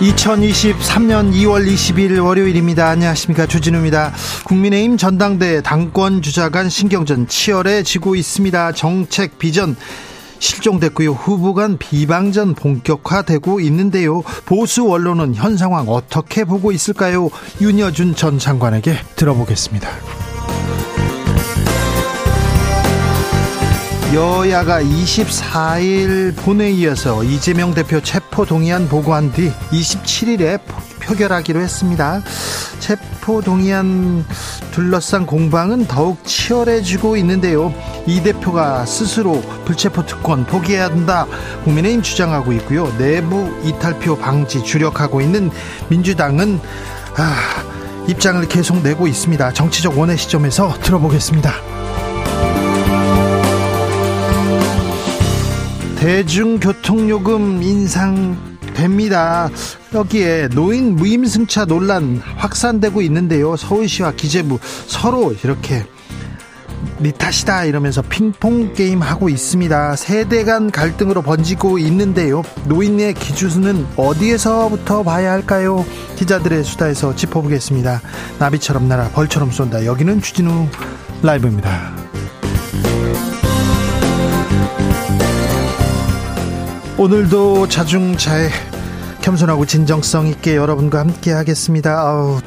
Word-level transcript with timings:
2023년 0.00 1.32
2월 1.32 1.66
20일 1.66 2.22
월요일입니다. 2.24 2.88
안녕하십니까. 2.88 3.46
주진우입니다. 3.46 4.12
국민의힘 4.44 4.96
전당대 4.96 5.60
당권 5.60 6.22
주자 6.22 6.50
간 6.50 6.68
신경전 6.68 7.26
치열해지고 7.26 8.14
있습니다. 8.14 8.72
정책 8.72 9.38
비전 9.38 9.74
실종됐고요. 10.38 11.10
후보 11.10 11.52
간 11.52 11.78
비방전 11.78 12.54
본격화되고 12.54 13.58
있는데요. 13.58 14.22
보수 14.46 14.88
언론은 14.88 15.34
현 15.34 15.56
상황 15.56 15.88
어떻게 15.88 16.44
보고 16.44 16.70
있을까요? 16.70 17.28
윤여준 17.60 18.14
전 18.14 18.38
장관에게 18.38 18.96
들어보겠습니다. 19.16 19.88
여야가 24.14 24.80
24일 24.80 26.34
본회의에서 26.36 27.24
이재명 27.24 27.74
대표 27.74 28.00
체포 28.00 28.46
동의안 28.46 28.88
보고한 28.88 29.30
뒤 29.32 29.52
27일에 29.70 30.58
표결하기로 31.00 31.60
했습니다. 31.60 32.22
체포 32.78 33.42
동의안 33.42 34.24
둘러싼 34.70 35.26
공방은 35.26 35.88
더욱 35.88 36.24
치열해지고 36.24 37.18
있는데요. 37.18 37.74
이 38.06 38.22
대표가 38.22 38.86
스스로 38.86 39.42
불체포 39.66 40.06
특권 40.06 40.46
포기해야 40.46 40.86
한다. 40.86 41.26
국민의힘 41.64 42.00
주장하고 42.00 42.52
있고요. 42.54 42.90
내부 42.96 43.54
이탈표 43.62 44.16
방지 44.16 44.64
주력하고 44.64 45.20
있는 45.20 45.50
민주당은 45.90 46.60
아, 47.18 47.34
입장을 48.08 48.48
계속 48.48 48.82
내고 48.82 49.06
있습니다. 49.06 49.52
정치적 49.52 49.98
원의 49.98 50.16
시점에서 50.16 50.72
들어보겠습니다. 50.80 51.87
대중교통요금 55.98 57.62
인상됩니다. 57.62 59.50
여기에 59.92 60.48
노인 60.54 60.94
무임승차 60.94 61.64
논란 61.64 62.22
확산되고 62.36 63.02
있는데요. 63.02 63.56
서울시와 63.56 64.12
기재부 64.12 64.60
서로 64.86 65.34
이렇게 65.42 65.84
니 67.00 67.10
탓이다 67.10 67.64
이러면서 67.64 68.02
핑퐁 68.02 68.74
게임 68.74 69.02
하고 69.02 69.28
있습니다. 69.28 69.96
세대 69.96 70.44
간 70.44 70.70
갈등으로 70.70 71.22
번지고 71.22 71.78
있는데요. 71.78 72.42
노인의 72.66 73.14
기준은 73.14 73.86
어디에서부터 73.96 75.02
봐야 75.02 75.32
할까요? 75.32 75.84
기자들의 76.14 76.62
수다에서 76.62 77.16
짚어보겠습니다. 77.16 78.00
나비처럼 78.38 78.86
날아 78.86 79.10
벌처럼 79.10 79.50
쏜다. 79.50 79.84
여기는 79.84 80.22
주진우 80.22 80.68
라이브입니다. 81.22 82.07
오늘도 87.00 87.68
자중차에 87.68 88.48
겸손하고 89.22 89.66
진정성 89.66 90.26
있게 90.26 90.56
여러분과 90.56 90.98
함께 90.98 91.30
하겠습니다. 91.30 91.96
아우, 91.96 92.40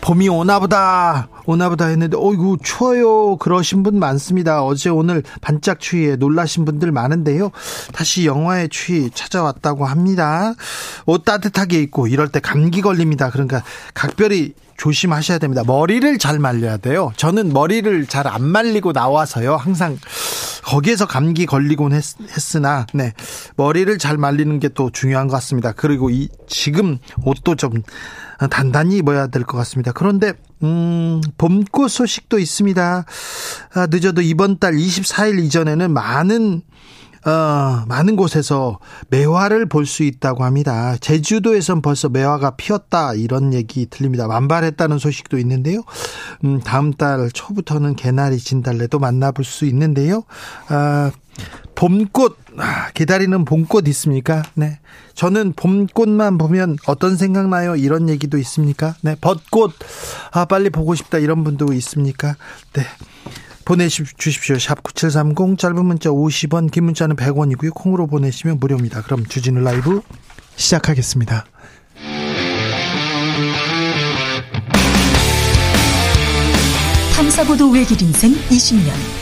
봄이 0.00 0.28
오나보다 0.28 1.28
오나보다 1.44 1.86
했는데 1.86 2.16
어이구 2.16 2.58
추워요 2.62 3.36
그러신 3.36 3.82
분 3.82 3.98
많습니다. 3.98 4.62
어제 4.64 4.90
오늘 4.90 5.22
반짝 5.40 5.80
추위에 5.80 6.16
놀라신 6.16 6.64
분들 6.64 6.92
많은데요. 6.92 7.50
다시 7.92 8.26
영화의 8.26 8.68
추위 8.68 9.10
찾아왔다고 9.10 9.84
합니다. 9.86 10.54
옷 11.06 11.24
따뜻하게 11.24 11.80
입고 11.82 12.06
이럴 12.06 12.28
때 12.28 12.40
감기 12.40 12.80
걸립니다. 12.80 13.30
그러니까 13.30 13.62
각별히 13.94 14.54
조심하셔야 14.76 15.38
됩니다. 15.38 15.62
머리를 15.64 16.18
잘 16.18 16.40
말려야 16.40 16.76
돼요. 16.78 17.12
저는 17.16 17.52
머리를 17.52 18.06
잘 18.06 18.26
안 18.26 18.42
말리고 18.42 18.92
나와서요. 18.92 19.56
항상 19.56 19.98
거기에서 20.64 21.06
감기 21.06 21.44
걸리곤 21.44 21.92
했, 21.92 22.04
으나 22.56 22.86
네. 22.94 23.12
머리를 23.56 23.96
잘 23.98 24.16
말리는 24.16 24.58
게 24.58 24.68
또 24.74 24.90
중요한 24.90 25.28
것 25.28 25.34
같습니다. 25.34 25.72
그리고 25.72 26.08
이 26.10 26.28
지금 26.48 26.98
옷도 27.24 27.56
좀 27.56 27.82
단단히 28.48 28.98
입어야 28.98 29.26
될 29.26 29.44
것 29.44 29.56
같습니다. 29.58 29.92
그런데 29.92 30.32
음, 30.62 31.20
봄꽃 31.38 31.90
소식도 31.90 32.38
있습니다. 32.38 33.04
아, 33.74 33.86
늦어도 33.90 34.22
이번 34.22 34.58
달 34.58 34.74
24일 34.74 35.38
이전에는 35.44 35.90
많은 35.92 36.62
어, 37.24 37.84
많은 37.86 38.16
곳에서 38.16 38.80
매화를 39.10 39.66
볼 39.66 39.86
수 39.86 40.02
있다고 40.02 40.42
합니다. 40.42 40.96
제주도에선 41.00 41.80
벌써 41.80 42.08
매화가 42.08 42.56
피었다 42.56 43.14
이런 43.14 43.54
얘기 43.54 43.86
들립니다. 43.86 44.26
완발했다는 44.26 44.98
소식도 44.98 45.38
있는데요. 45.38 45.82
음, 46.44 46.60
다음 46.60 46.92
달 46.92 47.30
초부터는 47.32 47.94
개나리 47.94 48.38
진달래도 48.38 48.98
만나볼 48.98 49.44
수 49.44 49.66
있는데요. 49.66 50.24
아, 50.68 51.12
봄꽃 51.74 52.36
아, 52.58 52.90
기다리는 52.92 53.44
봄꽃 53.44 53.88
있습니까? 53.88 54.42
네. 54.54 54.78
저는 55.14 55.54
봄꽃만 55.54 56.38
보면 56.38 56.76
어떤 56.86 57.16
생각 57.16 57.48
나요? 57.48 57.76
이런 57.76 58.08
얘기도 58.08 58.38
있습니까? 58.38 58.94
네. 59.00 59.16
벚꽃 59.20 59.72
아 60.32 60.44
빨리 60.44 60.70
보고 60.70 60.94
싶다 60.94 61.18
이런 61.18 61.44
분도 61.44 61.72
있습니까? 61.72 62.36
네. 62.74 62.82
보내주십시오. 63.64 64.58
샵 64.58 64.82
9730 64.82 65.58
짧은 65.58 65.84
문자 65.84 66.10
50원 66.10 66.70
긴 66.70 66.84
문자는 66.84 67.16
100원이고요. 67.16 67.72
콩으로 67.74 68.06
보내시면 68.06 68.58
무료입니다. 68.58 69.02
그럼 69.02 69.24
주진우 69.24 69.60
라이브 69.60 70.02
시작하겠습니다. 70.56 71.46
탐사보도 77.16 77.70
외길 77.70 78.02
인생 78.02 78.32
20년 78.32 79.21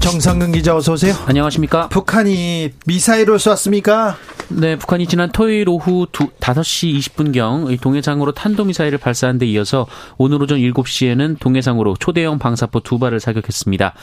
정상근 0.00 0.52
기자 0.52 0.74
어서 0.74 0.94
오세요. 0.94 1.14
안녕하십니까? 1.26 1.88
북한이 1.88 2.70
미사일을 2.86 3.38
쐈습니까? 3.38 4.16
네, 4.48 4.76
북한이 4.76 5.06
지난 5.06 5.30
토요일 5.30 5.68
오후 5.68 6.06
두, 6.10 6.28
5시 6.40 6.98
20분경 6.98 7.80
동해상으로 7.80 8.32
탄도미사일을 8.32 8.98
발사한 8.98 9.38
데 9.38 9.46
이어서 9.46 9.86
오늘 10.16 10.42
오전 10.42 10.58
7시에는 10.58 11.38
동해상으로 11.38 11.96
초대형 12.00 12.38
방사포 12.38 12.80
두 12.80 12.98
발을 12.98 13.20
사격했습니다. 13.20 13.94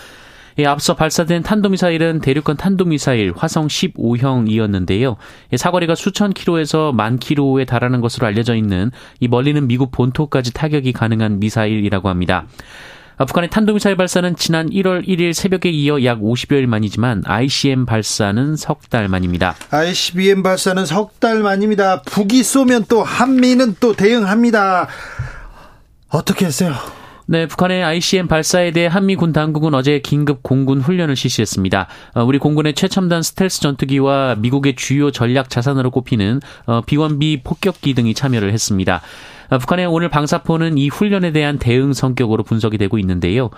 예, 0.60 0.66
앞서 0.66 0.96
발사된 0.96 1.44
탄도미사일은 1.44 2.22
대륙간 2.22 2.58
탄도미사일 2.58 3.34
화성 3.36 3.68
15형이었는데요. 3.68 5.18
예, 5.52 5.58
사거리가 5.58 5.96
수천 5.96 6.34
킬로에서 6.34 6.94
만 6.94 7.20
킬로에 7.20 7.66
달하는 7.66 8.02
것으로 8.02 8.26
알려져 8.28 8.56
있는 8.56 8.92
이 9.20 9.28
멀리는 9.28 9.68
미국 9.68 9.92
본토까지 9.92 10.54
타격이 10.54 10.94
가능한 10.94 11.40
미사일이라고 11.40 12.08
합니다. 12.08 12.48
북한의 13.26 13.50
탄도미사일 13.50 13.96
발사는 13.96 14.36
지난 14.36 14.70
1월 14.70 15.08
1일 15.08 15.34
새벽에 15.34 15.70
이어 15.70 16.04
약 16.04 16.20
50여일 16.20 16.68
만이지만 16.68 17.24
ICM 17.26 17.86
발사는 17.86 18.56
석 18.56 18.78
달 18.90 19.08
만입니다. 19.08 19.56
ICBM 19.72 20.44
발사는 20.44 20.86
석 20.86 21.20
달 21.20 21.40
만입니다. 21.42 22.02
북이 22.04 22.44
쏘면 22.44 22.86
또 22.88 23.04
한미는 23.04 23.76
또 23.80 23.94
대응합니다. 23.94 24.88
어떻게 26.10 26.46
했어요? 26.46 26.74
네, 27.26 27.46
북한의 27.48 27.84
ICM 27.84 28.28
발사에 28.28 28.72
대해 28.72 28.88
한미 28.88 29.16
군 29.18 29.34
당국은 29.34 29.74
어제 29.74 30.00
긴급 30.00 30.44
공군 30.44 30.80
훈련을 30.80 31.18
실시했습니다. 31.18 31.88
어, 32.14 32.24
우리 32.24 32.38
공군의 32.38 32.74
최첨단 32.76 33.22
스텔스 33.22 33.60
전투기와 33.62 34.36
미국의 34.38 34.76
주요 34.78 35.12
전략 35.12 35.50
자산으로 35.50 35.92
꼽히는 35.92 36.40
B1B 36.68 37.40
어, 37.40 37.42
폭격기 37.44 37.96
등이 37.96 38.14
참여를 38.14 38.54
했습니다. 38.54 39.02
북한의 39.50 39.86
오늘 39.86 40.10
방사포는 40.10 40.78
이 40.78 40.90
훈련에 40.90 41.32
대한 41.32 41.58
대응 41.58 41.94
성격으로 41.94 42.44
분석이 42.44 42.78
되고 42.78 42.98
있는데요. 43.00 43.50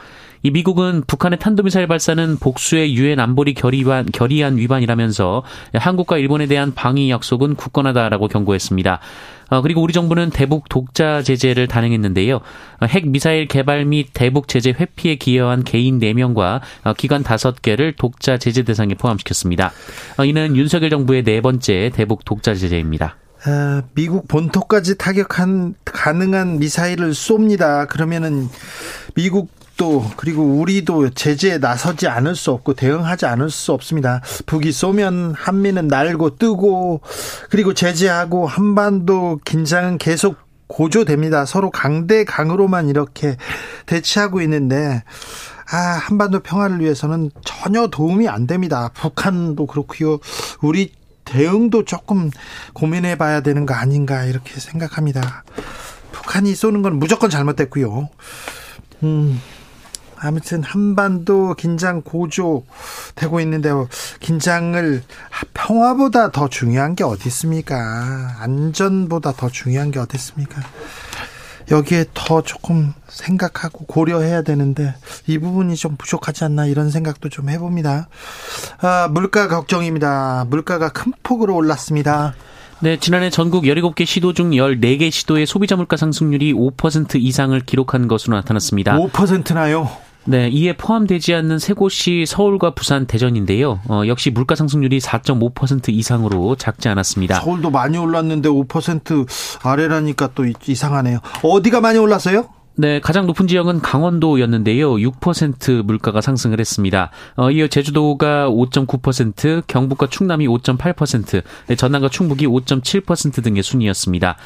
이 0.41 0.51
미국은 0.51 1.03
북한의 1.06 1.39
탄도미사일 1.39 1.88
발사는 1.88 2.38
복수의 2.38 2.95
유엔 2.95 3.19
안보리 3.19 3.53
결의안, 3.53 4.06
결의안 4.06 4.57
위반이라면서 4.57 5.44
한국과 5.74 6.18
일본에 6.18 6.45
대한 6.45 6.74
방위 6.74 7.09
약속은 7.09 7.56
굳건하다라고 7.56 8.27
경고했습니다. 8.27 9.00
어, 9.50 9.62
그리고 9.62 9.81
우리 9.81 9.94
정부는 9.94 10.30
대북 10.30 10.69
독자 10.69 11.24
제재를 11.24 11.68
단행했는데요. 11.68 12.35
어, 12.35 12.85
핵 12.85 13.07
미사일 13.07 13.47
개발 13.47 13.83
및 13.85 14.09
대북 14.13 14.47
제재 14.47 14.69
회피에 14.69 15.15
기여한 15.15 15.63
개인 15.63 16.00
4명과 16.00 16.62
어, 16.83 16.94
기관 16.94 17.24
5개를 17.24 17.95
독자 17.97 18.38
제재 18.38 18.63
대상에 18.63 18.94
포함시켰습니다. 18.94 19.71
이는 20.25 20.56
윤석열 20.56 20.89
정부의 20.92 21.24
네 21.24 21.42
번째 21.42 21.92
대북 21.94 22.24
독자 22.25 22.53
제재입니다. 22.53 23.18
아, 23.45 23.83
미국 23.94 24.27
본토까지 24.27 24.97
타격한 24.97 25.75
가능한 25.86 26.59
미사일을 26.59 27.12
쏩니다. 27.12 27.88
그러면은 27.88 28.50
미국 29.15 29.50
또 29.77 30.06
그리고 30.18 30.44
우리도 30.44 31.12
제재에 31.12 31.57
나서지 31.57 32.09
않을 32.09 32.36
수 32.36 32.51
없고 32.51 32.74
대응하지 32.74 33.25
않을 33.25 33.50
수 33.50 33.71
없습니다. 33.71 34.21
북이 34.45 34.74
쏘면 34.74 35.36
한미는 35.38 35.88
날고 35.88 36.36
뜨고 36.36 37.00
그리고 37.50 37.74
제재하고 37.74 38.45
한반도 38.45 39.39
긴장은 39.45 39.97
계속 39.97 40.35
고조됩니다. 40.68 41.45
서로 41.45 41.71
강대 41.71 42.25
강으로만 42.25 42.89
이렇게 42.89 43.38
대치하고 43.85 44.42
있는데 44.42 45.03
아, 45.71 45.77
한반도 45.77 46.42
평화를 46.42 46.81
위해서는 46.81 47.31
전혀 47.45 47.88
도움이 47.88 48.27
안 48.27 48.47
됩니다. 48.47 48.89
북한도 48.94 49.65
그렇고요. 49.65 50.19
우리 50.62 50.92
대응도 51.29 51.85
조금 51.85 52.31
고민해 52.73 53.17
봐야 53.17 53.41
되는 53.41 53.65
거 53.65 53.73
아닌가 53.75 54.25
이렇게 54.25 54.59
생각합니다. 54.59 55.43
북한이 56.11 56.55
쏘는 56.55 56.81
건 56.81 56.97
무조건 56.97 57.29
잘못됐고요. 57.29 58.09
음. 59.03 59.41
아무튼 60.21 60.63
한반도 60.63 61.53
긴장 61.53 62.01
고조되고 62.01 63.39
있는데요. 63.41 63.87
긴장을 64.19 65.03
평화보다 65.53 66.31
더 66.31 66.49
중요한 66.49 66.95
게 66.95 67.05
어디 67.05 67.29
있습니까? 67.29 68.35
안전보다 68.39 69.31
더 69.33 69.49
중요한 69.49 69.91
게 69.91 69.99
어디 69.99 70.17
있습니까? 70.17 70.61
여기에 71.71 72.06
더 72.13 72.42
조금 72.42 72.94
생각하고 73.07 73.86
고려해야 73.86 74.42
되는데 74.42 74.95
이 75.27 75.38
부분이 75.38 75.75
좀 75.75 75.95
부족하지 75.98 76.44
않나 76.45 76.66
이런 76.66 76.89
생각도 76.89 77.30
좀 77.30 77.50
해봅니다. 77.50 78.07
아, 78.81 79.07
물가 79.12 79.48
걱정입니다. 79.48 80.45
물가가 80.50 80.89
큰 80.89 81.13
폭으로 81.24 81.56
올랐습니다. 81.56 82.33
네, 82.81 82.98
지난해 82.98 83.30
전국 83.30 83.66
17개 83.66 84.06
시도 84.06 84.33
중 84.33 84.51
14개 84.51 85.12
시도의 85.12 85.45
소비자 85.45 85.75
물가 85.75 85.98
상승률이 85.98 86.54
5% 86.54 87.16
이상을 87.16 87.60
기록한 87.62 88.07
것으로 88.07 88.38
나타났습니다. 88.38 88.98
5%나요? 88.98 89.89
네, 90.25 90.50
이에 90.50 90.75
포함되지 90.75 91.33
않는 91.33 91.60
세 91.60 91.74
곳이 91.74 92.25
서울과 92.27 92.75
부산, 92.75 93.07
대전인데요. 93.07 93.80
어, 93.88 94.04
역시 94.07 94.30
물가 94.30 94.56
상승률이 94.56 95.00
4.5% 95.00 95.89
이상으로 95.89 96.56
작지 96.56 96.88
않았습니다. 96.89 97.42
서울도 97.42 97.71
많이 97.71 97.98
올랐는데 97.98 98.50
5% 98.50 99.27
아래라니까 99.63 100.31
또 100.36 100.45
이상하네요. 100.45 101.19
어디가 101.42 101.81
많이 101.81 101.98
올랐어요? 101.98 102.50
네, 102.80 103.01
가장 103.01 103.27
높은 103.27 103.48
지역은 103.48 103.81
강원도였는데요. 103.81 104.94
6% 104.94 105.83
물가가 105.83 106.21
상승을 106.21 106.62
했습니다. 106.62 107.12
어, 107.36 107.51
이어 107.51 107.68
제주도가 107.68 108.50
5.9%, 108.50 109.63
경북과 109.68 110.07
충남이 110.07 110.48
5.8%, 110.48 111.44
전남과 111.77 112.07
충북이 112.07 112.48
5.7% 112.48 113.44
등의 113.44 113.63
순이었습니다. 113.63 114.38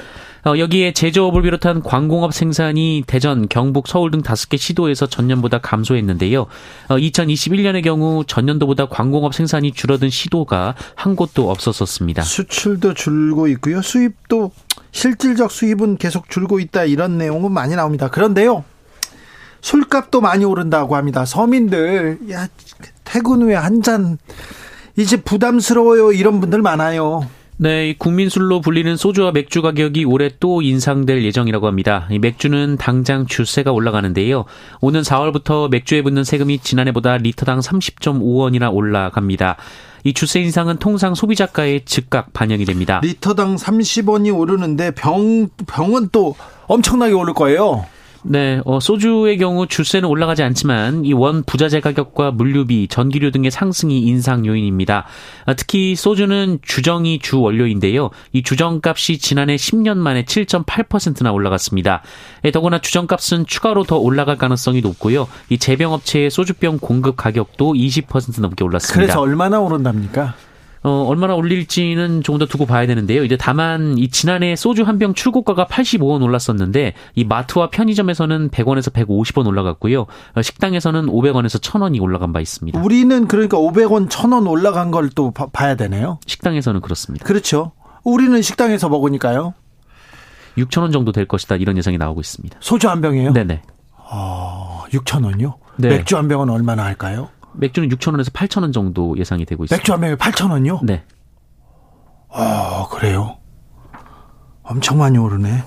어, 0.45 0.57
여기에 0.57 0.91
제조업을 0.91 1.41
비롯한 1.43 1.81
광공업 1.83 2.33
생산이 2.33 3.03
대전, 3.07 3.47
경북, 3.47 3.87
서울 3.87 4.11
등 4.11 4.21
다섯 4.21 4.49
개 4.49 4.57
시도에서 4.57 5.07
전년보다 5.07 5.59
감소했는데요. 5.59 6.41
어, 6.41 6.95
2021년의 6.97 7.81
경우 7.81 8.25
전년도보다 8.25 8.87
광공업 8.89 9.33
생산이 9.33 9.71
줄어든 9.71 10.09
시도가 10.09 10.75
한 10.95 11.15
곳도 11.15 11.49
없었었습니다. 11.49 12.23
수출도 12.23 12.93
줄고 12.93 13.47
있고요. 13.49 13.81
수입도 13.81 14.51
실질적 14.91 15.49
수입은 15.49 15.97
계속 15.97 16.29
줄고 16.29 16.59
있다 16.59 16.83
이런 16.83 17.17
내용은 17.17 17.51
많이 17.51 17.75
나옵니다. 17.75 18.09
그런데요. 18.09 18.65
술값도 19.61 20.19
많이 20.19 20.43
오른다고 20.43 20.97
합니다. 20.97 21.23
서민들 21.23 22.19
야 22.31 22.47
퇴근 23.05 23.41
후에 23.43 23.55
한 23.55 23.81
잔 23.81 24.17
이제 24.97 25.17
부담스러워요 25.17 26.11
이런 26.11 26.39
분들 26.41 26.61
많아요. 26.61 27.27
네, 27.63 27.95
국민술로 27.97 28.59
불리는 28.59 28.97
소주와 28.97 29.31
맥주 29.31 29.61
가격이 29.61 30.03
올해 30.03 30.29
또 30.41 30.61
인상될 30.61 31.23
예정이라고 31.23 31.65
합니다. 31.65 32.09
이 32.11 32.19
맥주는 32.19 32.75
당장 32.75 33.25
주세가 33.25 33.71
올라가는데요. 33.71 34.43
오는 34.81 35.01
4월부터 35.01 35.71
맥주에 35.71 36.01
붙는 36.01 36.25
세금이 36.25 36.59
지난해보다 36.59 37.15
리터당 37.15 37.61
30.5원이나 37.61 38.69
올라갑니다. 38.73 39.55
이 40.03 40.11
주세 40.11 40.41
인상은 40.41 40.75
통상 40.75 41.15
소비자가에 41.15 41.85
즉각 41.85 42.33
반영이 42.33 42.65
됩니다. 42.65 42.99
리터당 43.01 43.55
30원이 43.55 44.37
오르는데 44.37 44.91
병 44.91 45.47
병은 45.65 46.09
또 46.11 46.35
엄청나게 46.67 47.13
오를 47.13 47.33
거예요. 47.33 47.85
네, 48.25 48.61
어, 48.65 48.79
소주의 48.79 49.37
경우 49.37 49.67
주세는 49.67 50.07
올라가지 50.07 50.43
않지만 50.43 51.03
이 51.05 51.13
원 51.13 51.43
부자재 51.43 51.79
가격과 51.79 52.31
물류비, 52.31 52.87
전기료 52.89 53.31
등의 53.31 53.51
상승이 53.51 54.01
인상 54.01 54.45
요인입니다. 54.45 55.05
아, 55.45 55.53
특히 55.53 55.95
소주는 55.95 56.59
주정이 56.61 57.19
주 57.19 57.39
원료인데요. 57.41 58.09
이 58.31 58.41
주정값이 58.43 59.17
지난해 59.19 59.55
10년 59.55 59.97
만에 59.97 60.23
7.8%나 60.23 61.31
올라갔습니다. 61.31 62.01
예, 62.45 62.51
더구나 62.51 62.79
주정값은 62.79 63.45
추가로 63.45 63.83
더 63.83 63.97
올라갈 63.97 64.37
가능성이 64.37 64.81
높고요. 64.81 65.27
이 65.49 65.57
제병업체의 65.57 66.29
소주병 66.31 66.79
공급 66.79 67.15
가격도 67.17 67.73
20% 67.73 68.41
넘게 68.41 68.63
올랐습니다. 68.63 68.99
그래서 69.01 69.21
얼마나 69.21 69.59
오른답니까? 69.59 70.33
어, 70.83 71.05
얼마나 71.07 71.33
올릴지는 71.35 72.23
조금 72.23 72.39
더 72.39 72.45
두고 72.45 72.65
봐야 72.65 72.85
되는데요. 72.85 73.23
이제 73.23 73.37
다만 73.37 73.97
이 73.97 74.09
지난해 74.09 74.55
소주 74.55 74.83
한 74.83 74.97
병 74.99 75.13
출고가가 75.13 75.65
85원 75.65 76.21
올랐었는데 76.21 76.93
이 77.15 77.23
마트와 77.23 77.69
편의점에서는 77.69 78.49
100원에서 78.49 78.91
150원 78.91 79.47
올라갔고요. 79.47 80.05
어, 80.35 80.41
식당에서는 80.41 81.05
500원에서 81.07 81.61
1000원이 81.61 82.01
올라간 82.01 82.33
바 82.33 82.39
있습니다. 82.41 82.79
우리는 82.81 83.27
그러니까 83.27 83.57
500원, 83.57 84.09
1000원 84.09 84.49
올라간 84.49 84.91
걸 84.91 85.09
또 85.15 85.31
봐야 85.31 85.75
되네요. 85.75 86.19
식당에서는 86.25 86.81
그렇습니다. 86.81 87.23
그렇죠. 87.25 87.71
우리는 88.03 88.41
식당에서 88.41 88.89
먹으니까요. 88.89 89.53
6,000원 90.57 90.91
정도 90.93 91.11
될 91.11 91.25
것이다. 91.27 91.55
이런 91.55 91.77
예상이 91.77 91.97
나오고 91.97 92.19
있습니다. 92.21 92.57
소주 92.59 92.89
한 92.89 93.01
병이에요? 93.01 93.33
네네. 93.33 93.61
어, 93.97 94.83
6,000원이요? 94.91 95.53
네. 95.77 95.89
맥주 95.89 96.17
한 96.17 96.27
병은 96.27 96.49
얼마나 96.49 96.83
할까요? 96.83 97.29
맥주는 97.55 97.87
6,000원에서 97.89 98.31
8,000원 98.31 98.73
정도 98.73 99.17
예상이 99.17 99.45
되고 99.45 99.63
있습니다. 99.63 99.79
맥주 99.79 99.93
한 99.93 100.01
병에 100.01 100.15
8,000원요? 100.15 100.83
네. 100.85 101.03
아, 102.29 102.87
그래요? 102.91 103.37
엄청 104.63 104.97
많이 104.97 105.17
오르네. 105.17 105.63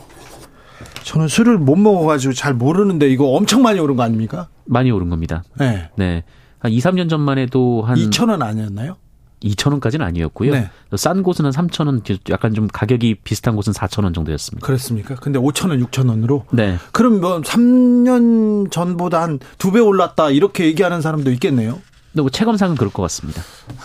저는 1.05 1.29
술을 1.29 1.59
못 1.59 1.77
먹어가지고 1.77 2.35
잘 2.35 2.55
모르는데 2.55 3.09
이거 3.09 3.29
엄청 3.29 3.63
많이 3.63 3.79
오른 3.79 3.97
거 3.97 4.03
아닙니까? 4.03 4.49
많이 4.65 4.91
오른 4.91 5.09
겁니다. 5.09 5.45
네. 5.59 5.91
네. 5.97 6.25
한 6.59 6.73
2, 6.73 6.79
3년 6.79 7.09
전만 7.09 7.39
해도 7.39 7.83
한. 7.83 7.97
2,000원 7.97 8.43
아니었나요? 8.43 8.97
2,000원까지는 9.43 10.01
아니었고요. 10.03 10.53
네. 10.53 10.71
싼 10.97 11.23
곳은 11.23 11.45
한 11.45 11.53
3,000원, 11.53 12.19
약간 12.31 12.55
좀 12.55 12.69
가격이 12.69 13.17
비슷한 13.23 13.55
곳은 13.57 13.73
4,000원 13.73 14.15
정도였습니다. 14.15 14.67
그렇습니까? 14.67 15.15
근데 15.17 15.39
5,000원, 15.39 15.85
6,000원으로? 15.87 16.45
네. 16.53 16.79
그럼 16.93 17.21
뭐 17.21 17.41
3년 17.41 18.71
전보다 18.71 19.23
한 19.23 19.39
두 19.59 19.71
배 19.73 19.81
올랐다 19.81 20.31
이렇게 20.31 20.65
얘기하는 20.67 21.01
사람도 21.03 21.31
있겠네요. 21.33 21.79
뭐 22.13 22.31
체감상은 22.31 22.77
그럴 22.77 22.91
것 22.91 23.03
같습니다. 23.03 23.43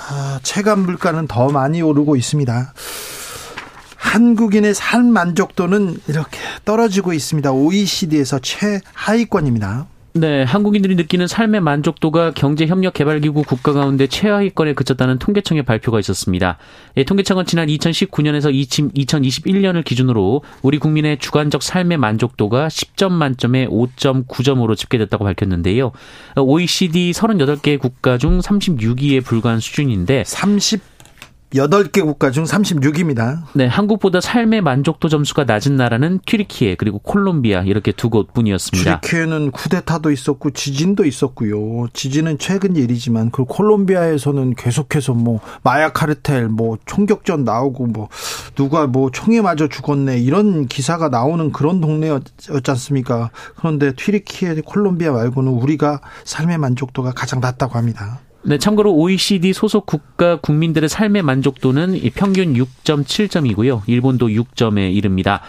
아, 0.09 0.39
체감 0.41 0.79
물가는 0.85 1.27
더 1.27 1.49
많이 1.49 1.81
오르고 1.81 2.15
있습니다. 2.15 2.73
한국인의 3.97 4.73
삶 4.73 5.05
만족도는 5.11 5.99
이렇게 6.07 6.39
떨어지고 6.65 7.13
있습니다. 7.13 7.51
OECD에서 7.51 8.39
최하위권입니다. 8.39 9.85
네, 10.13 10.43
한국인들이 10.43 10.95
느끼는 10.95 11.25
삶의 11.25 11.61
만족도가 11.61 12.31
경제협력개발기구 12.31 13.43
국가 13.43 13.71
가운데 13.71 14.07
최하위권에 14.07 14.73
그쳤다는 14.73 15.19
통계청의 15.19 15.63
발표가 15.63 16.01
있었습니다. 16.01 16.57
예, 16.97 17.05
통계청은 17.05 17.45
지난 17.45 17.67
2019년에서 17.67 18.51
2021년을 18.93 19.85
기준으로 19.85 20.43
우리 20.63 20.79
국민의 20.79 21.17
주관적 21.19 21.63
삶의 21.63 21.97
만족도가 21.97 22.67
10점 22.67 23.13
만점에 23.13 23.67
5.9점으로 23.67 24.75
집계됐다고 24.75 25.23
밝혔는데요. 25.23 25.93
OECD 26.35 27.11
38개 27.11 27.79
국가 27.79 28.17
중 28.17 28.39
36위에 28.39 29.23
불과한 29.23 29.61
수준인데 29.61 30.25
30 30.25 30.90
38개 31.53 32.03
국가 32.03 32.31
중 32.31 32.45
36입니다. 32.45 33.43
네, 33.53 33.67
한국보다 33.67 34.21
삶의 34.21 34.61
만족도 34.61 35.09
점수가 35.09 35.43
낮은 35.43 35.75
나라는 35.75 36.19
튀르키예 36.25 36.75
그리고 36.75 36.99
콜롬비아 36.99 37.61
이렇게 37.61 37.91
두 37.91 38.09
곳뿐이었습니다. 38.09 39.01
튀르키예는 39.01 39.51
쿠데타도 39.51 40.11
있었고 40.11 40.51
지진도 40.51 41.05
있었고요. 41.05 41.87
지진은 41.93 42.37
최근 42.37 42.75
일이지만 42.75 43.31
그 43.31 43.43
콜롬비아에서는 43.45 44.55
계속해서 44.55 45.13
뭐 45.13 45.41
마약 45.63 45.93
카르텔 45.93 46.47
뭐 46.47 46.77
총격전 46.85 47.43
나오고 47.43 47.87
뭐 47.87 48.07
누가 48.55 48.87
뭐 48.87 49.11
총에 49.11 49.41
맞아 49.41 49.67
죽었네 49.67 50.19
이런 50.19 50.67
기사가 50.67 51.09
나오는 51.09 51.51
그런 51.51 51.81
동네였지 51.81 52.51
않습니까? 52.69 53.29
그런데 53.55 53.93
튀르키예 53.93 54.61
콜롬비아 54.65 55.11
말고는 55.11 55.51
우리가 55.51 56.01
삶의 56.23 56.57
만족도가 56.57 57.11
가장 57.11 57.41
낮다고 57.41 57.77
합니다. 57.77 58.21
네, 58.43 58.57
참고로 58.57 58.93
OECD 58.95 59.53
소속 59.53 59.85
국가 59.85 60.37
국민들의 60.37 60.89
삶의 60.89 61.21
만족도는 61.21 61.99
평균 62.15 62.53
6.7점이고요. 62.53 63.83
일본도 63.85 64.29
6점에 64.29 64.93
이릅니다. 64.95 65.41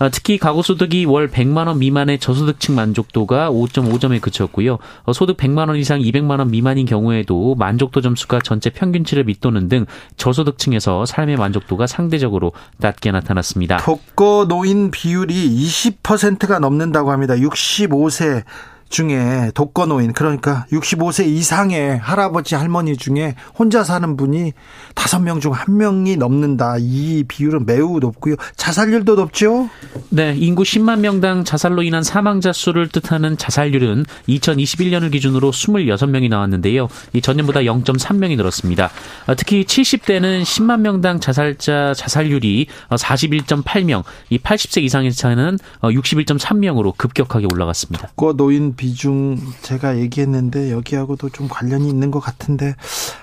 아, 0.00 0.08
특히 0.08 0.36
가구 0.38 0.62
소득이 0.62 1.04
월 1.04 1.28
100만 1.28 1.68
원 1.68 1.78
미만의 1.78 2.18
저소득층 2.18 2.74
만족도가 2.74 3.50
5.5점에 3.50 4.20
그쳤고요. 4.20 4.78
어, 5.04 5.12
소득 5.12 5.36
100만 5.36 5.68
원 5.68 5.76
이상 5.76 6.00
200만 6.00 6.38
원 6.38 6.50
미만인 6.50 6.86
경우에도 6.86 7.54
만족도 7.54 8.00
점수가 8.00 8.40
전체 8.40 8.70
평균치를 8.70 9.24
밑도는 9.24 9.68
등 9.68 9.86
저소득층에서 10.16 11.06
삶의 11.06 11.36
만족도가 11.36 11.86
상대적으로 11.86 12.52
낮게 12.78 13.12
나타났습니다. 13.12 13.76
독거 13.76 14.46
노인 14.48 14.90
비율이 14.90 15.34
20%가 15.34 16.58
넘는다고 16.58 17.12
합니다. 17.12 17.34
65세 17.34 18.42
중에 18.90 19.52
독거노인 19.54 20.12
그러니까 20.12 20.66
65세 20.72 21.26
이상의 21.26 21.98
할아버지 21.98 22.54
할머니 22.54 22.96
중에 22.96 23.34
혼자 23.58 23.84
사는 23.84 24.16
분이 24.16 24.52
다섯 24.94 25.20
명 25.20 25.40
중 25.40 25.50
한 25.52 25.76
명이 25.76 26.16
넘는다. 26.16 26.76
이 26.78 27.24
비율은 27.26 27.66
매우 27.66 27.98
높고요. 27.98 28.36
자살률도 28.56 29.14
높죠? 29.16 29.68
네, 30.08 30.34
인구 30.36 30.62
10만 30.62 31.00
명당 31.00 31.44
자살로 31.44 31.82
인한 31.82 32.02
사망자 32.02 32.52
수를 32.52 32.88
뜻하는 32.88 33.36
자살률은 33.36 34.04
2021년을 34.28 35.12
기준으로 35.12 35.50
26명이 35.50 36.28
나왔는데요. 36.28 36.88
이 37.12 37.20
전년보다 37.20 37.60
0.3명이 37.60 38.36
늘었습니다. 38.36 38.90
어, 39.26 39.34
특히 39.36 39.64
70대는 39.64 40.42
10만 40.42 40.80
명당 40.80 41.20
자살자 41.20 41.94
자살률이 41.94 42.66
41.8명, 42.90 44.04
이 44.30 44.38
80세 44.38 44.82
이상의 44.82 45.12
차는 45.12 45.58
61.3명으로 45.82 46.96
급격하게 46.96 47.46
올라갔습니다. 47.52 48.08
독거노인 48.08 48.76
비중 48.80 49.36
제가 49.60 49.98
얘기했는데 49.98 50.70
여기하고도 50.72 51.28
좀 51.28 51.48
관련이 51.48 51.86
있는 51.86 52.10
것 52.10 52.18
같은데 52.18 52.74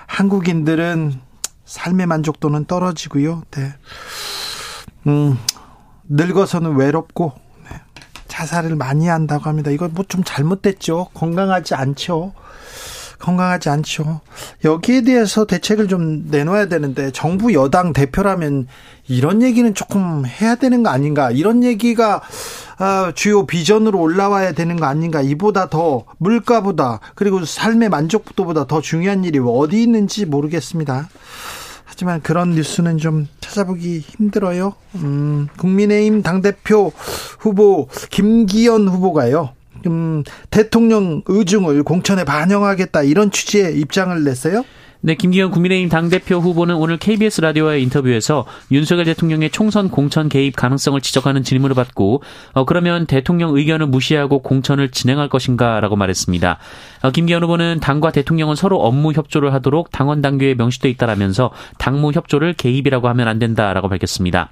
한국인들은 0.06 1.18
삶의 1.64 2.06
만족도는 2.06 2.66
떨어지고요. 2.66 3.42
네. 3.50 3.74
음, 5.08 5.36
늙어서는 6.08 6.76
외롭고 6.76 7.32
네. 7.68 7.76
자살을 8.28 8.76
많이 8.76 9.08
한다고 9.08 9.48
합니다. 9.48 9.72
이거 9.72 9.88
뭐 9.88 10.04
좀 10.08 10.22
잘못됐죠. 10.24 11.08
건강하지 11.12 11.74
않죠. 11.74 12.34
건강하지 13.18 13.68
않죠. 13.68 14.20
여기에 14.64 15.00
대해서 15.02 15.44
대책을 15.44 15.88
좀 15.88 16.26
내놔야 16.30 16.66
되는데 16.66 17.10
정부 17.10 17.52
여당 17.52 17.92
대표라면 17.92 18.68
이런 19.08 19.42
얘기는 19.42 19.74
조금 19.74 20.24
해야 20.24 20.54
되는 20.54 20.84
거 20.84 20.90
아닌가? 20.90 21.32
이런 21.32 21.64
얘기가 21.64 22.16
아, 22.16 22.20
주요 23.14 23.46
비전으로 23.46 24.00
올라와야 24.00 24.52
되는 24.52 24.76
거 24.76 24.86
아닌가? 24.86 25.20
이보다 25.20 25.68
더 25.68 26.04
물가보다 26.18 27.00
그리고 27.14 27.44
삶의 27.44 27.88
만족도보다 27.88 28.66
더 28.66 28.80
중요한 28.80 29.24
일이 29.24 29.40
어디 29.44 29.82
있는지 29.82 30.26
모르겠습니다. 30.26 31.08
하지만 31.84 32.22
그런 32.22 32.50
뉴스는 32.50 32.98
좀 32.98 33.26
찾아보기 33.40 33.98
힘들어요. 33.98 34.74
음, 34.96 35.48
국민의힘 35.58 36.22
당대표 36.22 36.92
후보 37.40 37.88
김기현 38.10 38.86
후보가요. 38.88 39.50
음, 39.86 40.22
대통령 40.50 41.22
의중을 41.26 41.82
공천에 41.82 42.24
반영하겠다 42.24 43.02
이런 43.02 43.30
취지의 43.30 43.80
입장을 43.80 44.22
냈어요. 44.22 44.64
네, 45.00 45.14
김기현 45.14 45.52
국민의힘 45.52 45.88
당대표 45.88 46.38
후보는 46.38 46.74
오늘 46.74 46.96
KBS 46.96 47.40
라디오와의 47.40 47.84
인터뷰에서 47.84 48.46
윤석열 48.72 49.04
대통령의 49.04 49.50
총선 49.50 49.90
공천 49.90 50.28
개입 50.28 50.56
가능성을 50.56 51.00
지적하는 51.00 51.44
질문을 51.44 51.76
받고 51.76 52.24
어, 52.54 52.64
그러면 52.64 53.06
대통령 53.06 53.56
의견을 53.56 53.86
무시하고 53.86 54.40
공천을 54.40 54.90
진행할 54.90 55.28
것인가라고 55.28 55.94
말했습니다. 55.94 56.58
어, 57.02 57.10
김기현 57.12 57.44
후보는 57.44 57.78
당과 57.78 58.10
대통령은 58.10 58.56
서로 58.56 58.80
업무 58.80 59.12
협조를 59.12 59.54
하도록 59.54 59.88
당원 59.92 60.20
당규에 60.20 60.54
명시돼 60.54 60.90
있다라면서 60.90 61.52
당무 61.78 62.10
협조를 62.10 62.54
개입이라고 62.54 63.06
하면 63.08 63.28
안 63.28 63.38
된다라고 63.38 63.88
밝혔습니다. 63.88 64.50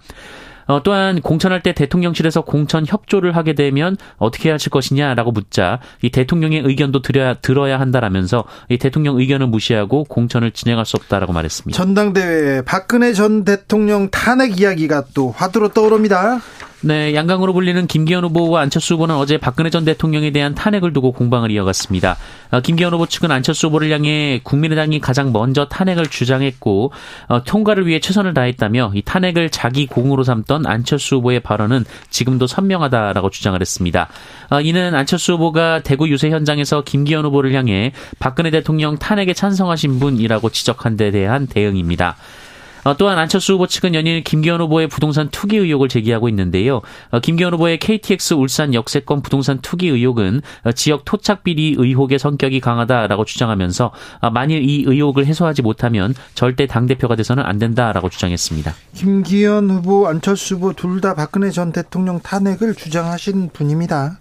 어, 0.66 0.82
또한 0.82 1.20
공천할 1.20 1.62
때 1.62 1.72
대통령실에서 1.72 2.42
공천 2.42 2.84
협조를 2.86 3.36
하게 3.36 3.54
되면 3.54 3.96
어떻게 4.18 4.50
하실 4.50 4.70
것이냐라고 4.70 5.32
묻자 5.32 5.80
이 6.02 6.10
대통령의 6.10 6.62
의견도 6.64 7.02
들어야 7.02 7.34
들어야 7.34 7.78
한다라면서 7.80 8.44
이 8.68 8.78
대통령 8.78 9.18
의견을 9.18 9.46
무시하고 9.46 10.04
공천을 10.04 10.50
진행할 10.50 10.84
수 10.86 10.96
없다라고 10.96 11.32
말했습니다. 11.32 11.76
전당대회 11.76 12.62
박근혜 12.62 13.12
전 13.12 13.44
대통령 13.44 14.10
탄핵 14.10 14.60
이야기가 14.60 15.04
또 15.14 15.30
화두로 15.30 15.68
떠오릅니다. 15.68 16.40
네, 16.86 17.16
양강으로 17.16 17.52
불리는 17.52 17.88
김기현 17.88 18.22
후보와 18.26 18.60
안철수 18.60 18.94
후보는 18.94 19.16
어제 19.16 19.38
박근혜 19.38 19.70
전 19.70 19.84
대통령에 19.84 20.30
대한 20.30 20.54
탄핵을 20.54 20.92
두고 20.92 21.10
공방을 21.10 21.50
이어갔습니다. 21.50 22.16
어, 22.52 22.60
김기현 22.60 22.92
후보 22.92 23.06
측은 23.06 23.32
안철수 23.32 23.66
후보를 23.66 23.90
향해 23.90 24.40
국민의당이 24.44 25.00
가장 25.00 25.32
먼저 25.32 25.64
탄핵을 25.66 26.06
주장했고 26.06 26.92
어, 27.26 27.42
통과를 27.42 27.88
위해 27.88 27.98
최선을 27.98 28.34
다했다며 28.34 28.92
이 28.94 29.02
탄핵을 29.02 29.50
자기 29.50 29.86
공으로 29.86 30.22
삼던 30.22 30.64
안철수 30.66 31.16
후보의 31.16 31.40
발언은 31.40 31.84
지금도 32.10 32.46
선명하다라고 32.46 33.30
주장을 33.30 33.60
했습니다. 33.60 34.06
어, 34.50 34.60
이는 34.60 34.94
안철수 34.94 35.32
후보가 35.32 35.80
대구 35.80 36.08
유세 36.08 36.30
현장에서 36.30 36.84
김기현 36.84 37.24
후보를 37.24 37.52
향해 37.54 37.90
박근혜 38.20 38.52
대통령 38.52 38.96
탄핵에 38.96 39.32
찬성하신 39.32 39.98
분이라고 39.98 40.50
지적한 40.50 40.96
데 40.96 41.10
대한 41.10 41.48
대응입니다. 41.48 42.14
어, 42.86 42.96
또한 42.96 43.18
안철수 43.18 43.54
후보 43.54 43.66
측은 43.66 43.96
연일 43.96 44.22
김기현 44.22 44.60
후보의 44.60 44.86
부동산 44.86 45.28
투기 45.28 45.56
의혹을 45.56 45.88
제기하고 45.88 46.28
있는데요. 46.28 46.82
어, 47.10 47.18
김기현 47.18 47.52
후보의 47.54 47.80
KTX 47.80 48.34
울산 48.34 48.74
역세권 48.74 49.22
부동산 49.22 49.58
투기 49.60 49.88
의혹은 49.88 50.40
어, 50.62 50.70
지역 50.70 51.04
토착 51.04 51.42
비리 51.42 51.74
의혹의 51.76 52.20
성격이 52.20 52.60
강하다라고 52.60 53.24
주장하면서 53.24 53.90
만일 54.32 54.62
이 54.62 54.84
의혹을 54.86 55.26
해소하지 55.26 55.62
못하면 55.62 56.14
절대 56.34 56.66
당 56.68 56.86
대표가 56.86 57.16
돼서는 57.16 57.42
안 57.44 57.58
된다라고 57.58 58.08
주장했습니다. 58.08 58.72
김기현 58.94 59.68
후보, 59.68 60.06
안철수 60.06 60.54
후보 60.54 60.72
둘 60.72 61.00
다 61.00 61.14
박근혜 61.14 61.50
전 61.50 61.72
대통령 61.72 62.20
탄핵을 62.20 62.74
주장하신 62.74 63.50
분입니다. 63.52 64.18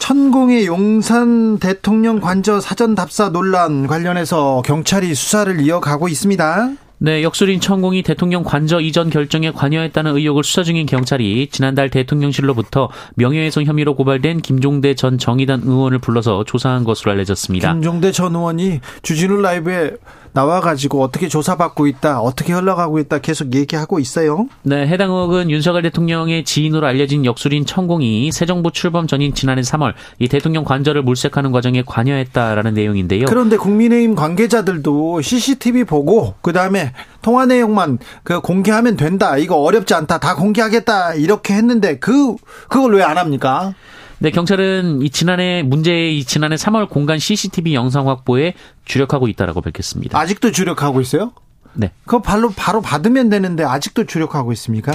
천공의 0.00 0.66
용산 0.66 1.58
대통령 1.58 2.18
관저 2.18 2.60
사전 2.60 2.96
답사 2.96 3.28
논란 3.28 3.86
관련해서 3.86 4.62
경찰이 4.64 5.14
수사를 5.14 5.60
이어가고 5.60 6.08
있습니다. 6.08 6.72
네, 7.04 7.24
역술인 7.24 7.58
천공이 7.58 8.04
대통령 8.04 8.44
관저 8.44 8.78
이전 8.78 9.10
결정에 9.10 9.50
관여했다는 9.50 10.16
의혹을 10.16 10.44
수사 10.44 10.62
중인 10.62 10.86
경찰이 10.86 11.48
지난달 11.50 11.90
대통령실로부터 11.90 12.90
명예훼손 13.16 13.64
혐의로 13.64 13.96
고발된 13.96 14.40
김종대 14.40 14.94
전 14.94 15.18
정의당 15.18 15.62
의원을 15.64 15.98
불러서 15.98 16.44
조사한 16.44 16.84
것으로 16.84 17.10
알려졌습니다. 17.10 17.72
김종대 17.72 18.12
전 18.12 18.36
의원이 18.36 18.78
주진우 19.02 19.42
라이브에 19.42 19.96
나와가지고 20.32 21.02
어떻게 21.02 21.28
조사받고 21.28 21.86
있다, 21.86 22.20
어떻게 22.20 22.54
흘러가고 22.54 22.98
있다 22.98 23.18
계속 23.18 23.54
얘기하고 23.54 23.98
있어요. 23.98 24.46
네, 24.62 24.86
해당 24.86 25.10
의혹은 25.10 25.50
윤석열 25.50 25.82
대통령의 25.82 26.44
지인으로 26.44 26.86
알려진 26.86 27.26
역술인 27.26 27.66
천공이 27.66 28.32
새 28.32 28.46
정부 28.46 28.72
출범 28.72 29.06
전인 29.06 29.34
지난해 29.34 29.60
3월 29.60 29.92
이 30.18 30.28
대통령 30.28 30.64
관저를 30.64 31.02
물색하는 31.02 31.52
과정에 31.52 31.82
관여했다라는 31.86 32.74
내용인데요. 32.74 33.26
그런데 33.28 33.56
국민의힘 33.58 34.14
관계자들도 34.14 35.20
CCTV 35.20 35.84
보고 35.84 36.34
그 36.40 36.52
다음에 36.52 36.92
통화 37.20 37.44
내용만 37.46 37.98
그 38.22 38.40
공개하면 38.40 38.96
된다, 38.96 39.36
이거 39.36 39.56
어렵지 39.56 39.94
않다, 39.94 40.18
다 40.18 40.34
공개하겠다 40.34 41.14
이렇게 41.14 41.54
했는데 41.54 41.98
그 41.98 42.34
그걸 42.68 42.94
왜 42.94 43.02
안 43.02 43.18
합니까? 43.18 43.74
네, 44.22 44.30
경찰은 44.30 45.02
이 45.02 45.10
지난해 45.10 45.64
문제의 45.64 46.16
이 46.16 46.24
지난해 46.24 46.54
3월 46.54 46.88
공간 46.88 47.18
CCTV 47.18 47.74
영상 47.74 48.08
확보에 48.08 48.54
주력하고 48.84 49.26
있다라고 49.26 49.60
밝혔습니다. 49.62 50.16
아직도 50.16 50.52
주력하고 50.52 51.00
있어요? 51.00 51.32
네. 51.72 51.90
그거 52.04 52.22
바로 52.22 52.50
바로 52.50 52.80
받으면 52.80 53.30
되는데 53.30 53.64
아직도 53.64 54.06
주력하고 54.06 54.52
있습니까? 54.52 54.92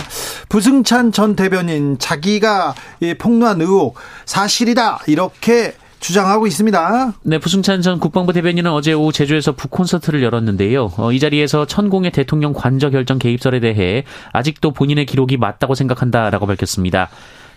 부승찬 0.48 1.12
전 1.12 1.36
대변인 1.36 2.00
자기가 2.00 2.74
폭로한 3.18 3.60
의혹 3.60 3.96
사실이다 4.26 5.00
이렇게 5.08 5.74
주장하고 6.00 6.48
있습니다. 6.48 7.14
네, 7.24 7.38
부승찬 7.38 7.82
전 7.82 8.00
국방부 8.00 8.32
대변인은 8.32 8.72
어제 8.72 8.94
오후 8.94 9.12
제주에서 9.12 9.54
북콘서트를 9.54 10.24
열었는데요. 10.24 10.94
어, 10.96 11.12
이 11.12 11.20
자리에서 11.20 11.66
천공의 11.66 12.12
대통령 12.12 12.54
관저 12.54 12.92
결정 12.92 13.20
개입설에 13.20 13.60
대해 13.60 14.06
아직도 14.32 14.72
본인의 14.72 15.06
기록이 15.06 15.36
맞다고 15.36 15.76
생각한다라고 15.76 16.46
밝혔습니다. 16.46 17.10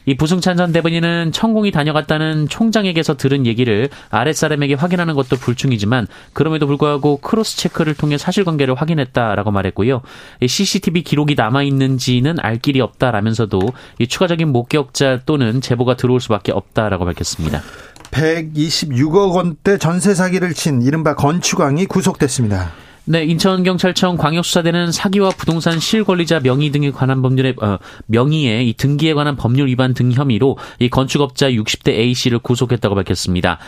이 0.07 0.17
부승찬 0.17 0.57
전 0.57 0.73
대변인은 0.73 1.33
천공이 1.33 1.71
다녀갔다는 1.71 2.49
총장에게서 2.49 3.17
들은 3.17 3.47
얘기를 3.47 3.89
아랫사람에게 4.11 4.75
확인하는 4.75 5.15
것도 5.15 5.37
불충이지만 5.37 6.07
그럼에도 6.33 6.67
불구하고 6.67 7.19
크로스 7.19 7.57
체크를 7.57 7.95
통해 7.95 8.19
사실관계를 8.19 8.75
확인했다라고 8.75 9.51
말했고요. 9.51 10.03
CCTV 10.47 11.03
기록이 11.03 11.35
남아 11.35 11.63
있는지는 11.63 12.37
알 12.41 12.59
길이 12.59 12.81
없다라면서도 12.81 13.61
이 13.99 14.07
추가적인 14.07 14.49
목격자 14.49 15.21
또는 15.27 15.61
제보가 15.61 15.97
들어올 15.97 16.21
수밖에 16.21 16.53
없다라고 16.53 17.05
밝혔습니다. 17.05 17.63
126억 18.11 19.35
원대 19.35 19.79
전세 19.79 20.15
사기를 20.15 20.53
친 20.53 20.83
이른바 20.83 21.15
건축왕이 21.15 21.87
구속됐습니다. 21.87 22.73
네, 23.11 23.25
인천경찰청 23.25 24.19
광역수사대는 24.19 24.93
사기와 24.93 25.31
부동산 25.31 25.81
실권리자 25.81 26.39
명의 26.39 26.71
등에 26.71 26.93
관한 26.93 27.23
법률의 27.23 27.57
어, 27.61 27.79
명의의 28.07 28.69
이 28.69 28.73
등기에 28.73 29.15
관한 29.15 29.35
법률 29.35 29.67
위반 29.67 29.95
등 29.95 30.13
혐의로 30.13 30.59
이 30.79 30.89
건축업자 30.89 31.51
60대 31.51 31.89
A 31.89 32.15
씨를 32.15 32.39
구속했다고 32.39 32.95
밝혔습니다. 32.95 33.59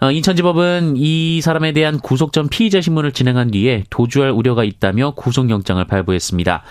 어, 0.00 0.12
인천지법은 0.12 0.94
이 0.96 1.40
사람에 1.40 1.72
대한 1.72 1.98
구속 1.98 2.32
전 2.32 2.46
피의자 2.48 2.80
신문을 2.80 3.10
진행한 3.10 3.50
뒤에 3.50 3.82
도주할 3.90 4.30
우려가 4.30 4.62
있다며 4.62 5.14
구속영장을 5.16 5.84
발부했습니다. 5.84 6.62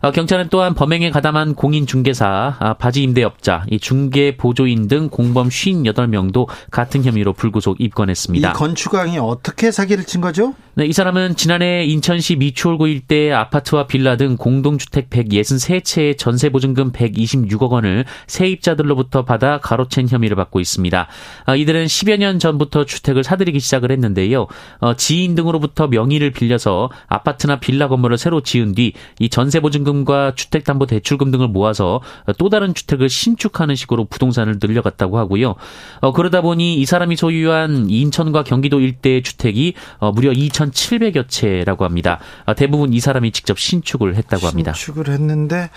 어, 0.00 0.10
경찰은 0.10 0.48
또한 0.50 0.74
범행에 0.74 1.10
가담한 1.10 1.54
공인중개사, 1.54 2.56
아, 2.58 2.74
바지 2.74 3.02
임대업자, 3.02 3.64
중개 3.80 4.36
보조인 4.36 4.88
등 4.88 5.08
공범 5.08 5.48
58명도 5.48 6.48
같은 6.70 7.04
혐의로 7.04 7.32
불구속 7.32 7.80
입건했습니다. 7.80 8.50
이 8.50 8.52
건축왕이 8.52 9.18
어떻게 9.18 9.70
사기를 9.70 10.04
친 10.04 10.20
거죠? 10.20 10.54
네, 10.78 10.86
이 10.86 10.92
사람은 10.92 11.34
지난해 11.34 11.84
인천시 11.86 12.36
미추홀구 12.36 12.86
일대의 12.86 13.32
아파트와 13.34 13.88
빌라 13.88 14.16
등 14.16 14.36
공동주택 14.36 15.10
163채의 15.10 16.16
전세보증금 16.16 16.92
126억 16.92 17.70
원을 17.70 18.04
세입자들로부터 18.28 19.24
받아 19.24 19.58
가로챈 19.58 20.08
혐의를 20.08 20.36
받고 20.36 20.60
있습니다. 20.60 21.08
아, 21.46 21.56
이들은 21.56 21.86
10여 21.86 22.18
년 22.18 22.38
전부터 22.38 22.84
주택을 22.84 23.24
사들이기 23.24 23.58
시작을 23.58 23.90
했는데요. 23.90 24.46
어, 24.78 24.94
지인 24.94 25.34
등으로부터 25.34 25.88
명의를 25.88 26.30
빌려서 26.30 26.92
아파트나 27.08 27.58
빌라 27.58 27.88
건물을 27.88 28.16
새로 28.16 28.40
지은 28.40 28.76
뒤 28.76 28.92
이 29.18 29.28
전세보증금과 29.28 30.34
주택담보대출금 30.36 31.32
등을 31.32 31.48
모아서 31.48 32.00
또 32.38 32.48
다른 32.48 32.72
주택을 32.72 33.08
신축하는 33.08 33.74
식으로 33.74 34.04
부동산을 34.04 34.58
늘려갔다고 34.62 35.18
하고요. 35.18 35.56
어, 36.00 36.12
그러다 36.12 36.40
보니 36.40 36.76
이 36.76 36.86
사람이 36.86 37.16
소유한 37.16 37.90
인천과 37.90 38.44
경기도 38.44 38.78
일대의 38.78 39.24
주택이 39.24 39.74
어, 39.98 40.12
무려 40.12 40.30
2천 40.30 40.67
2,700여 40.70 41.28
채라고 41.28 41.84
합니다. 41.84 42.18
아, 42.46 42.54
대부분 42.54 42.92
이 42.92 43.00
사람이 43.00 43.32
직접 43.32 43.58
신축을 43.58 44.16
했다고 44.16 44.46
합니다. 44.46 44.72
신축을 44.72 45.08
했는데 45.12 45.70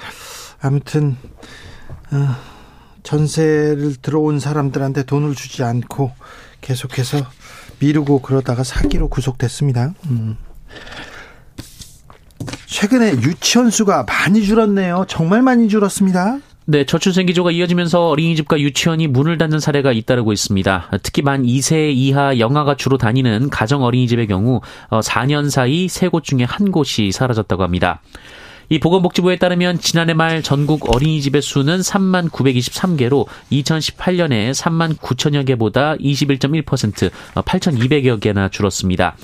아무튼 0.62 1.18
어, 2.12 2.36
전세를 3.04 3.96
들어온 4.02 4.40
사람들한테 4.40 5.04
돈을 5.04 5.36
주지 5.36 5.64
않고 5.64 6.12
계속해서 6.62 7.26
미루고 7.80 8.22
그러다가 8.22 8.64
사기로 8.64 9.10
구속됐습니다. 9.10 9.94
음. 10.06 10.38
최근에 12.68 13.14
유치원 13.22 13.70
수가 13.70 14.04
많이 14.04 14.44
줄었네요. 14.44 15.06
정말 15.08 15.42
많이 15.42 15.68
줄었습니다. 15.68 16.40
네, 16.72 16.86
저출생 16.86 17.26
기조가 17.26 17.52
이어지면서 17.52 18.08
어린이집과 18.08 18.62
유치원이 18.62 19.08
문을 19.08 19.38
닫는 19.38 19.60
사례가 19.60 19.92
잇따르고 19.92 20.32
있습니다. 20.32 20.90
특히 21.04 21.22
만 21.22 21.44
2세 21.44 21.92
이하 21.94 22.40
영아가 22.40 22.78
주로 22.78 22.98
다니는 22.98 23.50
가정 23.50 23.84
어린이집의 23.84 24.28
경우 24.28 24.62
4년 24.90 25.48
어, 25.48 25.50
사이 25.50 25.90
세곳 25.90 26.24
중에 26.24 26.46
한 26.46 26.72
곳이 26.72 27.12
사라졌다고 27.12 27.62
합니다. 27.62 28.02
이 28.70 28.80
보건복지부에 28.80 29.36
따르면 29.36 29.80
지난해 29.80 30.14
말 30.14 30.42
전국 30.42 30.96
어린이집의 30.96 31.42
수는 31.42 31.80
3만 31.80 32.30
923개로 32.30 33.26
2018년에 33.52 34.52
3만 34.52 34.96
9천여 34.96 35.46
개보다 35.46 35.96
21.1% 35.98 37.12
8,200여 37.36 38.22
개나 38.22 38.48
줄었습니다. 38.48 39.18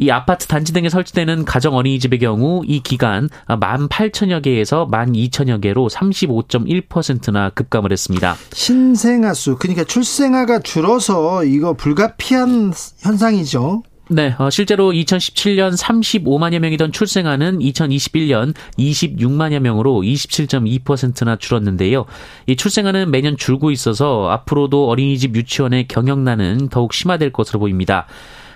이 0.00 0.10
아파트 0.10 0.46
단지 0.46 0.72
등에 0.72 0.88
설치되는 0.88 1.44
가정 1.44 1.74
어린이집의 1.74 2.20
경우 2.20 2.62
이 2.66 2.80
기간 2.80 3.28
18,000여 3.48 4.42
개에서 4.42 4.88
12,000여 4.90 5.60
개로 5.60 5.88
35.1%나 5.88 7.50
급감을 7.50 7.92
했습니다. 7.92 8.34
신생아 8.54 9.34
수 9.34 9.56
그러니까 9.56 9.84
출생아가 9.84 10.60
줄어서 10.60 11.44
이거 11.44 11.74
불가피한 11.74 12.72
현상이죠. 13.00 13.82
네, 14.08 14.34
어, 14.38 14.50
실제로 14.50 14.90
2017년 14.90 15.78
35만여 15.78 16.58
명이던 16.58 16.90
출생아는 16.90 17.58
2021년 17.60 18.54
26만여 18.76 19.60
명으로 19.60 20.00
27.2%나 20.00 21.36
줄었는데요. 21.36 22.06
이 22.46 22.56
출생아는 22.56 23.10
매년 23.12 23.36
줄고 23.36 23.70
있어서 23.70 24.28
앞으로도 24.30 24.88
어린이집 24.88 25.36
유치원의 25.36 25.86
경영난은 25.88 26.70
더욱 26.70 26.92
심화될 26.92 27.32
것으로 27.32 27.60
보입니다. 27.60 28.06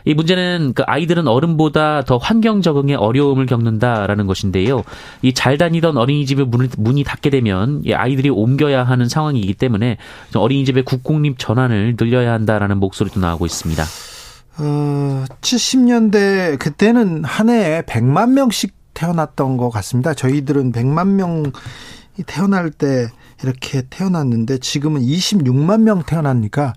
이 0.04 0.14
문제는 0.14 0.72
그 0.74 0.82
아이들은 0.86 1.26
어른보다 1.28 2.02
더 2.02 2.16
환경 2.16 2.60
적응에 2.62 2.94
어려움을 2.94 3.46
겪는다라는 3.46 4.26
것인데요. 4.26 4.82
이 5.22 5.32
잘 5.34 5.58
다니던 5.58 5.96
어린이집의 5.96 6.46
문을, 6.46 6.68
문이 6.78 7.04
닫게 7.04 7.28
되면 7.30 7.82
이 7.84 7.92
아이들이 7.92 8.30
옮겨야 8.30 8.84
하는 8.84 9.08
상황이기 9.08 9.54
때문에 9.54 9.98
어린이집의 10.34 10.84
국공립 10.84 11.38
전환을 11.38 11.96
늘려야 11.98 12.32
한다라는 12.32 12.78
목소리도 12.78 13.20
나오고 13.20 13.44
있습니다. 13.46 13.84
어, 14.58 15.24
70년대 15.40 16.58
그때는 16.58 17.24
한 17.24 17.48
해에 17.50 17.82
100만 17.82 18.30
명씩 18.30 18.72
태어났던 18.94 19.56
것 19.56 19.70
같습니다. 19.70 20.14
저희들은 20.14 20.70
100만 20.72 21.08
명이 21.08 21.50
태어날 22.22 22.70
때 22.70 23.08
이렇게 23.42 23.82
태어났는데 23.90 24.58
지금은 24.58 25.02
26만 25.02 25.82
명 25.82 26.02
태어나니까 26.02 26.74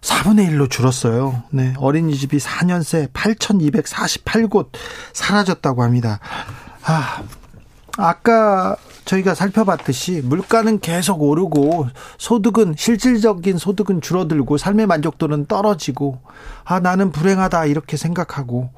4분의 0.00 0.50
1로 0.50 0.70
줄었어요. 0.70 1.42
네. 1.50 1.74
어린이집이 1.76 2.38
4년 2.38 2.82
새 2.82 3.06
8,248곳 3.08 4.68
사라졌다고 5.12 5.82
합니다. 5.82 6.18
아, 6.84 7.22
아까 7.98 8.76
저희가 9.04 9.34
살펴봤듯이 9.34 10.20
물가는 10.22 10.78
계속 10.80 11.22
오르고 11.22 11.88
소득은 12.18 12.74
실질적인 12.76 13.56
소득은 13.56 14.00
줄어들고 14.00 14.58
삶의 14.58 14.86
만족도는 14.86 15.46
떨어지고 15.46 16.20
아 16.64 16.78
나는 16.78 17.10
불행하다 17.10 17.66
이렇게 17.66 17.96
생각하고 17.96 18.70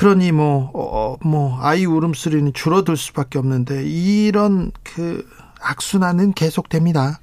그러니 0.00 0.32
뭐어뭐 0.32 0.70
어, 0.72 1.16
뭐 1.22 1.58
아이 1.60 1.84
울음소리는 1.84 2.54
줄어들 2.54 2.96
수밖에 2.96 3.38
없는데 3.38 3.84
이런 3.84 4.72
그 4.82 5.28
악순환은 5.60 6.32
계속됩니다. 6.32 7.20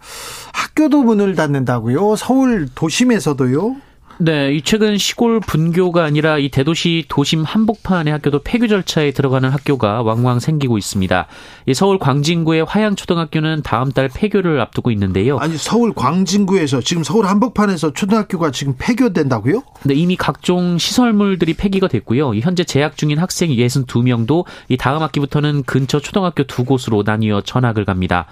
학교도 0.54 1.02
문을 1.02 1.34
닫는다고요? 1.34 2.16
서울 2.18 2.70
도심에서도요? 2.76 3.78
네, 4.20 4.52
이 4.52 4.64
최근 4.64 4.98
시골 4.98 5.40
분교가 5.40 6.04
아니라 6.04 6.40
이 6.40 6.50
대도시 6.50 7.06
도심 7.08 7.44
한복판의 7.44 8.12
학교도 8.14 8.40
폐교 8.44 8.68
절차에 8.68 9.12
들어가는 9.12 9.48
학교가 9.48 10.02
왕왕 10.02 10.40
생기고 10.40 10.80
있습니다. 10.80 11.28
이 11.68 11.74
서울 11.76 12.00
광진구의 12.00 12.66
화양초등학교는 12.66 13.62
다음 13.64 13.92
달 13.92 14.10
폐교를 14.12 14.60
앞두고 14.60 14.90
있는데요. 14.90 15.38
아니 15.38 15.56
서울 15.56 15.94
광진구에서 15.94 16.82
지금 16.82 17.04
서울 17.04 17.28
한복판에서 17.28 17.94
초등학교가 17.94 18.50
지금 18.50 18.74
폐교된다고요? 18.80 19.62
네, 19.84 19.94
이미 19.94 20.16
각종 20.16 20.80
시설물들이 20.80 21.54
폐기가 21.54 21.88
됐고요. 21.88 22.34
현재 22.38 22.64
재학 22.64 22.98
중인 22.98 23.20
학생 23.20 23.52
62명도 23.52 24.46
이 24.70 24.78
다음 24.78 25.04
학기부터는 25.04 25.62
근처 25.64 26.00
초등학교 26.00 26.44
두 26.44 26.66
곳으로 26.66 27.04
나뉘어 27.06 27.42
전학을 27.42 27.86
갑니다. 27.86 28.26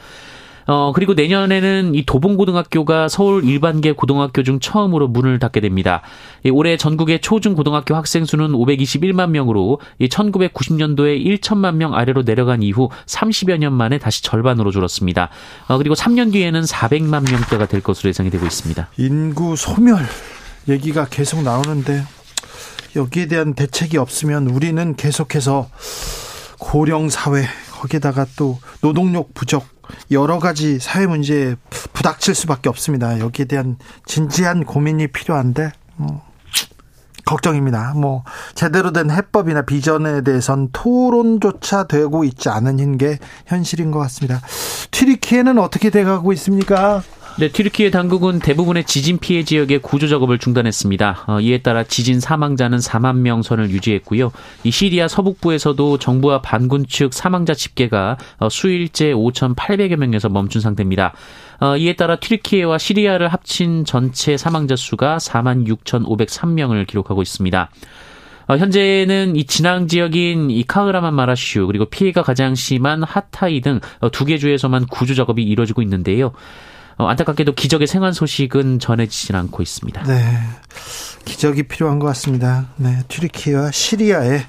어, 0.67 0.91
그리고 0.93 1.13
내년에는 1.13 1.93
이 1.93 2.05
도봉고등학교가 2.05 3.07
서울 3.07 3.43
일반계 3.43 3.91
고등학교 3.91 4.43
중 4.43 4.59
처음으로 4.59 5.07
문을 5.07 5.39
닫게 5.39 5.59
됩니다. 5.61 6.01
이 6.43 6.49
올해 6.49 6.77
전국의 6.77 7.21
초중고등학교 7.21 7.95
학생 7.95 8.25
수는 8.25 8.51
521만 8.51 9.29
명으로 9.29 9.79
이 9.99 10.07
1990년도에 10.07 11.23
1천만 11.39 11.75
명 11.75 11.93
아래로 11.93 12.23
내려간 12.23 12.63
이후 12.63 12.89
30여 13.05 13.57
년 13.57 13.73
만에 13.73 13.99
다시 13.99 14.23
절반으로 14.23 14.71
줄었습니다. 14.71 15.29
어, 15.67 15.77
그리고 15.77 15.93
3년 15.95 16.31
뒤에는 16.31 16.61
400만 16.61 17.29
명대가 17.29 17.67
될 17.67 17.81
것으로 17.81 18.09
예상이 18.09 18.29
되고 18.29 18.45
있습니다. 18.45 18.89
인구 18.97 19.55
소멸 19.55 20.05
얘기가 20.67 21.05
계속 21.05 21.43
나오는데 21.43 22.03
여기에 22.95 23.27
대한 23.27 23.53
대책이 23.53 23.97
없으면 23.97 24.47
우리는 24.47 24.95
계속해서 24.95 25.69
고령 26.59 27.09
사회 27.09 27.45
거기다가 27.71 28.25
또 28.37 28.57
노동력 28.81 29.33
부족 29.33 29.74
여러 30.11 30.39
가지 30.39 30.79
사회 30.79 31.07
문제에 31.07 31.55
부닥칠 31.93 32.35
수밖에 32.35 32.69
없습니다. 32.69 33.19
여기에 33.19 33.45
대한 33.45 33.77
진지한 34.05 34.65
고민이 34.65 35.07
필요한데 35.07 35.71
뭐 35.95 36.21
걱정입니다. 37.25 37.93
뭐 37.95 38.23
제대로 38.53 38.91
된 38.91 39.09
해법이나 39.09 39.63
비전에 39.63 40.21
대해선 40.21 40.69
토론조차 40.71 41.85
되고 41.85 42.23
있지 42.23 42.49
않은 42.49 42.97
게 42.97 43.17
현실인 43.47 43.91
것 43.91 43.99
같습니다. 43.99 44.41
튀리키에는 44.91 45.57
어떻게 45.57 45.89
돼가고 45.89 46.33
있습니까? 46.33 47.01
네, 47.37 47.49
튀르키예 47.49 47.89
당국은 47.89 48.39
대부분의 48.39 48.85
지진 48.85 49.17
피해 49.17 49.43
지역의 49.43 49.79
구조 49.79 50.07
작업을 50.07 50.37
중단했습니다. 50.37 51.25
어, 51.27 51.41
이에 51.41 51.57
따라 51.57 51.83
지진 51.83 52.21
사망자는 52.21 52.77
4만 52.77 53.17
명 53.17 53.41
선을 53.41 53.71
유지했고요. 53.71 54.31
이 54.63 54.71
시리아 54.71 55.09
서북부에서도 55.09 55.97
정부와 55.97 56.41
반군 56.41 56.85
측 56.87 57.13
사망자 57.13 57.53
집계가 57.53 58.17
어, 58.39 58.47
수일째 58.47 59.11
5,800여 59.11 59.97
명에서 59.97 60.29
멈춘 60.29 60.61
상태입니다. 60.61 61.13
어, 61.59 61.75
이에 61.75 61.97
따라 61.97 62.15
튀르키예와 62.15 62.77
시리아를 62.77 63.27
합친 63.27 63.83
전체 63.83 64.37
사망자 64.37 64.77
수가 64.77 65.17
4만 65.17 65.67
6,503명을 65.67 66.87
기록하고 66.87 67.21
있습니다. 67.21 67.69
어, 68.47 68.55
현재는 68.55 69.35
이 69.35 69.43
진앙 69.43 69.89
지역인 69.89 70.51
이 70.51 70.63
카흐라만 70.63 71.13
마라슈 71.13 71.67
그리고 71.67 71.83
피해가 71.83 72.23
가장 72.23 72.55
심한 72.55 73.03
하타이 73.03 73.59
등 73.59 73.81
두개 74.13 74.35
어, 74.35 74.37
주에서만 74.37 74.85
구조 74.85 75.13
작업이 75.13 75.43
이루어지고 75.43 75.81
있는데요. 75.81 76.31
어, 76.97 77.07
안타깝게도 77.07 77.55
기적의 77.55 77.87
생還 77.87 78.13
소식은 78.13 78.79
전해지진 78.79 79.35
않고 79.35 79.61
있습니다. 79.61 80.03
네. 80.03 80.39
기적이 81.25 81.63
필요한 81.63 81.99
것 81.99 82.05
같습니다. 82.07 82.67
네. 82.77 82.99
튀르키와 83.07 83.71
시리아에 83.71 84.45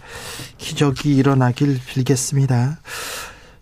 기적이 0.59 1.17
일어나길 1.17 1.81
빌겠습니다. 1.87 2.79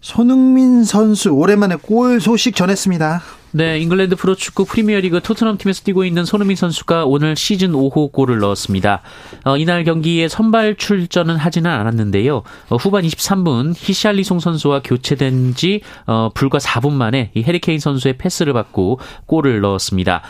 손흥민 0.01 0.85
선수 0.85 1.31
오랜만에 1.31 1.77
골 1.77 2.21
소식 2.21 2.57
전했습니다. 2.57 3.23
네, 3.57 3.79
잉글랜드 3.79 4.17
프로축구 4.17 4.65
프리미어리그 4.65 5.21
토트넘 5.21 5.59
팀에서 5.59 5.85
뛰고 5.85 6.05
있는 6.05 6.25
손흥민 6.25 6.57
선수가 6.57 7.05
오늘 7.05 7.37
시즌 7.37 7.71
5호 7.71 8.11
골을 8.11 8.41
넣었습니다. 8.41 9.03
어, 9.45 9.57
이날 9.57 9.85
경기에 9.85 10.27
선발 10.27 10.75
출전은 10.75 11.37
하지는 11.37 11.71
않았는데요. 11.71 12.43
어, 12.71 12.77
후반 12.77 13.05
23분 13.05 13.75
히샬리송 13.77 14.41
선수와 14.41 14.83
교체된 14.83 15.55
지 15.55 15.83
어, 16.05 16.31
불과 16.35 16.59
4분 16.59 16.95
만에 16.95 17.31
이 17.35 17.45
해리케인 17.45 17.79
선수의 17.79 18.19
패스를 18.19 18.55
받고 18.55 18.99
골을 19.27 19.61
넣었습니다. 19.61 20.23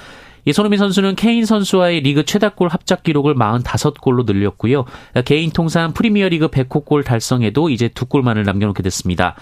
이 0.45 0.53
손흥민 0.53 0.79
선수는 0.79 1.17
케인 1.17 1.47
선수와의 1.47 2.01
리그 2.01 2.27
최다골 2.27 2.69
합작 2.69 3.05
기록을 3.05 3.35
45골로 3.35 4.27
늘렸고요. 4.27 4.85
개인 5.25 5.51
통산 5.51 5.95
프리미어리그 5.95 6.49
100호 6.49 6.85
골 6.85 7.03
달성에도 7.03 7.71
이제 7.71 7.89
두 7.89 8.05
골만을 8.05 8.45
남겨놓게 8.45 8.83
됐습니다. 8.83 9.37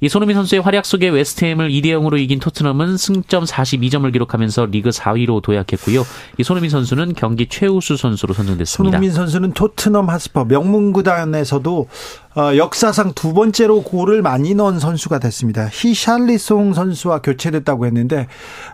이 0.00 0.08
손흥민 0.08 0.36
선수의 0.36 0.60
활약 0.62 0.84
속에 0.84 1.08
웨스트햄을 1.08 1.70
2대 1.70 1.86
0으로 1.86 2.18
이긴 2.18 2.38
토트넘은 2.38 2.96
승점 2.96 3.44
42점을 3.44 4.12
기록하면서 4.12 4.66
리그 4.66 4.90
4위로 4.90 5.42
도약했고요. 5.42 6.04
이 6.38 6.42
손흥민 6.42 6.70
선수는 6.70 7.14
경기 7.14 7.48
최우수 7.48 7.96
선수로 7.96 8.34
선정됐습니다. 8.34 8.90
손흥민 8.90 9.12
선수는 9.12 9.52
토트넘 9.52 10.08
하스퍼 10.08 10.44
명문구단에서도 10.44 11.88
어, 12.36 12.56
역사상 12.56 13.14
두 13.14 13.32
번째로 13.32 13.82
골을 13.82 14.20
많이 14.20 14.54
넣은 14.54 14.78
선수가 14.78 15.18
됐습니다. 15.20 15.68
히샬리송 15.72 16.74
선수와 16.74 17.20
교체됐다고 17.22 17.86
했는데 17.86 18.26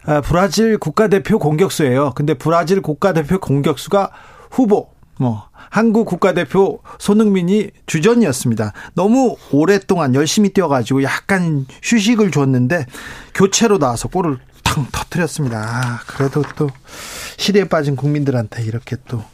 어, 0.06 0.20
브라질 0.24 0.78
국가대표 0.78 1.38
공격수예요. 1.38 2.12
근데 2.16 2.34
브라질 2.34 2.82
국가대표 2.82 3.38
공격수가 3.38 4.10
후보 4.50 4.90
뭐 5.18 5.44
한국 5.72 6.04
국가대표 6.04 6.80
손흥민이 6.98 7.70
주전이었습니다. 7.86 8.74
너무 8.92 9.36
오랫동안 9.52 10.14
열심히 10.14 10.50
뛰어가지고 10.50 11.02
약간 11.02 11.64
휴식을 11.82 12.30
줬는데 12.30 12.84
교체로 13.34 13.78
나와서 13.78 14.08
골을 14.08 14.36
탕 14.62 14.86
터뜨렸습니다. 14.92 15.56
아, 15.58 16.00
그래도 16.06 16.42
또 16.56 16.68
시대에 17.38 17.64
빠진 17.70 17.96
국민들한테 17.96 18.64
이렇게 18.64 18.96
또 19.08 19.24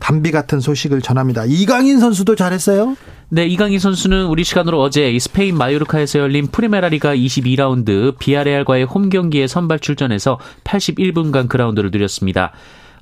담비 0.00 0.30
같은 0.30 0.58
소식을 0.58 1.02
전합니다. 1.02 1.44
이강인 1.44 2.00
선수도 2.00 2.34
잘했어요? 2.34 2.96
네, 3.28 3.44
이강인 3.46 3.78
선수는 3.78 4.28
우리 4.28 4.42
시간으로 4.42 4.80
어제 4.80 5.14
스페인 5.18 5.58
마요르카에서 5.58 6.18
열린 6.18 6.46
프리메라리가 6.46 7.14
22라운드 7.14 8.16
비아레알과의 8.18 8.84
홈 8.84 9.10
경기에 9.10 9.48
선발 9.48 9.80
출전해서 9.80 10.38
81분간 10.64 11.50
그라운드를 11.50 11.90
누렸습니다. 11.90 12.52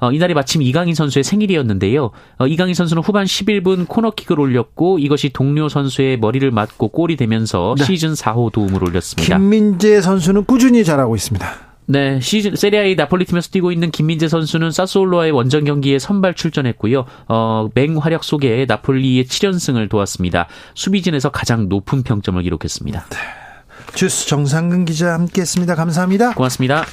어, 0.04 0.12
이날이 0.12 0.34
마침 0.34 0.60
이강인 0.62 0.94
선수의 0.94 1.24
생일이었는데요. 1.24 2.10
어, 2.38 2.46
이강인 2.46 2.74
선수는 2.74 3.02
후반 3.02 3.24
11분 3.24 3.88
코너킥을 3.88 4.38
올렸고 4.38 4.98
이것이 4.98 5.30
동료 5.30 5.68
선수의 5.68 6.18
머리를 6.18 6.50
맞고 6.50 6.88
골이 6.88 7.16
되면서 7.16 7.74
네. 7.78 7.84
시즌 7.84 8.12
4호 8.12 8.52
도움을 8.52 8.84
올렸습니다. 8.84 9.38
김민재 9.38 10.00
선수는 10.00 10.44
꾸준히 10.44 10.84
잘하고 10.84 11.16
있습니다. 11.16 11.74
네, 11.86 12.18
시즌 12.20 12.56
세리아의 12.56 12.96
나폴리 12.96 13.26
팀에서 13.26 13.50
뛰고 13.50 13.70
있는 13.70 13.90
김민재 13.90 14.28
선수는 14.28 14.70
사스올로와의 14.70 15.32
원정 15.32 15.64
경기에 15.64 15.98
선발 15.98 16.34
출전했고요. 16.34 17.04
어, 17.28 17.68
맹활약 17.74 18.24
속에 18.24 18.64
나폴리의 18.66 19.24
7연승을 19.24 19.90
도왔습니다. 19.90 20.48
수비진에서 20.74 21.30
가장 21.30 21.68
높은 21.68 22.02
평점을 22.02 22.42
기록했습니다. 22.42 23.04
네. 23.10 23.18
주스 23.94 24.26
정상근 24.26 24.86
기자 24.86 25.12
함께했습니다. 25.12 25.74
감사합니다. 25.74 26.34
고맙습니다. 26.34 26.84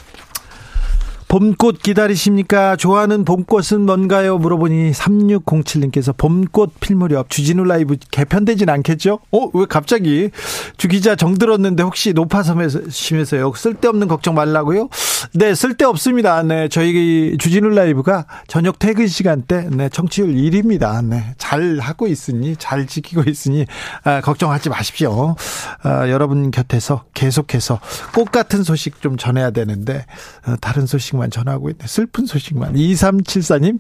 봄꽃 1.32 1.82
기다리십니까? 1.82 2.76
좋아하는 2.76 3.24
봄꽃은 3.24 3.86
뭔가요? 3.86 4.38
물어보니 4.38 4.91
3607님께서 4.91 6.13
봄꽃 6.17 6.82
필 6.82 6.98
무렵 6.98 7.30
주진우 7.30 7.63
라이브 7.63 7.96
개편되진 8.12 8.70
않겠죠? 8.70 9.20
어, 9.32 9.50
왜 9.54 9.65
갑자기 9.70 10.30
주기자 10.76 11.15
정들었는데 11.15 11.84
혹시 11.84 12.12
높아서심해서요? 12.12 13.54
쓸데없는 13.56 14.10
걱정 14.10 14.36
말라고요? 14.36 14.89
네, 15.34 15.56
쓸데없습니다. 15.56 16.44
네, 16.44 16.67
저희 16.67 17.38
주진우 17.39 17.70
라이브가 17.70 18.26
저녁 18.48 18.78
퇴근 18.78 19.08
시간대 19.08 19.70
네, 19.72 19.88
청취율 19.88 20.34
1위입니다. 20.34 21.02
네, 21.06 21.34
잘 21.38 21.80
하고 21.80 22.08
있으니 22.08 22.58
잘 22.58 22.88
지키고 22.88 23.24
있으니 23.30 23.65
아, 24.04 24.20
걱정하지 24.20 24.67
마십시오. 24.67 25.38
아, 25.82 26.10
여러분 26.10 26.52
곁에서 26.52 27.06
계속해서 27.13 27.80
꽃 28.13 28.32
같은 28.34 28.63
소식 28.63 29.02
좀 29.02 29.15
전해야 29.15 29.52
되는데 29.52 30.06
아, 30.44 30.58
다른 30.60 30.86
소식 30.86 31.20
소식만 31.21 31.29
전하고 31.29 31.69
있네. 31.69 31.86
슬픈 31.86 32.25
소식만. 32.25 32.73
2374님. 32.73 33.79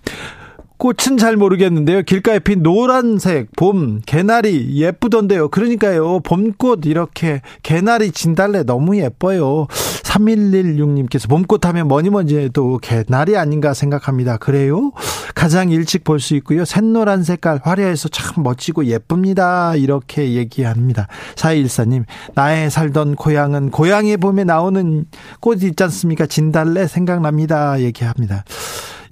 꽃은 0.81 1.17
잘 1.19 1.35
모르겠는데요. 1.35 2.01
길가에 2.01 2.39
핀 2.39 2.63
노란색 2.63 3.55
봄 3.55 4.01
개나리 4.03 4.81
예쁘던데요. 4.81 5.49
그러니까요. 5.49 6.21
봄꽃 6.21 6.87
이렇게 6.87 7.41
개나리 7.61 8.11
진달래 8.11 8.63
너무 8.63 8.97
예뻐요. 8.97 9.67
3116님께서 9.69 11.29
봄꽃 11.29 11.67
하면 11.67 11.87
뭐니 11.87 12.09
뭐니 12.09 12.35
해도 12.35 12.79
개나리 12.81 13.37
아닌가 13.37 13.75
생각합니다. 13.75 14.37
그래요? 14.37 14.91
가장 15.35 15.69
일찍 15.69 16.03
볼 16.03 16.19
수 16.19 16.33
있고요. 16.37 16.65
샛노란 16.65 17.21
색깔 17.21 17.59
화려해서 17.63 18.09
참 18.09 18.41
멋지고 18.43 18.85
예쁩니다. 18.85 19.75
이렇게 19.75 20.33
얘기합니다. 20.33 21.07
4214님, 21.35 22.05
나의 22.33 22.71
살던 22.71 23.17
고향은 23.17 23.69
고향의 23.69 24.17
봄에 24.17 24.45
나오는 24.45 25.05
꽃 25.39 25.61
있지 25.61 25.83
않습니까? 25.83 26.25
진달래 26.25 26.87
생각납니다. 26.87 27.81
얘기합니다. 27.81 28.43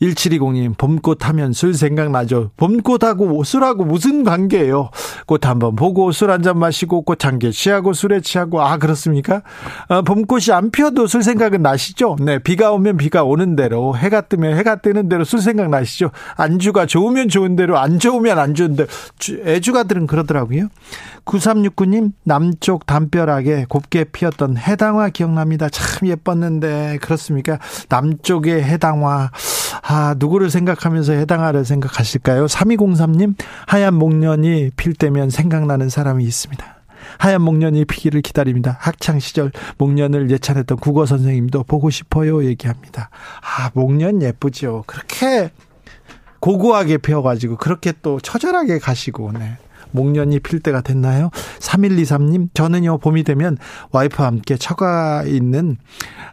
1720님, 0.02 0.78
봄꽃 0.78 1.28
하면 1.28 1.52
술 1.54 1.74
생각나죠. 1.74 2.52
봄꽃하고 2.58 3.44
술하고 3.44 3.84
무슨 3.86 4.24
관계예요? 4.24 4.92
꽃 5.26 5.46
한번 5.46 5.76
보고 5.76 6.12
술 6.12 6.30
한 6.32 6.42
잔 6.42 6.58
마시고 6.58 7.02
꽃 7.02 7.26
한 7.26 7.40
개 7.40 7.52
취하고 7.52 7.94
술에 7.94 8.22
취하고, 8.22 8.62
아, 8.62 8.78
그렇습니까? 8.78 9.42
아, 9.90 10.02
봄꽃이 10.02 10.54
안 10.54 10.72
피어도 10.72 11.08
술 11.08 11.24
생각은 11.24 11.62
나시죠? 11.62 12.16
네, 12.22 12.40
비가 12.40 12.72
오면 12.72 12.98
비가 12.98 13.24
오는 13.24 13.56
대로, 13.56 13.96
해가 13.98 14.22
뜨면 14.22 14.58
해가 14.58 14.78
뜨는 14.78 15.10
대로 15.10 15.24
술 15.26 15.42
생각 15.42 15.70
나시죠? 15.70 16.12
안주가 16.38 16.86
좋으면 16.86 17.28
좋은 17.28 17.56
대로, 17.56 17.78
안 17.78 18.00
좋으면 18.00 18.40
안 18.40 18.56
좋은 18.56 18.76
대로. 18.76 18.88
애주가들은 19.46 20.08
그러더라고요. 20.08 20.70
9369님, 21.26 22.14
남쪽 22.24 22.86
담벼락에 22.86 23.66
곱게 23.70 24.06
피었던 24.06 24.58
해당화 24.58 25.10
기억납니다. 25.10 25.70
참 25.70 26.08
예뻤는데, 26.08 27.00
그렇습니까? 27.02 27.60
남쪽의 27.90 28.64
해당화. 28.64 29.30
아, 29.82 30.16
누구를 30.18 30.50
생각하면서 30.50 31.14
해당화를 31.14 31.66
생각하실까요? 31.66 32.46
3203님, 32.46 33.36
하얀 33.68 33.96
목련이 33.96 34.72
필 34.76 34.94
때면 34.94 35.30
생각나는 35.30 35.90
사람이 35.90 36.24
있습니다. 36.24 36.80
하얀 37.18 37.42
목련이 37.42 37.86
피기를 37.86 38.22
기다립니다. 38.22 38.78
학창 38.80 39.20
시절 39.20 39.52
목련을 39.78 40.30
예찬했던 40.32 40.78
국어 40.78 41.06
선생님도 41.06 41.64
보고 41.64 41.90
싶어요 41.90 42.46
얘기합니다. 42.46 43.10
아, 43.42 43.72
목련 43.74 44.22
예쁘죠. 44.22 44.84
그렇게 44.86 45.52
고고하게 46.40 46.98
피어가지고 46.98 47.58
그렇게 47.58 47.94
또 48.02 48.20
처절하게 48.20 48.80
가시고 48.80 49.32
네. 49.34 49.58
목련이 49.92 50.40
필 50.40 50.60
때가 50.60 50.82
됐나요? 50.82 51.30
3123님, 51.60 52.50
저는요, 52.54 52.98
봄이 53.00 53.24
되면 53.24 53.58
와이프와 53.92 54.28
함께 54.28 54.58
처가 54.58 55.24
있는, 55.26 55.78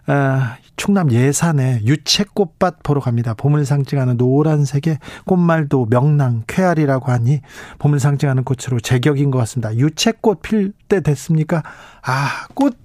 아, 0.07 0.57
충남 0.77 1.11
예산에 1.11 1.81
유채꽃밭 1.85 2.83
보러 2.83 3.01
갑니다. 3.01 3.35
봄을 3.35 3.65
상징하는 3.65 4.17
노란색의 4.19 4.99
꽃말도 5.25 5.87
명랑, 5.91 6.45
쾌활이라고 6.47 7.11
하니 7.11 7.41
봄을 7.79 7.99
상징하는 7.99 8.45
꽃으로 8.45 8.81
제격인 8.81 9.31
것 9.31 9.39
같습니다. 9.39 9.75
유채꽃 9.75 10.43
필 10.43 10.73
때 10.89 11.01
됐습니까? 11.01 11.63
아, 12.03 12.47
꽃 12.55 12.77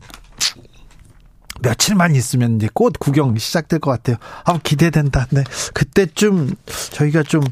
며칠만 1.61 2.15
있으면 2.15 2.55
이제 2.57 2.67
꽃 2.73 2.93
구경 2.99 3.37
시작될 3.37 3.79
것 3.79 3.91
같아요. 3.91 4.17
아, 4.45 4.57
기대된다. 4.61 5.27
네. 5.31 5.43
그때쯤 5.73 6.55
저희가 6.91 7.23
좀 7.23 7.43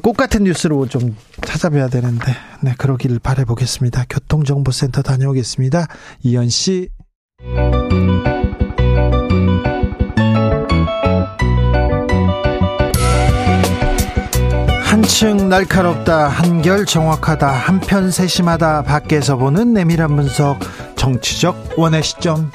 꽃 0.00 0.16
같은 0.16 0.44
뉴스로 0.44 0.86
좀 0.86 1.16
찾아봐야 1.44 1.88
되는데, 1.88 2.34
네. 2.62 2.74
그러길 2.78 3.18
바라보겠습니다. 3.18 4.06
교통정보센터 4.08 5.02
다녀오겠습니다. 5.02 5.86
이현 6.22 6.48
씨. 6.48 6.88
한층 14.84 15.48
날카롭다, 15.48 16.28
한결 16.28 16.86
정확하다, 16.86 17.50
한편 17.50 18.10
세심하다, 18.10 18.84
밖에서 18.84 19.36
보는 19.36 19.72
내밀한 19.72 20.16
분석, 20.16 20.58
정치적 20.96 21.74
원의 21.78 22.02
시점. 22.02 22.50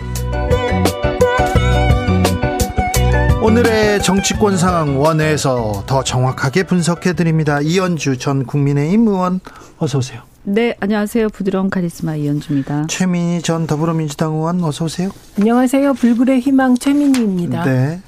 오늘의 3.47 4.01
정치권 4.03 4.57
상황 4.57 4.99
원회에서 4.99 5.85
더 5.87 6.03
정확하게 6.03 6.63
분석해 6.63 7.13
드립니다. 7.13 7.61
이현주 7.61 8.17
전 8.17 8.45
국민의힘 8.45 9.07
의원 9.07 9.39
어서 9.77 9.99
오세요. 9.99 10.23
네, 10.43 10.75
안녕하세요. 10.81 11.29
부드러운 11.29 11.69
카리스마 11.69 12.17
이현주입니다. 12.17 12.87
최민희 12.89 13.41
전 13.43 13.65
더불어민주당 13.65 14.33
의원 14.33 14.61
어서 14.65 14.83
오세요. 14.83 15.11
안녕하세요. 15.39 15.93
불굴의 15.93 16.41
희망 16.41 16.75
최민희입니다. 16.77 17.63
네. 17.63 18.01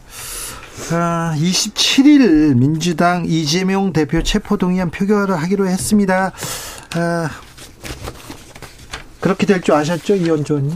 아, 0.92 1.34
27일 1.38 2.58
민주당 2.58 3.24
이재명 3.26 3.94
대표 3.94 4.22
체포동의안 4.22 4.92
표결을 4.92 5.38
하기로 5.38 5.68
했습니다. 5.68 6.34
아, 6.98 7.30
그렇게 9.22 9.46
될 9.46 9.62
줄 9.62 9.74
아셨죠, 9.76 10.16
이현주 10.16 10.54
의원님? 10.54 10.76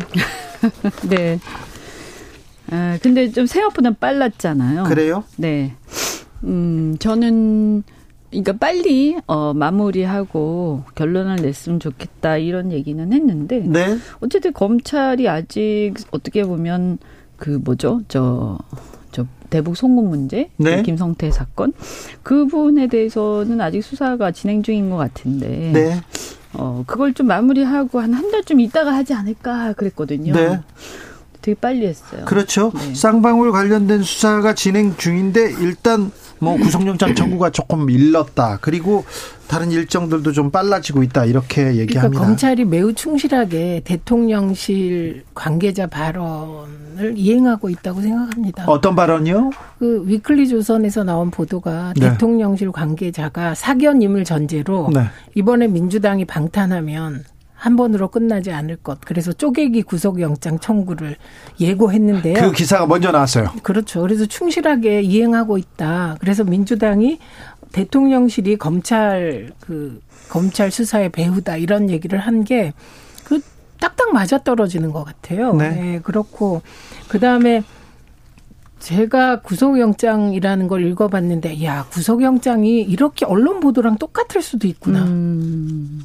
네. 1.09 1.39
아, 2.71 2.97
근데 3.01 3.29
좀 3.31 3.45
생각보다 3.45 3.91
빨랐잖아요. 3.91 4.83
그래요? 4.85 5.23
네. 5.37 5.73
음, 6.43 6.95
저는 6.99 7.83
그러니까 8.29 8.53
빨리 8.53 9.15
어 9.27 9.53
마무리하고 9.53 10.83
결론을 10.95 11.35
냈으면 11.37 11.79
좋겠다 11.79 12.37
이런 12.37 12.71
얘기는 12.71 13.13
했는데 13.13 13.59
네. 13.59 13.97
어쨌든 14.21 14.53
검찰이 14.53 15.29
아직 15.29 15.93
어떻게 16.11 16.43
보면 16.43 16.97
그 17.37 17.59
뭐죠? 17.63 18.01
저저 18.07 18.57
대북 19.49 19.77
송금 19.77 20.09
문제, 20.09 20.49
네. 20.57 20.77
그 20.77 20.81
김성태 20.81 21.29
사건 21.31 21.73
그 22.23 22.47
부분에 22.47 22.87
대해서는 22.87 23.61
아직 23.61 23.83
수사가 23.83 24.31
진행 24.31 24.63
중인 24.63 24.89
것 24.89 24.97
같은데, 24.97 25.71
네. 25.71 26.01
어 26.53 26.83
그걸 26.87 27.13
좀 27.13 27.27
마무리하고 27.27 27.99
한 27.99 28.13
한 28.13 28.31
달쯤 28.31 28.59
있다가 28.61 28.95
하지 28.95 29.13
않을까 29.13 29.73
그랬거든요. 29.73 30.33
네. 30.33 30.59
되게 31.43 31.59
빨리 31.59 31.85
했어요. 31.85 32.23
그렇죠. 32.25 32.71
네. 32.73 32.95
쌍방울 32.95 33.51
관련된 33.51 34.01
수사가 34.01 34.55
진행 34.55 34.95
중인데 34.95 35.51
일단 35.59 36.09
뭐 36.39 36.55
구속영장 36.57 37.13
청구가 37.15 37.49
조금 37.49 37.89
일렀다. 37.89 38.59
그리고 38.61 39.03
다른 39.47 39.69
일정들도 39.69 40.31
좀 40.31 40.51
빨라지고 40.51 41.03
있다. 41.03 41.25
이렇게 41.25 41.63
그러니까 41.63 41.81
얘기합니다. 41.81 42.25
검찰이 42.25 42.63
매우 42.63 42.93
충실하게 42.93 43.81
대통령실 43.83 45.25
관계자 45.35 45.85
발언을 45.85 47.13
이행하고 47.17 47.69
있다고 47.69 48.01
생각합니다. 48.01 48.63
어떤 48.67 48.95
발언이요? 48.95 49.51
그 49.79 50.03
위클리 50.07 50.47
조선에서 50.47 51.03
나온 51.03 51.29
보도가 51.29 51.93
네. 51.97 52.11
대통령실 52.11 52.71
관계자가 52.71 53.53
사견임을 53.53 54.23
전제로 54.23 54.89
네. 54.93 55.07
이번에 55.35 55.67
민주당이 55.67 56.23
방탄하면 56.23 57.25
한 57.63 57.77
번으로 57.77 58.09
끝나지 58.09 58.51
않을 58.51 58.75
것. 58.75 58.99
그래서 59.05 59.31
쪼개기 59.31 59.83
구속영장 59.83 60.59
청구를 60.59 61.15
예고했는데요. 61.61 62.33
그 62.41 62.51
기사가 62.51 62.85
먼저 62.85 63.09
나왔어요. 63.09 63.53
그렇죠. 63.63 64.01
그래서 64.01 64.25
충실하게 64.25 65.01
이행하고 65.01 65.57
있다. 65.57 66.17
그래서 66.19 66.43
민주당이 66.43 67.19
대통령실이 67.71 68.57
검찰 68.57 69.53
그 69.61 70.01
검찰 70.27 70.71
수사의 70.71 71.09
배후다 71.13 71.55
이런 71.55 71.89
얘기를 71.89 72.19
한 72.19 72.43
게 72.43 72.73
그 73.23 73.39
딱딱 73.79 74.11
맞아 74.11 74.39
떨어지는 74.43 74.91
것 74.91 75.05
같아요. 75.05 75.53
네. 75.55 76.01
그렇고 76.03 76.61
그 77.07 77.21
다음에 77.21 77.63
제가 78.79 79.39
구속영장이라는 79.39 80.67
걸 80.67 80.85
읽어봤는데, 80.85 81.63
야 81.63 81.85
구속영장이 81.91 82.81
이렇게 82.81 83.25
언론 83.25 83.61
보도랑 83.61 83.97
똑같을 83.97 84.41
수도 84.41 84.67
있구나. 84.67 85.03
음, 85.03 86.03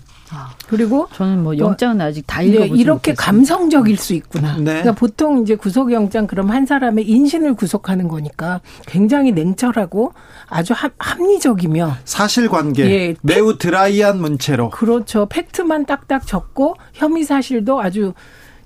그리고 0.68 1.08
저는 1.12 1.42
뭐 1.42 1.56
영장은 1.56 2.00
아직 2.00 2.26
다 2.26 2.40
네, 2.40 2.48
읽어보지 2.48 2.80
이렇게 2.80 3.10
못했습니다. 3.12 3.22
감성적일 3.24 3.96
수 3.96 4.14
있구나. 4.14 4.56
네. 4.56 4.64
그러니까 4.64 4.92
보통 4.92 5.42
이제 5.42 5.56
구속영장 5.56 6.26
그럼 6.26 6.50
한 6.50 6.66
사람의 6.66 7.08
인신을 7.08 7.54
구속하는 7.54 8.08
거니까 8.08 8.60
굉장히 8.86 9.32
냉철하고 9.32 10.12
아주 10.46 10.72
합, 10.74 10.92
합리적이며 10.98 11.96
사실관계 12.04 12.90
예. 12.90 13.14
매우 13.22 13.58
드라이한 13.58 14.20
문체로 14.20 14.70
그렇죠. 14.70 15.26
팩트만 15.26 15.86
딱딱 15.86 16.26
적고 16.26 16.74
혐의 16.92 17.24
사실도 17.24 17.80
아주 17.80 18.12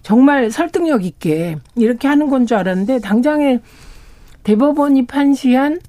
정말 0.03 0.51
설득력 0.51 1.05
있게 1.05 1.59
이렇게 1.77 2.09
하는 2.09 2.29
건 2.29 2.47
줄 2.47 2.57
알았는데 2.57 2.99
당장에 3.01 3.61
대법원이 4.43 5.07
판시한 5.07 5.81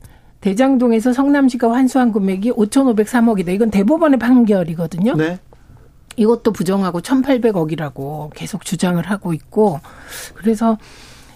대장동에서 0.41 1.13
성남시가 1.13 1.71
환수한 1.71 2.11
금액이 2.11 2.51
5,503억이다. 2.51 3.49
이건 3.49 3.71
대법원의 3.71 4.19
판결이거든요. 4.19 5.15
네. 5.15 5.39
이것도 6.15 6.51
부정하고 6.51 7.01
1,800억이라고 7.01 8.31
계속 8.33 8.65
주장을 8.65 9.01
하고 9.03 9.33
있고 9.33 9.79
그래서 10.35 10.77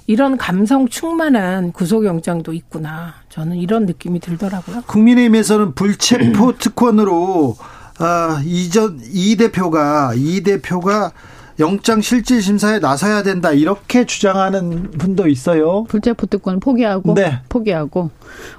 이런 0.08 0.38
감성 0.38 0.88
충만한 0.88 1.74
구속영장도 1.74 2.54
있구나. 2.54 3.16
저는 3.30 3.58
이런 3.58 3.86
느낌이 3.86 4.22
들더라고요. 4.22 4.84
국민의힘에서는 4.88 5.76
불체포 5.76 6.58
특권으로 6.58 7.58
아, 8.00 8.42
이전 8.46 9.02
이 9.12 9.36
대표가 9.36 10.14
이 10.16 10.42
대표가 10.42 11.12
영장 11.60 12.02
실질 12.02 12.42
심사에 12.42 12.78
나서야 12.78 13.24
된다 13.24 13.52
이렇게 13.52 14.06
주장하는 14.06 14.92
분도 14.92 15.28
있어요. 15.28 15.86
불체포 15.86 16.28
특권 16.28 16.60
포기하고 16.60 17.16
네. 17.16 17.40
포기하고 17.50 18.12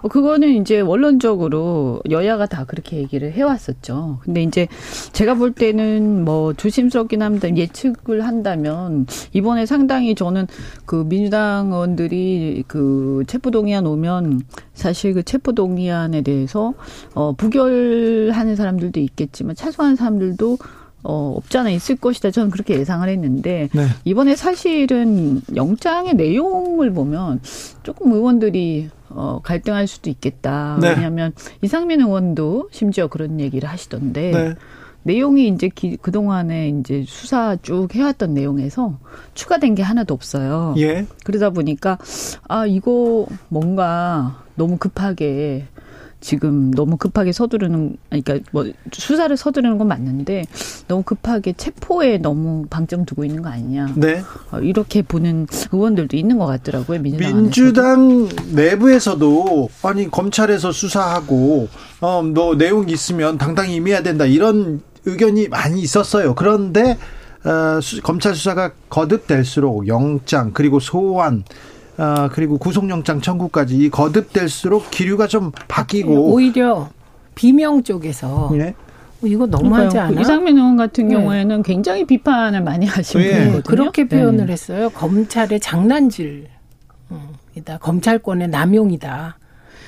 어, 0.02 0.08
그거는 0.08 0.60
이제 0.60 0.80
원론적으로 0.80 2.02
여야가 2.10 2.46
다 2.46 2.64
그렇게 2.64 2.96
얘기를 2.96 3.32
해왔었죠. 3.32 4.18
근데 4.22 4.42
이제 4.42 4.66
제가 5.12 5.34
볼 5.34 5.52
때는 5.52 6.24
뭐 6.24 6.54
조심스럽긴 6.54 7.22
합니다. 7.22 7.54
예측을 7.54 8.26
한다면 8.26 9.06
이번에 9.32 9.64
상당히 9.64 10.16
저는 10.16 10.48
그 10.84 11.04
민주당 11.08 11.72
의원들이 11.72 12.64
그 12.66 13.22
체포 13.28 13.52
동의안 13.52 13.86
오면 13.86 14.42
사실 14.74 15.14
그 15.14 15.22
체포 15.22 15.52
동의안에 15.52 16.22
대해서 16.22 16.74
어 17.14 17.32
부결하는 17.32 18.56
사람들도 18.56 18.98
있겠지만 18.98 19.54
차소한 19.54 19.94
사람들도 19.94 20.58
어, 21.02 21.34
없잖아 21.36 21.70
있을 21.70 21.96
것이다. 21.96 22.30
저는 22.30 22.50
그렇게 22.50 22.78
예상을 22.78 23.08
했는데 23.08 23.68
네. 23.72 23.86
이번에 24.04 24.36
사실은 24.36 25.40
영장의 25.54 26.14
내용을 26.14 26.92
보면 26.92 27.40
조금 27.82 28.12
의원들이 28.12 28.90
어, 29.10 29.40
갈등할 29.42 29.86
수도 29.86 30.10
있겠다. 30.10 30.78
네. 30.80 30.90
왜냐하면 30.90 31.32
이상민 31.62 32.00
의원도 32.00 32.68
심지어 32.72 33.06
그런 33.06 33.40
얘기를 33.40 33.68
하시던데 33.68 34.30
네. 34.30 34.54
내용이 35.04 35.48
이제 35.48 35.70
기, 35.74 35.96
그동안에 35.96 36.68
이제 36.68 37.04
수사 37.06 37.56
쭉 37.62 37.88
해왔던 37.94 38.34
내용에서 38.34 38.98
추가된 39.34 39.74
게 39.74 39.82
하나도 39.82 40.12
없어요. 40.12 40.74
예. 40.76 41.06
그러다 41.24 41.50
보니까 41.50 41.98
아 42.46 42.66
이거 42.66 43.26
뭔가 43.48 44.42
너무 44.56 44.76
급하게 44.76 45.66
지금 46.20 46.72
너무 46.72 46.96
급하게 46.96 47.30
서두르는 47.30 47.96
그러니까 48.08 48.38
뭐 48.50 48.66
수사를 48.92 49.36
서두르는 49.36 49.78
건 49.78 49.86
맞는데 49.86 50.44
너무 50.88 51.02
급하게 51.04 51.52
체포에 51.52 52.18
너무 52.18 52.66
방점 52.68 53.04
두고 53.04 53.24
있는 53.24 53.40
거 53.42 53.50
아니냐 53.50 53.92
네. 53.94 54.22
어, 54.50 54.58
이렇게 54.58 55.02
보는 55.02 55.46
의원들도 55.72 56.16
있는 56.16 56.38
것 56.38 56.46
같더라고요 56.46 57.00
민주당. 57.00 57.36
민주당 57.42 58.28
내부에서도 58.52 59.68
아니 59.82 60.10
검찰에서 60.10 60.72
수사하고 60.72 61.68
어너 62.00 62.56
내용 62.56 62.88
있으면 62.88 63.38
당당히 63.38 63.76
임해야 63.76 64.02
된다 64.02 64.24
이런 64.24 64.80
의견이 65.04 65.48
많이 65.48 65.80
있었어요. 65.80 66.34
그런데 66.34 66.98
어, 67.44 67.80
수- 67.80 68.02
검찰 68.02 68.34
수사가 68.34 68.72
거듭될수록 68.90 69.86
영장 69.86 70.50
그리고 70.52 70.80
소환 70.80 71.44
어, 71.98 72.28
그리고 72.32 72.58
구속영장 72.58 73.20
청구까지 73.20 73.76
이 73.76 73.90
거듭될수록 73.90 74.90
기류가 74.90 75.26
좀 75.26 75.50
바뀌고 75.66 76.32
오히려 76.32 76.88
비명 77.34 77.82
쪽에서 77.82 78.50
예. 78.54 78.68
어, 78.68 79.26
이거 79.26 79.46
너무하지 79.46 79.88
그러니까요. 79.88 80.08
그 80.08 80.12
않아? 80.12 80.20
이상민 80.20 80.56
의원 80.56 80.76
같은 80.76 81.08
네. 81.08 81.14
경우에는 81.14 81.62
굉장히 81.64 82.04
비판을 82.04 82.62
많이 82.62 82.86
하신 82.86 83.20
예. 83.20 83.30
분이거든요. 83.32 83.62
그렇게 83.62 84.06
표현을 84.06 84.46
네. 84.46 84.52
했어요. 84.52 84.90
검찰의 84.90 85.58
장난질. 85.58 86.46
음, 87.10 87.20
이다. 87.56 87.78
검찰권의 87.78 88.48
남용이다. 88.48 89.38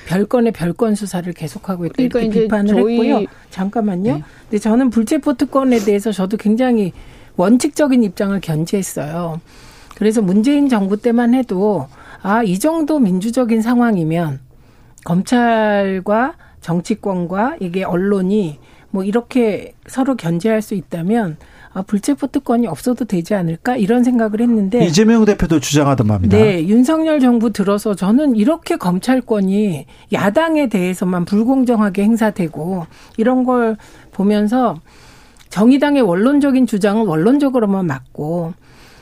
별건의 0.07 0.51
별건 0.51 0.95
수사를 0.95 1.31
계속하고 1.31 1.85
있다. 1.85 1.93
그러니까 1.95 2.19
이렇게 2.19 2.41
비판을 2.41 2.75
했고요. 2.75 3.25
잠깐만요. 3.51 4.15
네. 4.15 4.23
근데 4.49 4.57
저는 4.57 4.89
불체포 4.89 5.35
특권에 5.35 5.79
대해서 5.79 6.11
저도 6.11 6.35
굉장히 6.35 6.91
원칙적인 7.37 8.03
입장을 8.03 8.37
견지했어요. 8.41 9.39
그래서 9.95 10.21
문재인 10.21 10.67
정부 10.67 10.97
때만 10.97 11.33
해도 11.35 11.87
아, 12.21 12.43
이 12.43 12.59
정도 12.59 12.99
민주적인 12.99 13.61
상황이면 13.61 14.39
검찰과 15.03 16.35
정치권과 16.61 17.57
이게 17.59 17.83
언론이 17.83 18.59
뭐 18.91 19.03
이렇게 19.03 19.73
서로 19.87 20.15
견제할 20.15 20.61
수 20.61 20.75
있다면 20.75 21.37
아, 21.73 21.81
불체포 21.81 22.27
특권이 22.27 22.67
없어도 22.67 23.05
되지 23.05 23.33
않을까 23.33 23.77
이런 23.77 24.03
생각을 24.03 24.41
했는데 24.41 24.85
이재명 24.85 25.23
대표도 25.23 25.61
주장하던 25.61 26.07
바입니다. 26.07 26.37
네, 26.37 26.67
윤석열 26.67 27.21
정부 27.21 27.51
들어서 27.51 27.95
저는 27.95 28.35
이렇게 28.35 28.75
검찰권이 28.75 29.85
야당에 30.11 30.67
대해서만 30.67 31.23
불공정하게 31.23 32.03
행사되고 32.03 32.85
이런 33.17 33.45
걸 33.45 33.77
보면서 34.11 34.75
정의당의 35.49 36.01
원론적인 36.01 36.67
주장은 36.67 37.07
원론적으로만 37.07 37.87
맞고 37.87 38.53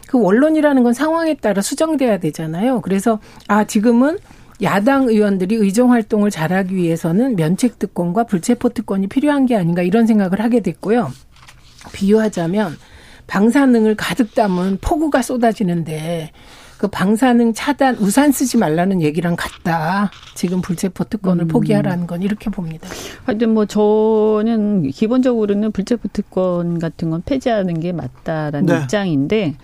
그 0.10 0.20
원론이라는 0.20 0.82
건 0.82 0.92
상황에 0.92 1.36
따라 1.36 1.62
수정돼야 1.62 2.18
되잖아요. 2.18 2.82
그래서 2.82 3.20
아 3.48 3.66
지금은 3.66 4.18
야당 4.64 5.08
의원들이 5.08 5.54
의정 5.54 5.92
활동을 5.92 6.32
잘하기 6.32 6.76
위해서는 6.76 7.36
면책 7.36 7.78
특권과 7.78 8.24
불체포 8.24 8.70
특권이 8.70 9.06
필요한 9.06 9.46
게 9.46 9.56
아닌가 9.56 9.84
이런 9.84 10.08
생각을 10.08 10.42
하게 10.42 10.62
됐고요. 10.62 11.12
비유하자면 11.94 12.76
방사능을 13.28 13.94
가득 13.94 14.34
담은 14.34 14.80
폭우가 14.82 15.22
쏟아지는데 15.22 16.32
그 16.80 16.88
방사능 16.88 17.54
차단 17.54 17.96
우산 17.98 18.32
쓰지 18.32 18.58
말라는 18.58 19.04
얘기랑 19.04 19.36
같다. 19.36 20.10
지금 20.34 20.62
불체포 20.62 21.04
특권을 21.04 21.44
음. 21.44 21.48
포기하라는 21.50 22.08
건 22.08 22.24
이렇게 22.24 22.50
봅니다. 22.50 22.90
하여튼 23.26 23.54
뭐 23.54 23.68
저는 23.68 24.90
기본적으로는 24.90 25.72
불체포 25.72 26.08
특권 26.12 26.80
같은 26.80 27.12
건 27.12 27.22
폐지하는 27.24 27.80
게 27.80 27.92
맞다라는 27.92 28.66
네. 28.66 28.82
입장인데 28.82 29.56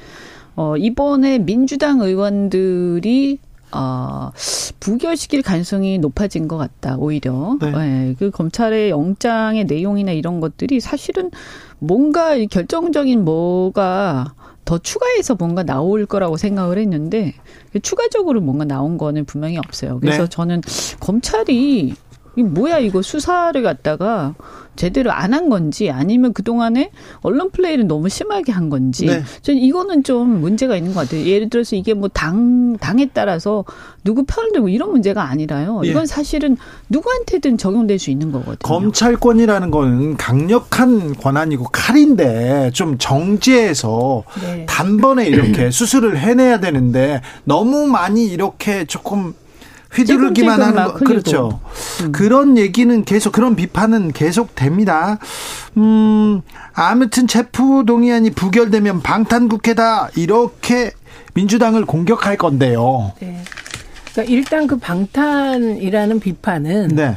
어 0.56 0.78
이번에 0.78 1.40
민주당 1.40 2.02
의원들이 2.02 3.40
어, 3.72 4.32
부결시킬 4.80 5.42
가능성이 5.42 5.98
높아진 5.98 6.48
것 6.48 6.56
같다, 6.58 6.96
오히려. 6.98 7.58
네. 7.60 7.72
네. 7.72 8.16
그 8.18 8.32
검찰의 8.32 8.90
영장의 8.90 9.66
내용이나 9.66 10.14
이런 10.14 10.40
것들이 10.40 10.80
사실은 10.80 11.30
뭔가 11.80 12.38
결정적인 12.46 13.26
뭐가 13.26 14.34
더 14.64 14.80
추가해서 14.80 15.36
뭔가 15.36 15.64
나올 15.64 16.06
거라고 16.06 16.38
생각을 16.38 16.80
했는데 16.80 17.34
추가적으로 17.84 18.42
뭔가 18.42 18.66
나온 18.66 18.98
거는 18.98 19.26
분명히 19.26 19.58
없어요. 19.58 20.00
그래서 20.00 20.24
네. 20.24 20.30
저는 20.30 20.62
검찰이 21.00 21.94
이 22.36 22.44
뭐야 22.44 22.80
이거 22.80 23.02
수사를 23.02 23.62
갖다가 23.62 24.36
제대로 24.76 25.12
안 25.12 25.34
한 25.34 25.48
건지 25.50 25.90
아니면 25.90 26.34
그동안에 26.34 26.92
언론 27.22 27.50
플레이를 27.50 27.88
너무 27.88 28.10
심하게 28.10 28.52
한 28.52 28.70
건지 28.70 29.06
네. 29.06 29.24
저는 29.42 29.60
이거는 29.62 30.04
좀 30.04 30.42
문제가 30.42 30.76
있는 30.76 30.94
것 30.94 31.02
같아요. 31.02 31.26
예를 31.26 31.50
들어서 31.50 31.76
이게 31.76 31.94
뭐 31.94 32.10
당 32.14 32.76
당에 32.78 33.10
따라서 33.14 33.64
누구 34.04 34.24
편을 34.26 34.52
들고 34.52 34.68
이런 34.70 34.92
문제가 34.92 35.24
아니라요. 35.30 35.82
예. 35.86 35.90
이건 35.90 36.06
사실은 36.06 36.58
누구한테든 36.90 37.58
적용될 37.58 38.00
수 38.00 38.12
있는 38.12 38.32
거거든요. 38.32 38.58
검찰권이라는 38.62 39.72
건 39.72 40.18
강력한 40.18 41.14
권한이고 41.16 41.66
칼인데 41.72 42.72
좀 42.74 42.98
정제해서 42.98 44.24
네. 44.42 44.66
단번에 44.68 45.26
이렇게 45.28 45.72
수술을 45.72 46.18
해내야 46.18 46.60
되는데 46.60 47.22
너무 47.46 47.88
많이 47.88 48.26
이렇게 48.28 48.86
조금 48.86 49.34
휘두르기만 49.96 50.62
하는 50.62 50.84
거 50.86 50.94
그렇죠. 50.94 51.60
음. 52.02 52.12
그런 52.12 52.58
얘기는 52.58 53.04
계속 53.06 53.32
그런 53.32 53.56
비판은 53.56 54.12
계속 54.12 54.56
됩니다. 54.56 55.18
음 55.78 56.42
아무튼 56.74 57.28
체포 57.28 57.84
동의안이 57.86 58.32
부결되면 58.32 59.02
방탄 59.02 59.48
국회다 59.48 60.10
이렇게 60.16 60.92
민주당을 61.34 61.86
공격할 61.86 62.38
건데요. 62.38 63.14
네. 63.20 63.42
그러니까 64.12 64.34
일단 64.34 64.68
그 64.68 64.78
방탄이라는 64.78 66.20
비판은 66.20 66.88
네. 66.90 67.16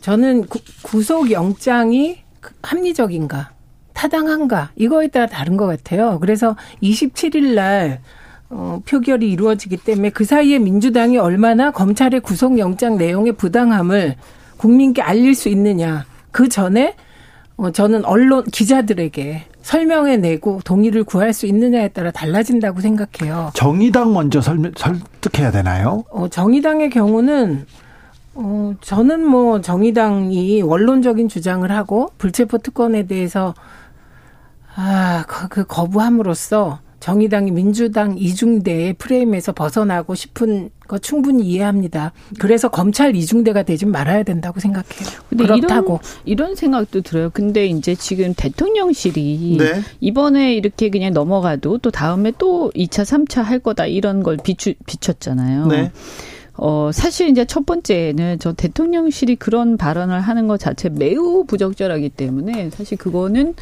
저는 0.00 0.46
구, 0.46 0.60
구속 0.82 1.30
영장이 1.30 2.18
합리적인가 2.62 3.50
타당한가 3.92 4.70
이거에 4.76 5.08
따라 5.08 5.26
다른 5.26 5.58
것 5.58 5.66
같아요. 5.66 6.18
그래서 6.20 6.56
27일 6.82 7.54
날 7.54 8.00
어, 8.50 8.80
표결이 8.84 9.30
이루어지기 9.30 9.76
때문에 9.78 10.10
그 10.10 10.24
사이에 10.24 10.58
민주당이 10.58 11.16
얼마나 11.18 11.70
검찰의 11.70 12.20
구속영장 12.20 12.98
내용의 12.98 13.32
부당함을 13.34 14.16
국민께 14.56 15.02
알릴 15.02 15.34
수 15.34 15.48
있느냐. 15.48 16.04
그 16.32 16.48
전에 16.48 16.96
어, 17.56 17.70
저는 17.70 18.04
언론 18.04 18.44
기자들에게 18.44 19.44
설명해 19.62 20.16
내고 20.16 20.60
동의를 20.64 21.04
구할 21.04 21.32
수 21.32 21.46
있느냐에 21.46 21.88
따라 21.88 22.10
달라진다고 22.10 22.80
생각해요. 22.80 23.50
정의당 23.54 24.12
먼저 24.12 24.40
설명, 24.40 24.72
설득해야 24.76 25.50
되나요? 25.50 26.04
어, 26.10 26.28
정의당의 26.28 26.90
경우는 26.90 27.66
어, 28.34 28.74
저는 28.80 29.24
뭐 29.24 29.60
정의당이 29.60 30.62
원론적인 30.62 31.28
주장을 31.28 31.70
하고 31.70 32.10
불체포 32.18 32.58
특권에 32.58 33.06
대해서 33.06 33.54
아, 34.74 35.24
그, 35.28 35.48
그 35.48 35.64
거부함으로써 35.64 36.80
정의당이 37.00 37.50
민주당 37.50 38.16
이중대의 38.18 38.92
프레임에서 38.94 39.52
벗어나고 39.52 40.14
싶은 40.14 40.70
거 40.86 40.98
충분히 40.98 41.44
이해합니다. 41.44 42.12
그래서 42.38 42.68
검찰 42.68 43.16
이중대가 43.16 43.62
되지 43.62 43.86
말아야 43.86 44.22
된다고 44.22 44.60
생각해요. 44.60 45.08
근데 45.28 45.44
그렇다고 45.44 46.00
이런, 46.24 46.48
이런 46.48 46.54
생각도 46.56 47.00
들어요. 47.00 47.30
근데 47.30 47.66
이제 47.66 47.94
지금 47.94 48.34
대통령실이 48.36 49.56
네. 49.58 49.82
이번에 50.00 50.54
이렇게 50.54 50.90
그냥 50.90 51.14
넘어가도 51.14 51.78
또 51.78 51.90
다음에 51.90 52.32
또 52.36 52.70
2차, 52.74 53.04
3차 53.04 53.42
할 53.42 53.60
거다 53.60 53.86
이런 53.86 54.22
걸 54.22 54.36
비추, 54.36 54.74
비췄잖아요. 54.84 55.66
네. 55.68 55.92
어, 56.62 56.90
사실 56.92 57.30
이제 57.30 57.46
첫 57.46 57.64
번째는 57.64 58.38
저 58.38 58.52
대통령실이 58.52 59.36
그런 59.36 59.78
발언을 59.78 60.20
하는 60.20 60.46
것 60.46 60.60
자체 60.60 60.90
매우 60.90 61.44
부적절하기 61.44 62.10
때문에 62.10 62.68
사실 62.68 62.98
그거는 62.98 63.54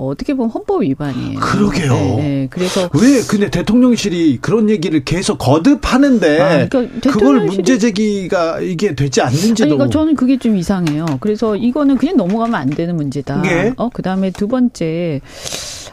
어, 0.00 0.08
어떻게 0.08 0.32
보면 0.34 0.50
헌법 0.50 0.82
위반이에요. 0.82 1.38
그러게요. 1.38 1.92
네, 1.92 2.16
네. 2.16 2.46
그래서 2.50 2.88
왜 2.94 3.20
근데 3.28 3.50
대통령실이 3.50 4.38
그런 4.40 4.70
얘기를 4.70 5.04
계속 5.04 5.36
거듭하는데 5.36 6.40
아, 6.40 6.68
그러니까 6.68 7.10
그걸 7.10 7.40
문제 7.40 7.78
제기가 7.78 8.60
이게 8.60 8.94
되지 8.94 9.20
않는지도. 9.20 9.64
아니, 9.64 9.74
그러니까 9.74 9.92
저는 9.92 10.14
그게 10.16 10.38
좀 10.38 10.56
이상해요. 10.56 11.04
그래서 11.20 11.54
이거는 11.54 11.98
그냥 11.98 12.16
넘어가면 12.16 12.54
안 12.54 12.70
되는 12.70 12.96
문제다. 12.96 13.42
네. 13.42 13.74
어, 13.76 13.90
그다음에 13.90 14.30
두 14.30 14.48
번째 14.48 15.20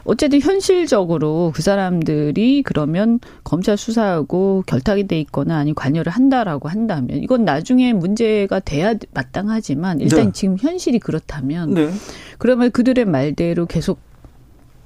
어쨌든 0.07 0.39
현실적으로 0.39 1.51
그 1.53 1.61
사람들이 1.61 2.63
그러면 2.63 3.19
검찰 3.43 3.75
수사하고 3.75 4.63
결탁이 4.65 5.05
돼 5.05 5.19
있거나 5.19 5.57
아니 5.57 5.75
관여를 5.75 6.13
한다라고 6.13 6.69
한다면 6.69 7.17
이건 7.17 7.43
나중에 7.43 7.91
문제가 7.91 8.61
돼야 8.61 8.93
마땅하지만 9.13 9.99
일단 9.99 10.27
네. 10.27 10.31
지금 10.31 10.55
현실이 10.57 10.99
그렇다면 10.99 11.73
네. 11.73 11.89
그러면 12.37 12.71
그들의 12.71 13.03
말대로 13.03 13.65
계속 13.65 13.99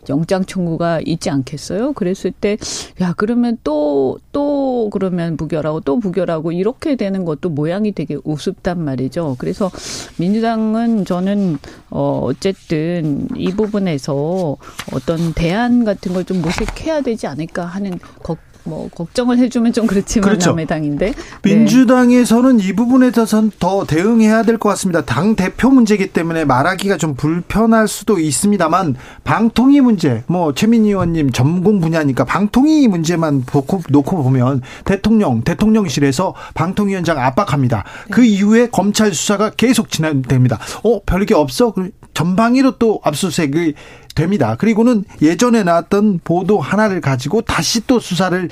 영장 0.10 0.46
청구가 0.46 1.02
있지 1.06 1.30
않겠어요? 1.30 1.94
그랬을 1.94 2.32
때, 2.32 2.58
야, 3.02 3.14
그러면 3.18 3.58
또, 3.64 4.18
또, 4.32 4.90
그러면 4.92 5.38
부결하고 5.38 5.82
또 5.82 6.00
부결하고 6.00 6.52
이렇게 6.54 6.96
되는 6.96 7.26
것도 7.26 7.50
모양이 7.50 7.92
되게 7.92 8.18
우습단 8.24 8.84
말이죠. 8.84 9.36
그래서 9.38 9.70
민주당은 10.18 11.06
저는, 11.06 11.58
어, 11.90 12.22
어쨌든 12.24 13.28
이 13.36 13.52
부분에서 13.52 14.58
어떤 14.94 15.34
대안 15.34 15.84
같은 15.84 16.14
걸 16.14 16.22
좀 16.24 16.42
모색해야 16.42 17.02
되지 17.02 17.26
않을까 17.28 17.66
하는 17.66 17.98
걱 18.24 18.38
뭐 18.64 18.90
걱정을 18.90 19.38
해주면 19.40 19.74
좀 19.74 19.88
그렇지만 19.88 20.30
그렇죠. 20.30 20.52
남의 20.52 20.68
당인데 20.68 21.14
네. 21.14 21.14
민주당에서는 21.44 22.60
이 22.60 22.74
부분에 22.74 23.12
대해서는 23.12 23.52
더 23.60 23.86
대응해야 23.86 24.44
될 24.44 24.58
것 24.58 24.70
같습니다. 24.70 25.04
당 25.04 25.36
대표 25.36 25.70
문제이기 25.70 26.08
때문에 26.14 26.46
말하기가 26.46 26.98
좀 26.98 27.16
불편할 27.16 27.88
수도 27.88 28.20
있습니다만 28.20 28.96
방통위 29.24 29.82
문제, 29.82 30.24
뭐 30.28 30.54
최민희 30.54 30.90
의원님 30.90 31.32
전공 31.32 31.82
분야니까 31.82 32.26
방통위 32.26 32.88
문제만 32.88 33.46
놓고, 33.52 33.82
놓고 33.90 34.24
보면 34.24 34.62
대통령 34.86 35.42
대통령실에서 35.44 36.36
방통위원장 36.54 37.18
압박합니다. 37.18 37.84
그 38.12 38.24
이후에 38.24 38.70
검찰 38.70 39.14
수사가 39.14 39.52
계속 39.52 39.90
진행됩니다. 39.90 40.60
어 40.84 41.02
별게 41.06 41.34
없어? 41.34 41.74
전방위로 42.22 42.78
또 42.78 43.02
압수수색을 43.04 43.74
됩니다. 44.14 44.56
그리고는 44.58 45.04
예전에 45.22 45.64
나왔던 45.64 46.22
보도 46.24 46.60
하나를 46.60 47.02
가지고 47.02 47.42
다시 47.42 47.88
또 47.88 48.00
수사를 48.00 48.50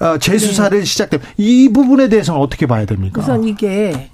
어, 0.00 0.18
재수사를 0.18 0.78
네. 0.78 0.84
시작됩니다. 0.84 1.32
이 1.36 1.68
부분에 1.72 2.08
대해서는 2.08 2.40
어떻게 2.40 2.66
봐야 2.66 2.84
됩니까? 2.86 3.20
우선 3.20 3.44
이게 3.44 4.10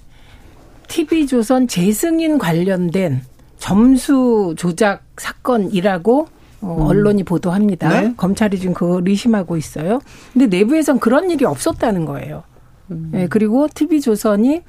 TV조선 0.88 1.68
재승인 1.68 2.38
관련된 2.38 3.22
점수 3.58 4.54
조작 4.56 5.04
사건이라고 5.18 6.28
어, 6.60 6.76
음. 6.78 6.82
언론이 6.82 7.24
보도합니다. 7.24 7.88
네? 7.88 8.14
검찰이 8.16 8.58
지금 8.58 8.74
그걸 8.74 9.06
의심하고 9.06 9.56
있어요. 9.56 10.00
근데 10.32 10.46
내부에선 10.46 10.98
그런 10.98 11.30
일이 11.30 11.44
없었다는 11.44 12.06
거예요. 12.06 12.42
음. 12.90 13.10
네, 13.12 13.26
그리고 13.28 13.68
TV조선이 13.72 14.62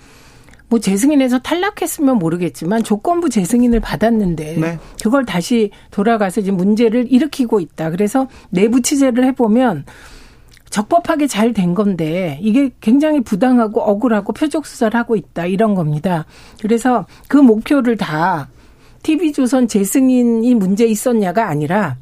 뭐 0.69 0.79
재승인에서 0.79 1.39
탈락했으면 1.39 2.17
모르겠지만 2.17 2.83
조건부 2.83 3.29
재승인을 3.29 3.79
받았는데 3.79 4.57
네. 4.57 4.79
그걸 5.01 5.25
다시 5.25 5.71
돌아가서 5.91 6.41
이제 6.41 6.51
문제를 6.51 7.11
일으키고 7.11 7.59
있다. 7.59 7.89
그래서 7.89 8.27
내부 8.51 8.81
취재를 8.81 9.25
해보면 9.25 9.85
적법하게 10.69 11.25
잘 11.25 11.53
된 11.53 11.73
건데 11.73 12.37
이게 12.41 12.69
굉장히 12.79 13.21
부당하고 13.21 13.81
억울하고 13.81 14.33
표적 14.33 14.67
수사를 14.67 14.97
하고 14.97 15.15
있다 15.15 15.47
이런 15.47 15.73
겁니다. 15.73 16.25
그래서 16.61 17.07
그 17.27 17.37
목표를 17.37 17.97
다 17.97 18.49
TV조선 19.01 19.67
재승인이 19.67 20.53
문제 20.53 20.85
있었냐가 20.85 21.47
아니라 21.47 21.97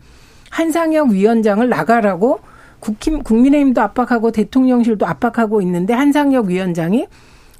한상혁 0.49 1.09
위원장을 1.11 1.67
나가라고 1.69 2.39
국힘, 2.81 3.23
국민의힘도 3.23 3.81
압박하고 3.81 4.31
대통령실도 4.31 5.05
압박하고 5.05 5.61
있는데 5.61 5.93
한상혁 5.93 6.47
위원장이 6.47 7.07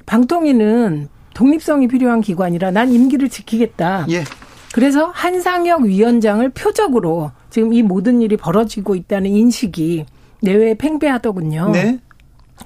방통위는 0.08 1.08
독립성이 1.34 1.86
필요한 1.86 2.22
기관이라 2.22 2.70
난 2.70 2.90
임기를 2.90 3.28
지키겠다. 3.28 4.06
예. 4.08 4.24
그래서 4.72 5.10
한상혁 5.14 5.82
위원장을 5.82 6.48
표적으로 6.50 7.30
지금 7.50 7.74
이 7.74 7.82
모든 7.82 8.22
일이 8.22 8.36
벌어지고 8.36 8.94
있다는 8.94 9.30
인식이 9.30 10.06
내외에 10.40 10.74
팽배하더군요. 10.74 11.70
네. 11.72 11.98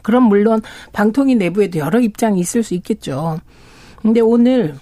그럼 0.03 0.24
물론 0.24 0.62
방통위 0.93 1.34
내부에도 1.34 1.80
여러 1.80 2.01
입장이 2.01 2.38
있을 2.38 2.62
수 2.62 2.74
있겠죠. 2.74 3.40
근데 4.01 4.20
오늘 4.20 4.76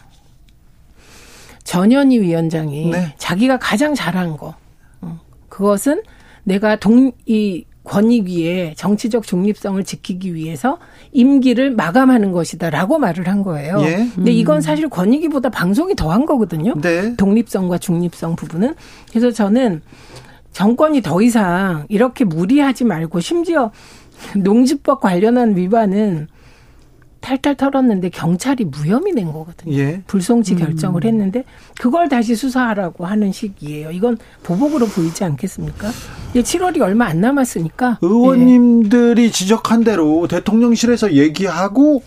전현희 1.64 2.20
위원장이 2.20 2.90
네. 2.90 3.14
자기가 3.16 3.58
가장 3.58 3.94
잘한 3.94 4.36
거 4.36 4.54
어, 5.00 5.18
그것은 5.48 6.02
내가 6.44 6.76
동 6.76 7.12
이 7.26 7.64
권익위의 7.84 8.74
정치적 8.76 9.26
중립성을 9.26 9.82
지키기 9.84 10.34
위해서 10.34 10.78
임기를 11.12 11.70
마감하는 11.72 12.32
것이다라고 12.32 12.98
말을 12.98 13.26
한 13.26 13.42
거예요. 13.42 13.80
예. 13.80 14.06
근데 14.14 14.32
이건 14.32 14.60
사실 14.60 14.88
권익위보다 14.88 15.48
방송이 15.48 15.94
더한 15.94 16.26
거거든요. 16.26 16.74
네. 16.80 17.16
독립성과 17.16 17.78
중립성 17.78 18.36
부분은 18.36 18.74
그래서 19.10 19.30
저는 19.30 19.80
정권이 20.52 21.00
더 21.00 21.22
이상 21.22 21.86
이렇게 21.88 22.24
무리하지 22.24 22.84
말고 22.84 23.20
심지어 23.20 23.70
농지법 24.36 25.00
관련한 25.00 25.56
위반은 25.56 26.28
탈탈 27.20 27.56
털었는데 27.56 28.10
경찰이 28.10 28.64
무혐의 28.64 29.12
낸 29.12 29.32
거거든요. 29.32 29.74
예. 29.76 30.02
불송치 30.06 30.56
결정을 30.56 31.04
했는데 31.04 31.44
그걸 31.78 32.08
다시 32.08 32.34
수사하라고 32.34 33.06
하는 33.06 33.32
시기예요. 33.32 33.90
이건 33.90 34.18
보복으로 34.42 34.86
보이지 34.86 35.24
않겠습니까? 35.24 35.90
이제 36.34 36.42
7월이 36.42 36.80
얼마 36.80 37.06
안 37.06 37.20
남았으니까 37.20 37.98
의원님들이 38.00 39.30
지적한 39.32 39.84
대로 39.84 40.26
대통령실에서 40.28 41.14
얘기하고 41.14 42.02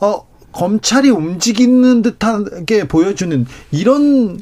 어 0.00 0.26
검찰이 0.52 1.10
움직이는 1.10 2.02
듯하게 2.02 2.88
보여주는 2.88 3.46
이런 3.72 4.40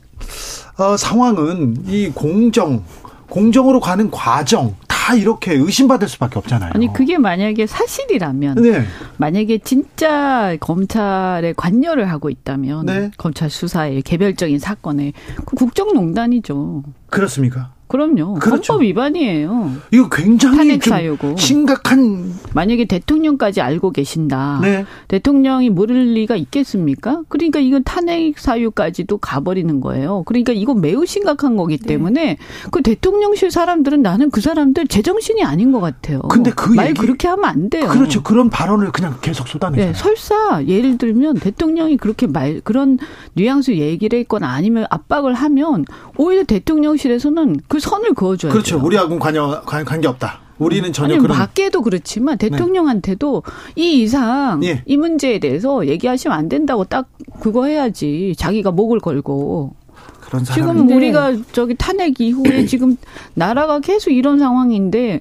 어, 0.79 0.97
상황은 0.97 1.85
이 1.87 2.11
공정 2.15 2.85
공정으로 3.29 3.81
가는 3.81 4.11
과정 4.11 4.75
다 4.89 5.15
이렇게 5.15 5.53
의심받을 5.53 6.09
수밖에 6.09 6.39
없잖아요. 6.39 6.73
아니 6.75 6.91
그게 6.91 7.19
만약에 7.19 7.67
사실이라면 7.67 8.55
네. 8.63 8.85
만약에 9.19 9.59
진짜 9.59 10.57
검찰에 10.61 11.53
관여를 11.55 12.11
하고 12.11 12.31
있다면 12.31 12.87
네. 12.87 13.11
검찰 13.19 13.51
수사에 13.51 14.01
개별적인 14.01 14.59
사건에 14.59 15.13
그 15.45 15.57
국정농단이죠. 15.57 16.85
그렇습니까? 17.11 17.74
그럼요. 17.87 18.35
그렇죠. 18.35 18.73
헌법 18.75 18.83
위반이에요. 18.85 19.73
이거 19.93 20.09
굉장히 20.11 20.57
탄핵 20.57 20.83
사유고. 20.83 21.37
심각한 21.37 22.33
만약에 22.55 22.87
대통령까지 22.87 23.61
알고 23.61 23.91
계신다. 23.93 24.59
네. 24.63 24.85
대통령이 25.09 25.71
모를 25.71 26.15
리가 26.15 26.37
있겠습니까? 26.37 27.23
그러니까 27.29 27.61
이건 27.61 27.85
탄핵 27.85 28.39
사유까지도 28.39 29.19
가버리는 29.19 29.81
거예요. 29.81 30.23
그러니까 30.27 30.53
이건 30.53 30.81
매우 30.81 31.05
심각한 31.07 31.57
거기 31.57 31.77
네. 31.79 31.87
때문에 31.87 32.39
그 32.71 32.83
대통령실 32.83 33.51
사람들은 33.51 34.03
나는 34.03 34.31
그 34.31 34.41
사람들 34.41 34.87
제정신이 34.89 35.45
아닌 35.45 35.71
것 35.71 35.81
같아요. 35.81 36.21
근데 36.23 36.51
그말 36.51 36.89
얘기- 36.91 37.01
그렇게 37.01 37.29
하면 37.29 37.45
안 37.45 37.71
돼요. 37.71 37.89
그렇죠. 37.89 38.23
그런 38.23 38.51
발언을 38.51 38.93
그냥 38.93 39.17
계속 39.21 39.47
쏟아내잖아요. 39.47 39.93
네, 39.93 39.99
설사 39.99 40.65
예를 40.67 40.99
들면 40.99 41.35
대통령이 41.35 41.97
그렇게 41.99 42.27
말 42.27 42.61
그런 42.65 42.99
뉘앙스 43.35 43.73
얘기를 43.73 44.19
했거나 44.21 44.49
아니면 44.49 44.87
압박을 44.91 45.35
하면 45.35 45.85
오히려 46.17 46.45
대통령실에서는 46.45 47.61
그 47.75 47.81
선을 47.81 48.15
그어줘야 48.15 48.53
그렇죠. 48.53 48.77
돼요. 48.77 48.87
우리하고는 48.87 49.19
관여 49.19 49.63
관- 49.67 49.85
관계 49.85 50.07
없다. 50.07 50.39
우리는 50.59 50.93
전혀 50.93 51.15
아니 51.15 51.21
그런 51.21 51.37
밖에도 51.37 51.83
그렇지만 51.83 52.39
대통령한테도 52.39 53.43
이 53.75 54.01
이상 54.03 54.63
예. 54.63 54.85
이 54.87 54.97
문제에 54.97 55.41
대해서 55.41 55.85
얘기하시면 55.89 56.39
안 56.39 56.49
된다고 56.49 56.85
딱 56.85 57.09
그거 57.41 57.65
해야지 57.67 58.35
자기가 58.39 58.71
목을 58.71 59.01
걸고 59.01 59.75
그런 60.21 60.45
사람 60.45 60.55
지금 60.77 60.87
네. 60.87 60.95
우리가 60.95 61.33
저기 61.51 61.75
탄핵 61.77 62.21
이후에 62.21 62.65
지금 62.71 62.97
나라가 63.35 63.81
계속 63.81 64.11
이런 64.11 64.39
상황인데 64.39 65.21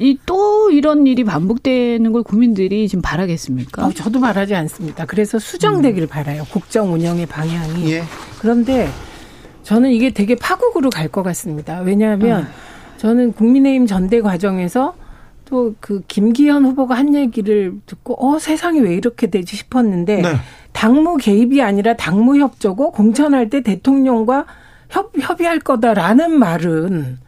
이 0.00 0.16
또 0.26 0.70
이런 0.72 1.06
일이 1.06 1.22
반복되는 1.24 2.10
걸 2.12 2.22
국민들이 2.24 2.88
지금 2.88 3.02
바라겠습니까? 3.02 3.86
어, 3.86 3.92
저도 3.92 4.20
바라지 4.20 4.54
않습니다. 4.56 5.04
그래서 5.06 5.38
수정되길 5.38 6.08
바라요. 6.08 6.44
국정 6.50 6.92
운영의 6.92 7.26
방향이. 7.26 7.92
예. 7.92 8.02
그런데 8.40 8.88
저는 9.68 9.90
이게 9.90 10.10
되게 10.10 10.34
파국으로 10.34 10.88
갈 10.88 11.08
것 11.10 11.22
같습니다. 11.22 11.80
왜냐하면 11.80 12.42
음. 12.42 12.46
저는 12.96 13.32
국민의힘 13.32 13.86
전대 13.86 14.20
과정에서 14.22 14.94
또 15.44 15.74
그 15.80 16.02
김기현 16.08 16.64
후보가 16.64 16.94
한 16.94 17.14
얘기를 17.14 17.74
듣고 17.86 18.16
어 18.18 18.38
세상이 18.38 18.80
왜 18.80 18.94
이렇게 18.94 19.28
되지 19.28 19.56
싶었는데 19.56 20.22
네. 20.22 20.28
당무 20.72 21.16
개입이 21.18 21.60
아니라 21.62 21.96
당무 21.96 22.38
협조고 22.38 22.92
공천할 22.92 23.50
때 23.50 23.62
대통령과 23.62 24.46
협, 24.90 25.12
협의할 25.18 25.58
거다라는 25.60 26.38
말은 26.38 27.18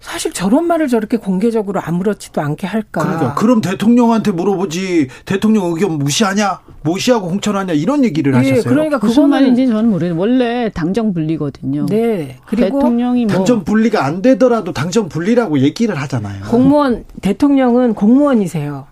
사실 0.00 0.32
저런 0.32 0.66
말을 0.66 0.88
저렇게 0.88 1.16
공개적으로 1.16 1.80
아무렇지도 1.80 2.40
않게 2.40 2.66
할까. 2.66 3.02
그러니까 3.02 3.34
그럼 3.34 3.60
대통령한테 3.60 4.30
물어보지 4.30 5.08
대통령 5.24 5.64
의견 5.72 5.98
무시하냐 5.98 6.60
무시하고 6.82 7.28
공천하냐 7.28 7.72
이런 7.72 8.04
얘기를 8.04 8.32
예, 8.34 8.36
하셨어요. 8.36 8.62
그러니까 8.62 8.98
무슨 8.98 9.24
그거는 9.24 9.30
말인지 9.30 9.66
저는 9.66 9.90
모르겠는데 9.90 10.20
원래 10.20 10.70
당정 10.70 11.12
분리거든요. 11.12 11.86
네. 11.86 12.36
그리고 12.46 12.78
대통령이 12.78 13.26
뭐 13.26 13.34
당정 13.34 13.64
분리가 13.64 14.04
안 14.04 14.22
되더라도 14.22 14.72
당정 14.72 15.08
분리라고 15.08 15.58
얘기를 15.60 15.94
하잖아요. 15.96 16.44
공무원 16.44 17.04
대통령은 17.22 17.94
공무원이세요. 17.94 18.86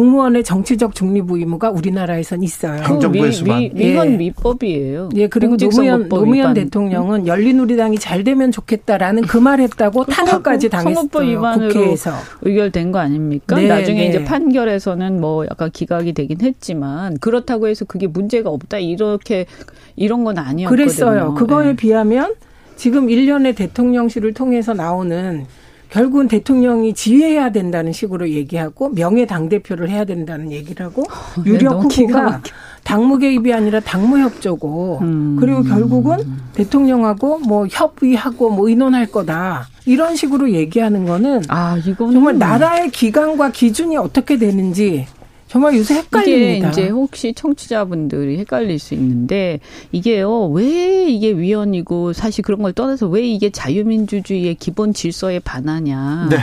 공무원의 0.00 0.44
정치적 0.44 0.94
중립 0.94 1.30
의무가 1.30 1.70
우리나라에선 1.70 2.42
있어요. 2.42 2.74
행- 2.82 2.84
행정부의 2.84 3.22
미- 3.30 3.32
수반. 3.32 3.58
미, 3.60 3.70
이건 3.76 4.12
예. 4.12 4.16
미법이에요. 4.18 5.08
예, 5.16 5.26
그리고 5.26 5.56
노무현, 5.56 6.06
노무현. 6.10 6.52
대통령은 6.52 7.26
열린우리당이 7.26 7.98
잘 7.98 8.22
되면 8.22 8.52
좋겠다라는 8.52 9.22
그 9.22 9.38
말 9.46 9.58
했다고 9.60 10.04
탄핵까지 10.04 10.68
당했어요. 10.68 11.08
국회에서. 11.08 12.12
의결된 12.42 12.92
거 12.92 12.98
아닙니까? 12.98 13.56
네, 13.56 13.68
나중에 13.68 14.00
네. 14.00 14.08
이제 14.08 14.22
판결에서는 14.24 15.18
뭐 15.18 15.46
약간 15.46 15.70
기각이 15.70 16.12
되긴 16.12 16.42
했지만 16.42 17.16
그렇다고 17.18 17.66
해서 17.68 17.86
그게 17.86 18.06
문제가 18.06 18.50
없다 18.50 18.76
이렇게 18.78 19.46
이런 19.94 20.24
건 20.24 20.36
아니었거든요. 20.36 20.68
그랬어요. 20.68 21.34
그거에 21.34 21.68
네. 21.68 21.76
비하면 21.76 22.34
지금 22.76 23.08
일련의 23.08 23.54
대통령실을 23.54 24.34
통해서 24.34 24.74
나오는 24.74 25.46
결국은 25.90 26.28
대통령이 26.28 26.94
지휘해야 26.94 27.50
된다는 27.50 27.92
식으로 27.92 28.28
얘기하고 28.30 28.90
명예 28.90 29.26
당 29.26 29.48
대표를 29.48 29.88
해야 29.88 30.04
된다는 30.04 30.52
얘기를 30.52 30.84
하고 30.84 31.04
네, 31.44 31.50
유력 31.50 31.84
후보가. 31.84 32.42
당무 32.86 33.18
개입이 33.18 33.52
아니라 33.52 33.80
당무 33.80 34.18
협조고 34.20 35.00
음. 35.02 35.36
그리고 35.40 35.64
결국은 35.64 36.18
대통령하고 36.54 37.40
뭐 37.40 37.66
협의하고 37.68 38.50
뭐 38.50 38.68
의논할 38.68 39.06
거다 39.06 39.66
이런 39.86 40.14
식으로 40.14 40.52
얘기하는 40.52 41.04
거는 41.04 41.42
아 41.48 41.76
정말 41.96 42.38
나라의 42.38 42.90
기관과 42.90 43.50
기준이 43.50 43.96
어떻게 43.96 44.38
되는지 44.38 45.06
정말 45.48 45.76
요새 45.76 45.94
이게 45.94 46.02
헷갈립니다. 46.02 46.70
이제 46.70 46.88
혹시 46.88 47.32
청취자분들이 47.32 48.38
헷갈릴 48.38 48.78
수 48.78 48.94
있는데 48.94 49.60
이게요 49.92 50.48
왜 50.48 51.08
이게 51.08 51.30
위헌이고 51.30 52.12
사실 52.12 52.42
그런 52.44 52.62
걸 52.62 52.72
떠나서 52.72 53.06
왜 53.06 53.26
이게 53.26 53.50
자유민주주의의 53.50 54.56
기본 54.56 54.92
질서에 54.92 55.38
반하냐. 55.38 56.28
네. 56.30 56.36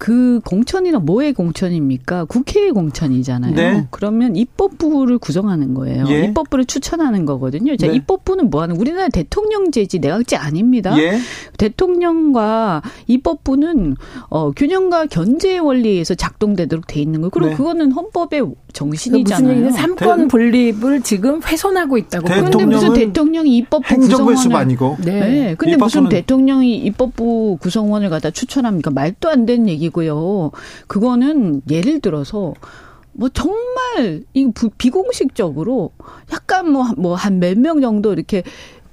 그 0.00 0.40
공천이나 0.46 0.98
뭐의 0.98 1.34
공천입니까? 1.34 2.24
국회의 2.24 2.70
공천이잖아요. 2.70 3.54
네. 3.54 3.86
그러면 3.90 4.34
입법부를 4.34 5.18
구성하는 5.18 5.74
거예요. 5.74 6.06
예. 6.08 6.24
입법부를 6.24 6.64
추천하는 6.64 7.26
거거든요. 7.26 7.76
자, 7.76 7.86
네. 7.86 7.96
입법부는 7.96 8.48
뭐 8.48 8.62
하는 8.62 8.76
우리나라 8.76 9.10
대통령제지 9.10 9.98
내각제 9.98 10.36
아닙니다. 10.36 10.98
예. 10.98 11.18
대통령과 11.58 12.80
입법부는 13.08 13.96
어 14.30 14.52
균형과 14.52 15.04
견제의 15.04 15.60
원리에서 15.60 16.14
작동되도록 16.14 16.86
돼 16.86 16.98
있는 16.98 17.20
거예요. 17.20 17.30
그리고 17.30 17.50
네. 17.50 17.56
그거는 17.56 17.92
헌법의 17.92 18.40
그 18.40 18.46
무슨 18.46 18.69
정신이잖아요. 18.72 19.50
얘기는 19.52 19.70
삼권 19.72 20.28
분립을 20.28 21.02
지금 21.02 21.42
훼손하고 21.42 21.98
있다고. 21.98 22.26
그런데 22.26 22.64
무슨 22.64 22.92
대통령이 22.92 23.56
입법부 23.56 23.96
구성원을 23.96 24.36
수반이고 24.36 24.96
네. 25.04 25.20
네. 25.20 25.54
근데 25.56 25.76
무슨 25.76 26.08
대통령이 26.08 26.76
입법부 26.78 27.58
구성원을 27.60 28.10
갖다 28.10 28.30
추천합니까? 28.30 28.90
말도 28.90 29.28
안 29.28 29.46
되는 29.46 29.68
얘기고요. 29.68 30.50
그거는 30.86 31.62
예를 31.70 32.00
들어서 32.00 32.54
뭐 33.12 33.28
정말 33.28 34.22
이 34.34 34.50
부- 34.52 34.70
비공식적으로 34.70 35.90
약간 36.32 36.70
뭐 36.70 36.84
뭐 36.96 37.14
한 37.16 37.38
몇 37.40 37.58
명 37.58 37.80
정도 37.80 38.12
이렇게 38.12 38.42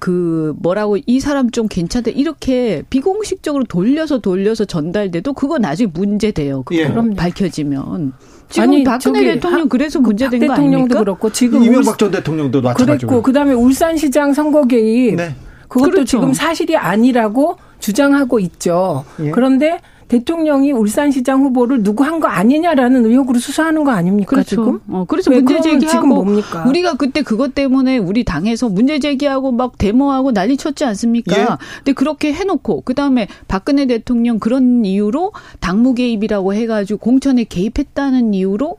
그 0.00 0.54
뭐라고 0.60 0.96
이 1.06 1.18
사람 1.20 1.50
좀 1.50 1.66
괜찮다 1.66 2.10
이렇게 2.12 2.82
비공식적으로 2.90 3.64
돌려서 3.64 4.18
돌려서 4.20 4.64
전달돼도 4.64 5.32
그거 5.32 5.58
나중에 5.58 5.90
문제돼요. 5.92 6.62
그거 6.62 6.80
예. 6.80 6.88
그럼요. 6.88 7.14
밝혀지면 7.14 8.12
지금 8.48 8.68
아니, 8.70 8.84
박근혜 8.84 9.24
대통령 9.34 9.60
박- 9.62 9.68
그래서 9.68 9.98
그 10.00 10.06
문제된 10.06 10.40
박거 10.40 10.54
대통령도 10.54 10.76
아닙니까? 10.76 10.98
그렇고 11.00 11.30
지금 11.32 11.62
이명박 11.62 11.98
전 11.98 12.10
대통령도 12.10 12.62
마찬가지고. 12.62 13.08
그랬고 13.10 13.22
그다음에 13.22 13.52
울산시장 13.52 14.32
선거 14.32 14.64
개입 14.64 15.16
네. 15.16 15.34
그것도 15.68 15.90
그렇죠. 15.90 16.04
지금 16.06 16.32
사실이 16.32 16.76
아니라고 16.76 17.58
주장하고 17.78 18.40
있죠. 18.40 19.04
예. 19.20 19.30
그런데 19.30 19.80
대통령이 20.08 20.72
울산시장 20.72 21.42
후보를 21.42 21.82
누구 21.82 22.04
한 22.04 22.18
거 22.18 22.26
아니냐라는 22.26 23.06
의혹으로 23.06 23.38
수사하는 23.38 23.84
거 23.84 23.92
아닙니까 23.92 24.30
그렇죠. 24.30 24.48
지금? 24.48 24.80
어, 24.88 25.04
그래서 25.06 25.30
왜 25.30 25.40
문제 25.40 25.60
제기하고 25.60 25.86
지금 25.86 26.08
뭡니까? 26.08 26.64
우리가 26.66 26.94
그때 26.94 27.22
그것 27.22 27.54
때문에 27.54 27.98
우리 27.98 28.24
당에서 28.24 28.68
문제 28.68 28.98
제기하고 28.98 29.52
막 29.52 29.78
데모하고 29.78 30.32
난리 30.32 30.56
쳤지 30.56 30.84
않습니까? 30.84 31.38
예. 31.40 31.46
근데 31.76 31.92
그렇게 31.92 32.32
해놓고 32.32 32.80
그 32.84 32.94
다음에 32.94 33.28
박근혜 33.46 33.86
대통령 33.86 34.38
그런 34.40 34.84
이유로 34.84 35.32
당무 35.60 35.94
개입이라고 35.94 36.54
해가지고 36.54 36.98
공천에 36.98 37.44
개입했다는 37.44 38.34
이유로 38.34 38.78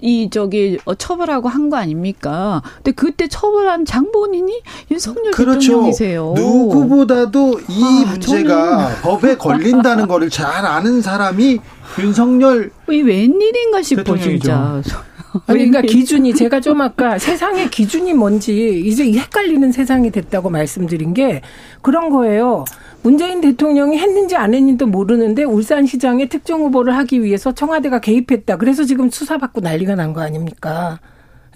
이 0.00 0.28
저기 0.30 0.78
어, 0.84 0.94
처벌하고 0.94 1.48
한 1.48 1.70
거 1.70 1.76
아닙니까? 1.76 2.62
근데 2.76 2.90
그때 2.92 3.28
처벌한 3.28 3.84
장본인이 3.84 4.52
윤석열 4.90 5.30
그렇죠. 5.32 5.60
대통령이세요. 5.60 6.34
누구보다도 6.36 7.60
이 7.68 7.82
아, 8.06 8.10
문제가 8.10 8.88
법에 9.02 9.36
걸린다는 9.36 10.08
거를 10.08 10.30
잘 10.30 10.66
아는 10.66 11.00
사람이 11.00 11.60
윤석열 11.98 12.70
이 12.90 13.00
웬일인가 13.02 13.82
싶어 13.82 14.02
대통령이죠. 14.02 14.82
진짜. 14.82 15.04
그러니까. 15.46 15.80
기준이 15.82 16.34
제가 16.34 16.60
좀 16.60 16.80
아까 16.80 17.16
세상의 17.20 17.70
기준이 17.70 18.14
뭔지 18.14 18.80
이제 18.84 19.12
헷갈리는 19.12 19.70
세상이 19.72 20.10
됐다고 20.10 20.50
말씀드린 20.50 21.14
게 21.14 21.42
그런 21.82 22.10
거예요. 22.10 22.64
문재인 23.02 23.40
대통령이 23.40 23.98
했는지 23.98 24.36
안 24.36 24.52
했는지도 24.54 24.86
모르는데 24.86 25.44
울산시장에 25.44 26.28
특정 26.28 26.60
후보를 26.62 26.96
하기 26.98 27.22
위해서 27.22 27.52
청와대가 27.52 28.00
개입했다. 28.00 28.56
그래서 28.58 28.84
지금 28.84 29.08
수사받고 29.10 29.60
난리가 29.60 29.94
난 29.94 30.12
거 30.12 30.20
아닙니까? 30.20 30.98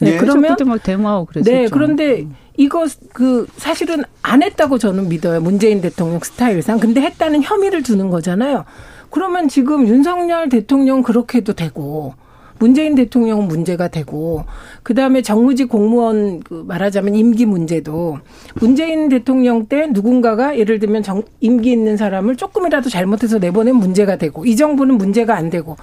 네, 0.00 0.14
예. 0.14 0.16
그러면 0.16 0.56
막 0.66 0.82
데모하고 0.82 1.26
그랬었죠. 1.26 1.50
네, 1.52 1.68
그런데 1.70 2.26
이거 2.56 2.86
그 3.12 3.46
사실은 3.56 4.02
안 4.22 4.42
했다고 4.42 4.78
저는 4.78 5.08
믿어요. 5.08 5.40
문재인 5.40 5.80
대통령 5.80 6.20
스타일상. 6.20 6.78
근데 6.80 7.00
했다는 7.00 7.42
혐의를 7.42 7.82
두는 7.82 8.10
거잖아요. 8.10 8.64
그러면 9.10 9.48
지금 9.48 9.86
윤석열 9.86 10.48
대통령 10.48 11.02
그렇게 11.02 11.38
해도 11.38 11.52
되고 11.52 12.14
문재인 12.58 12.94
대통령은 12.94 13.48
문제가 13.48 13.88
되고 13.88 14.44
그다음에 14.82 15.22
정무직 15.22 15.68
공무원 15.68 16.40
그 16.40 16.64
말하자면 16.66 17.14
임기 17.14 17.46
문제도 17.46 18.18
문재인 18.54 19.08
대통령 19.08 19.66
때 19.66 19.88
누군가가 19.90 20.58
예를 20.58 20.78
들면 20.78 21.02
정, 21.02 21.22
임기 21.40 21.70
있는 21.72 21.96
사람을 21.96 22.36
조금이라도 22.36 22.90
잘못해서 22.90 23.38
내보낸 23.38 23.76
문제가 23.76 24.16
되고 24.16 24.44
이 24.44 24.56
정부는 24.56 24.96
문제가 24.96 25.36
안 25.36 25.50
되고 25.50 25.76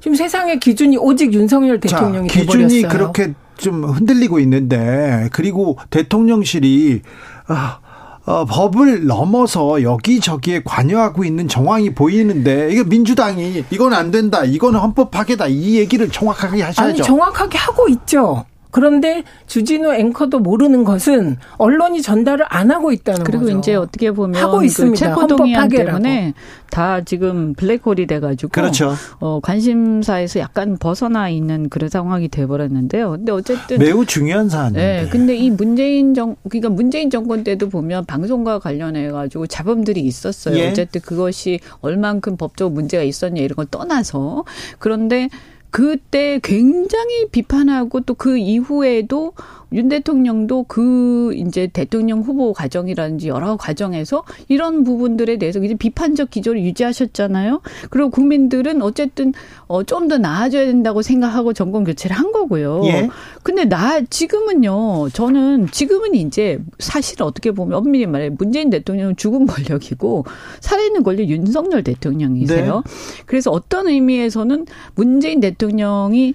지금 0.00 0.14
세상의 0.14 0.60
기준이 0.60 0.96
오직 0.98 1.32
윤석열 1.32 1.80
대통령이 1.80 2.28
자, 2.28 2.40
기준이 2.40 2.82
돼버렸어요. 2.82 2.88
그렇게 2.88 3.34
좀 3.56 3.84
흔들리고 3.84 4.38
있는데 4.40 5.28
그리고 5.32 5.78
대통령실이 5.90 7.02
아, 7.48 7.78
어, 8.26 8.44
법을 8.44 9.06
넘어서 9.06 9.82
여기저기에 9.82 10.62
관여하고 10.64 11.24
있는 11.24 11.46
정황이 11.46 11.94
보이는데 11.94 12.70
이게 12.72 12.82
민주당이 12.82 13.64
이건 13.70 13.94
안 13.94 14.10
된다, 14.10 14.44
이건 14.44 14.74
헌법 14.74 15.12
파괴다 15.12 15.46
이 15.46 15.76
얘기를 15.76 16.10
정확하게 16.10 16.60
하셔야죠. 16.62 16.82
아니 16.82 17.02
정확하게 17.02 17.56
하고 17.56 17.88
있죠. 17.88 18.44
그런데 18.70 19.24
주진우 19.46 19.94
앵커도 19.94 20.40
모르는 20.40 20.84
것은 20.84 21.36
언론이 21.56 22.02
전달을 22.02 22.44
안 22.48 22.70
하고 22.70 22.92
있다는 22.92 23.24
그리고 23.24 23.44
거죠. 23.44 23.58
이제 23.58 23.74
어떻게 23.74 24.10
보면 24.10 24.40
하고 24.40 24.62
있습니다. 24.62 24.92
그 24.92 24.98
체포 24.98 25.20
헌법 25.22 25.36
동의안. 25.38 25.68
때문에 25.68 26.34
다 26.70 27.00
지금 27.02 27.54
블랙홀이 27.54 28.06
돼가지고 28.06 28.50
그렇죠. 28.50 28.94
어, 29.20 29.40
관심사에서 29.40 30.40
약간 30.40 30.76
벗어나 30.78 31.28
있는 31.28 31.68
그런 31.68 31.88
상황이 31.88 32.28
돼버렸는데요. 32.28 33.12
근데 33.12 33.32
어쨌든 33.32 33.78
매우 33.78 34.04
중요한 34.04 34.48
사안인데. 34.48 35.02
네, 35.02 35.08
근데 35.08 35.36
이 35.36 35.50
문재인 35.50 36.14
정, 36.14 36.36
그러니까 36.48 36.68
문재인 36.68 37.08
정권 37.10 37.44
때도 37.44 37.68
보면 37.68 38.04
방송과 38.04 38.58
관련해 38.58 39.10
가지고 39.10 39.46
잡음들이 39.46 40.00
있었어요. 40.00 40.56
예. 40.58 40.68
어쨌든 40.70 41.00
그것이 41.00 41.60
얼만큼 41.80 42.36
법적 42.36 42.72
문제가 42.72 43.02
있었냐 43.02 43.40
이런 43.42 43.56
걸 43.56 43.66
떠나서 43.70 44.44
그런데 44.78 45.28
그때 45.76 46.40
굉장히 46.42 47.28
비판하고 47.30 48.00
또 48.00 48.14
그 48.14 48.38
이후에도 48.38 49.34
윤 49.72 49.88
대통령도 49.88 50.64
그 50.68 51.32
이제 51.34 51.66
대통령 51.66 52.20
후보 52.20 52.52
과정이라든지 52.52 53.28
여러 53.28 53.56
과정에서 53.56 54.22
이런 54.48 54.84
부분들에 54.84 55.36
대해서 55.36 55.62
이제 55.62 55.74
비판적 55.74 56.30
기조를 56.30 56.62
유지하셨잖아요. 56.62 57.60
그리고 57.90 58.10
국민들은 58.10 58.80
어쨌든 58.80 59.34
어, 59.66 59.82
좀 59.82 60.06
더 60.06 60.18
나아져야 60.18 60.66
된다고 60.66 61.02
생각하고 61.02 61.52
정권 61.52 61.82
교체를 61.82 62.16
한 62.16 62.30
거고요. 62.30 62.82
예. 62.84 63.08
근데 63.42 63.64
나 63.64 64.00
지금은요. 64.02 65.08
저는 65.12 65.68
지금은 65.72 66.14
이제 66.14 66.60
사실 66.78 67.22
어떻게 67.22 67.50
보면 67.50 67.76
엄밀히 67.78 68.06
말해 68.06 68.28
문재인 68.28 68.70
대통령은 68.70 69.16
죽은 69.16 69.46
권력이고 69.46 70.24
살아있는 70.60 71.02
권력 71.02 71.28
윤석열 71.28 71.82
대통령이세요. 71.82 72.84
그래서 73.26 73.50
어떤 73.50 73.88
의미에서는 73.88 74.66
문재인 74.94 75.40
대통령이 75.40 76.34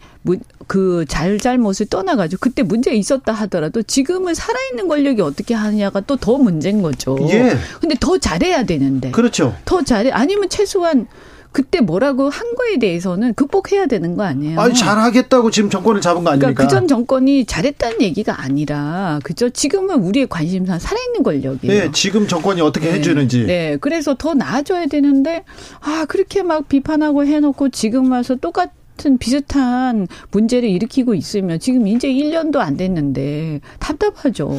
그 0.67 1.05
잘잘못을 1.07 1.87
떠나가지고 1.87 2.39
그때 2.39 2.63
문제 2.63 2.93
있었다 2.93 3.33
하더라도 3.33 3.81
지금은 3.81 4.33
살아있는 4.35 4.87
권력이 4.87 5.21
어떻게 5.21 5.53
하느냐가 5.53 5.99
또 6.01 6.15
더 6.21 6.37
문제인 6.37 6.81
거죠. 6.83 7.17
예. 7.29 7.57
근데 7.79 7.95
더 7.99 8.17
잘해야 8.17 8.63
되는데. 8.63 9.09
그렇죠. 9.11 9.55
더 9.65 9.81
잘해. 9.81 10.11
아니면 10.11 10.49
최소한 10.49 11.07
그때 11.51 11.81
뭐라고 11.81 12.29
한 12.29 12.53
거에 12.55 12.77
대해서는 12.79 13.33
극복해야 13.33 13.87
되는 13.87 14.15
거 14.15 14.23
아니에요? 14.23 14.59
아니 14.59 14.73
잘하겠다고 14.73 15.51
지금 15.51 15.69
정권을 15.69 15.99
잡은 15.99 16.23
거 16.23 16.29
아닙니까? 16.29 16.53
그러니까 16.53 16.63
그전 16.63 16.87
정권이 16.87 17.45
잘했다는 17.45 18.01
얘기가 18.01 18.41
아니라 18.41 19.19
그죠? 19.23 19.49
지금은 19.49 19.95
우리의 20.01 20.27
관심사 20.27 20.79
살아있는 20.79 21.23
권력이에요. 21.23 21.81
네, 21.81 21.89
지금 21.91 22.27
정권이 22.27 22.61
어떻게 22.61 22.87
네. 22.87 22.93
해주는지. 22.99 23.45
네, 23.45 23.77
그래서 23.81 24.15
더 24.15 24.33
나아져야 24.33 24.85
되는데 24.85 25.43
아 25.81 26.05
그렇게 26.07 26.43
막 26.43 26.69
비판하고 26.69 27.25
해놓고 27.25 27.69
지금 27.69 28.11
와서 28.11 28.35
똑같 28.35 28.71
은 29.03 29.17
비슷한 29.17 30.07
문제를 30.31 30.69
일으키고 30.69 31.15
있으면 31.15 31.59
지금 31.59 31.87
이제 31.87 32.07
1년도 32.07 32.57
안 32.57 32.77
됐는데 32.77 33.59
답답하죠. 33.79 34.55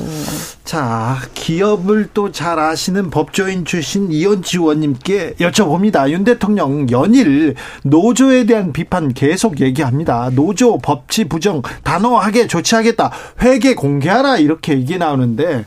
자, 0.64 1.18
기업을 1.34 2.08
또 2.12 2.32
잘 2.32 2.58
아시는 2.58 3.10
법조인 3.10 3.64
출신 3.64 4.10
이현지 4.10 4.56
의원님께 4.56 5.34
여쭤봅니다. 5.34 6.10
윤 6.10 6.24
대통령 6.24 6.88
연일 6.90 7.54
노조에 7.84 8.44
대한 8.44 8.72
비판 8.72 9.12
계속 9.12 9.60
얘기합니다. 9.60 10.30
노조 10.30 10.78
법치 10.78 11.24
부정 11.28 11.62
단호하게 11.84 12.46
조치하겠다. 12.48 13.12
회계 13.42 13.74
공개하라 13.74 14.38
이렇게 14.38 14.72
얘기 14.72 14.98
나오는데 14.98 15.66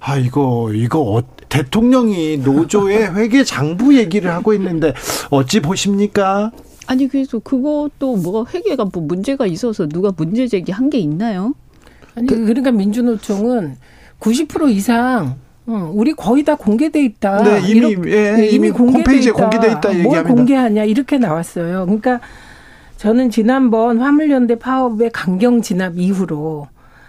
아 0.00 0.16
이거 0.16 0.70
이거 0.74 1.00
어, 1.00 1.22
대통령이 1.48 2.38
노조의 2.38 3.14
회계 3.16 3.44
장부 3.44 3.96
얘기를 3.96 4.30
하고 4.32 4.52
있는데 4.54 4.92
어찌 5.30 5.60
보십니까? 5.60 6.50
아니 6.86 7.08
그래서 7.08 7.38
그것도 7.38 8.16
뭐가 8.16 8.50
회계가 8.52 8.86
뭐 8.92 9.02
문제가 9.02 9.46
있어서 9.46 9.86
누가 9.86 10.12
문제 10.16 10.46
제기한 10.48 10.90
게 10.90 10.98
있나요? 10.98 11.54
아니, 12.14 12.26
그 12.26 12.34
러니까 12.34 12.70
민주노총은 12.72 13.76
90% 14.20 14.70
이상 14.70 15.36
응, 15.68 15.90
우리 15.94 16.12
거의 16.12 16.42
다 16.42 16.56
공개돼 16.56 17.04
있다. 17.04 17.42
네, 17.44 17.60
이미 17.68 17.90
이렇게- 17.90 18.10
예, 18.10 18.32
네, 18.32 18.46
이미 18.48 18.68
홈페이지에 18.70 19.30
공개돼 19.32 19.68
있다 19.68 19.80
뭘 19.88 19.98
얘기합니다. 19.98 20.34
공개하냐 20.34 20.84
이렇게 20.84 21.18
나왔어요. 21.18 21.84
그러니까 21.86 22.20
저는 22.96 23.30
지난번 23.30 24.00
화물연대 24.00 24.58
파업의 24.58 25.10
강경 25.12 25.62
진압 25.62 25.96
이후로 25.98 26.68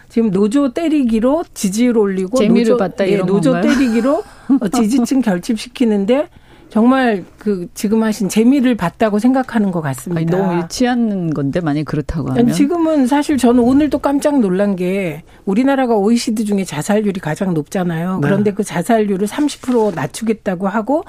지금 0.09 0.29
노조 0.29 0.71
때리기로 0.73 1.43
지지율 1.55 1.97
올리고 1.97 2.37
재미를 2.37 2.71
노조, 2.73 2.77
봤다 2.77 3.07
예, 3.07 3.11
이런 3.13 3.25
노조 3.25 3.51
건가요? 3.53 3.73
때리기로 3.73 4.23
어, 4.61 4.67
지지층 4.69 5.21
결집시키는데 5.21 6.29
정말 6.73 7.23
그 7.37 7.67
지금 7.75 8.01
하신 8.01 8.29
재미를 8.29 8.73
봤다고 8.73 9.19
생각하는 9.19 9.69
것 9.69 9.81
같습니다. 9.81 10.19
아니, 10.19 10.25
너무 10.25 10.59
유치한 10.59 11.31
건데 11.31 11.59
만약 11.59 11.85
그렇다고 11.85 12.31
하면 12.31 12.51
지금은 12.51 13.05
사실 13.05 13.37
저는 13.37 13.61
오늘도 13.61 13.99
깜짝 13.99 14.39
놀란 14.39 14.75
게 14.75 15.21
우리나라가 15.45 15.95
OECD 15.95 16.45
중에 16.45 16.63
자살률이 16.63 17.19
가장 17.19 17.53
높잖아요. 17.53 18.15
네. 18.15 18.21
그런데 18.23 18.53
그 18.53 18.63
자살률을 18.63 19.27
30% 19.27 19.93
낮추겠다고 19.93 20.67
하고 20.67 21.03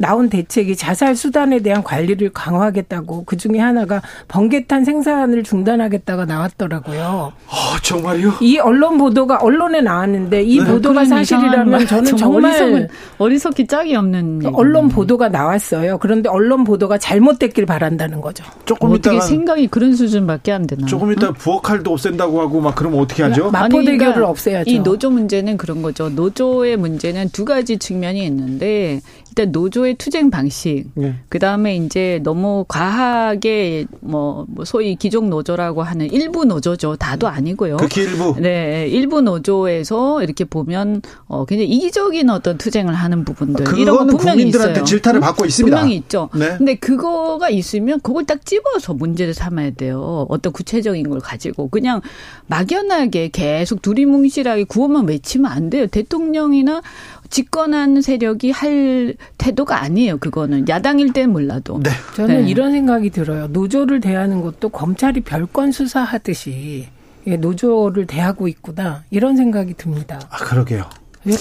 나온 0.00 0.30
대책이 0.30 0.76
자살 0.76 1.14
수단에 1.14 1.58
대한 1.60 1.84
관리를 1.84 2.30
강화하겠다고 2.32 3.24
그 3.26 3.36
중에 3.36 3.58
하나가 3.58 4.00
번개탄 4.28 4.82
생산을 4.86 5.42
중단하겠다가 5.42 6.24
나왔더라고요. 6.24 7.32
아 7.46 7.78
정말요? 7.82 8.32
이 8.40 8.56
언론 8.58 8.96
보도가 8.96 9.36
언론에 9.42 9.82
나왔는데 9.82 10.42
이 10.42 10.58
네. 10.58 10.64
보도가 10.64 11.02
이상한 11.02 11.24
사실이라면 11.24 11.70
말, 11.70 11.86
저는 11.86 12.16
정말 12.16 12.52
어리석은, 12.52 12.88
어리석기 13.18 13.66
짝이 13.66 13.94
없는 13.94 14.38
그. 14.38 14.50
언론 14.54 14.88
보도가 14.88 15.28
나왔어요. 15.28 15.98
그런데 15.98 16.30
언론 16.30 16.64
보도가 16.64 16.96
잘못됐길 16.96 17.66
바란다는 17.66 18.22
거죠. 18.22 18.42
조금 18.64 18.92
어떻게 18.92 19.16
이따가 19.16 19.20
생각이 19.20 19.66
그런 19.66 19.94
수준밖에 19.94 20.50
안 20.52 20.66
되나? 20.66 20.86
조금 20.86 21.12
이따 21.12 21.30
부엌칼도 21.30 21.92
없앤다고 21.92 22.40
하고 22.40 22.62
막 22.62 22.74
그러면 22.74 23.00
어떻게 23.00 23.22
하죠? 23.24 23.50
마- 23.50 23.64
아니, 23.64 23.74
마포대교를 23.74 23.98
그러니까 23.98 24.28
없애야죠. 24.30 24.70
이 24.70 24.78
노조 24.78 25.10
문제는 25.10 25.58
그런 25.58 25.82
거죠. 25.82 26.08
노조의 26.08 26.78
문제는 26.78 27.28
두 27.34 27.44
가지 27.44 27.76
측면이 27.76 28.24
있는데 28.24 29.00
일단 29.30 29.52
노조의 29.52 29.94
투쟁 29.94 30.30
방식, 30.30 30.86
네. 30.94 31.14
그 31.28 31.38
다음에 31.38 31.76
이제 31.76 32.20
너무 32.24 32.64
과하게 32.66 33.86
뭐, 34.00 34.44
뭐 34.48 34.64
소위 34.64 34.96
기종 34.96 35.30
노조라고 35.30 35.82
하는 35.82 36.12
일부 36.12 36.44
노조죠. 36.44 36.96
다도 36.96 37.28
아니고요. 37.28 37.76
극히 37.76 38.02
일부. 38.02 38.34
네, 38.40 38.88
일부 38.88 39.20
노조에서 39.20 40.22
이렇게 40.22 40.44
보면 40.44 41.02
어 41.28 41.44
굉장히 41.44 41.70
이기적인 41.70 42.28
어떤 42.28 42.58
투쟁을 42.58 42.92
하는 42.92 43.24
부분들 43.24 43.78
이런 43.78 43.98
거 43.98 44.16
분명히 44.16 44.38
국민들한테 44.38 44.72
있어요. 44.72 44.84
질타를 44.84 45.20
받고 45.20 45.46
있습니다. 45.46 45.76
분명히 45.76 45.96
있죠. 45.96 46.28
네. 46.34 46.56
근데 46.58 46.74
그거가 46.74 47.50
있으면 47.50 48.00
그걸 48.00 48.24
딱 48.24 48.44
집어서 48.44 48.94
문제를 48.94 49.32
삼아야 49.32 49.70
돼요. 49.70 50.26
어떤 50.28 50.52
구체적인 50.52 51.08
걸 51.08 51.20
가지고 51.20 51.68
그냥 51.68 52.00
막연하게 52.48 53.28
계속 53.28 53.80
두리뭉실하게 53.80 54.64
구호만 54.64 55.06
외치면 55.06 55.50
안 55.50 55.70
돼요. 55.70 55.86
대통령이나 55.86 56.82
집권한 57.30 58.02
세력이 58.02 58.50
할 58.50 59.14
태도가 59.38 59.80
아니에요. 59.82 60.18
그거는 60.18 60.68
야당일 60.68 61.12
땐 61.12 61.30
몰라도. 61.30 61.80
네. 61.82 61.90
저는 62.16 62.42
네. 62.44 62.50
이런 62.50 62.72
생각이 62.72 63.10
들어요. 63.10 63.46
노조를 63.48 64.00
대하는 64.00 64.42
것도 64.42 64.68
검찰이 64.70 65.20
별건 65.22 65.72
수사하듯이 65.72 66.88
예, 67.26 67.36
노조를 67.36 68.06
대하고 68.06 68.48
있구나 68.48 69.04
이런 69.10 69.36
생각이 69.36 69.74
듭니다. 69.74 70.20
아, 70.30 70.38
그러게요. 70.38 70.84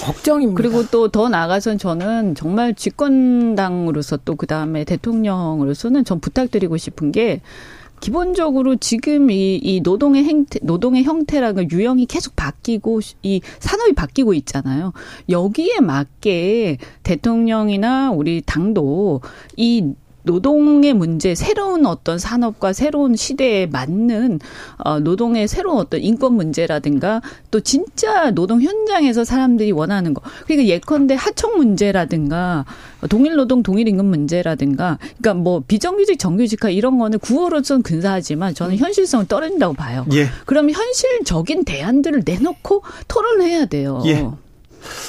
걱정입니다. 0.03 0.57
그리고 0.61 0.85
또 0.87 1.07
더 1.07 1.29
나아가선 1.29 1.77
저는 1.77 2.35
정말 2.35 2.75
집권당으로서 2.75 4.17
또 4.17 4.35
그 4.35 4.45
다음에 4.45 4.83
대통령으로서는 4.83 6.03
전 6.05 6.19
부탁드리고 6.19 6.75
싶은 6.77 7.11
게 7.13 7.41
기본적으로 7.99 8.75
지금 8.77 9.29
이, 9.31 9.59
이 9.61 9.81
노동의 9.81 10.23
행태, 10.23 10.59
노동의 10.61 11.03
형태라는 11.03 11.55
걸 11.55 11.67
유형이 11.71 12.05
계속 12.05 12.35
바뀌고 12.35 13.01
이 13.23 13.41
산업이 13.59 13.93
바뀌고 13.93 14.33
있잖아요. 14.35 14.93
여기에 15.29 15.79
맞게 15.81 16.77
대통령이나 17.03 18.11
우리 18.11 18.41
당도 18.45 19.21
이 19.57 19.93
노동의 20.29 20.93
문제, 20.93 21.33
새로운 21.33 21.87
어떤 21.87 22.19
산업과 22.19 22.73
새로운 22.73 23.15
시대에 23.15 23.65
맞는 23.65 24.39
어, 24.77 24.99
노동의 24.99 25.47
새로운 25.47 25.79
어떤 25.79 26.01
인권 26.01 26.33
문제라든가 26.33 27.21
또 27.49 27.59
진짜 27.61 28.29
노동 28.29 28.61
현장에서 28.61 29.23
사람들이 29.23 29.71
원하는 29.71 30.13
거. 30.13 30.21
그러니까 30.45 30.67
예컨대 30.67 31.15
하청 31.15 31.57
문제라든가 31.57 32.65
동일 33.09 33.35
노동 33.35 33.63
동일 33.63 33.87
임금 33.87 34.05
문제라든가 34.05 34.99
그러니까 35.17 35.33
뭐 35.33 35.63
비정규직 35.67 36.19
정규직화 36.19 36.69
이런 36.69 36.99
거는 36.99 37.17
구호로서는 37.19 37.81
근사하지만 37.81 38.53
저는 38.53 38.77
현실성을 38.77 39.27
떨어진다고 39.27 39.73
봐요. 39.73 40.05
예. 40.13 40.27
그럼 40.45 40.69
현실적인 40.69 41.65
대안들을 41.65 42.21
내놓고 42.23 42.83
토론해야 43.07 43.65
돼요. 43.65 44.03
예. 44.05 44.27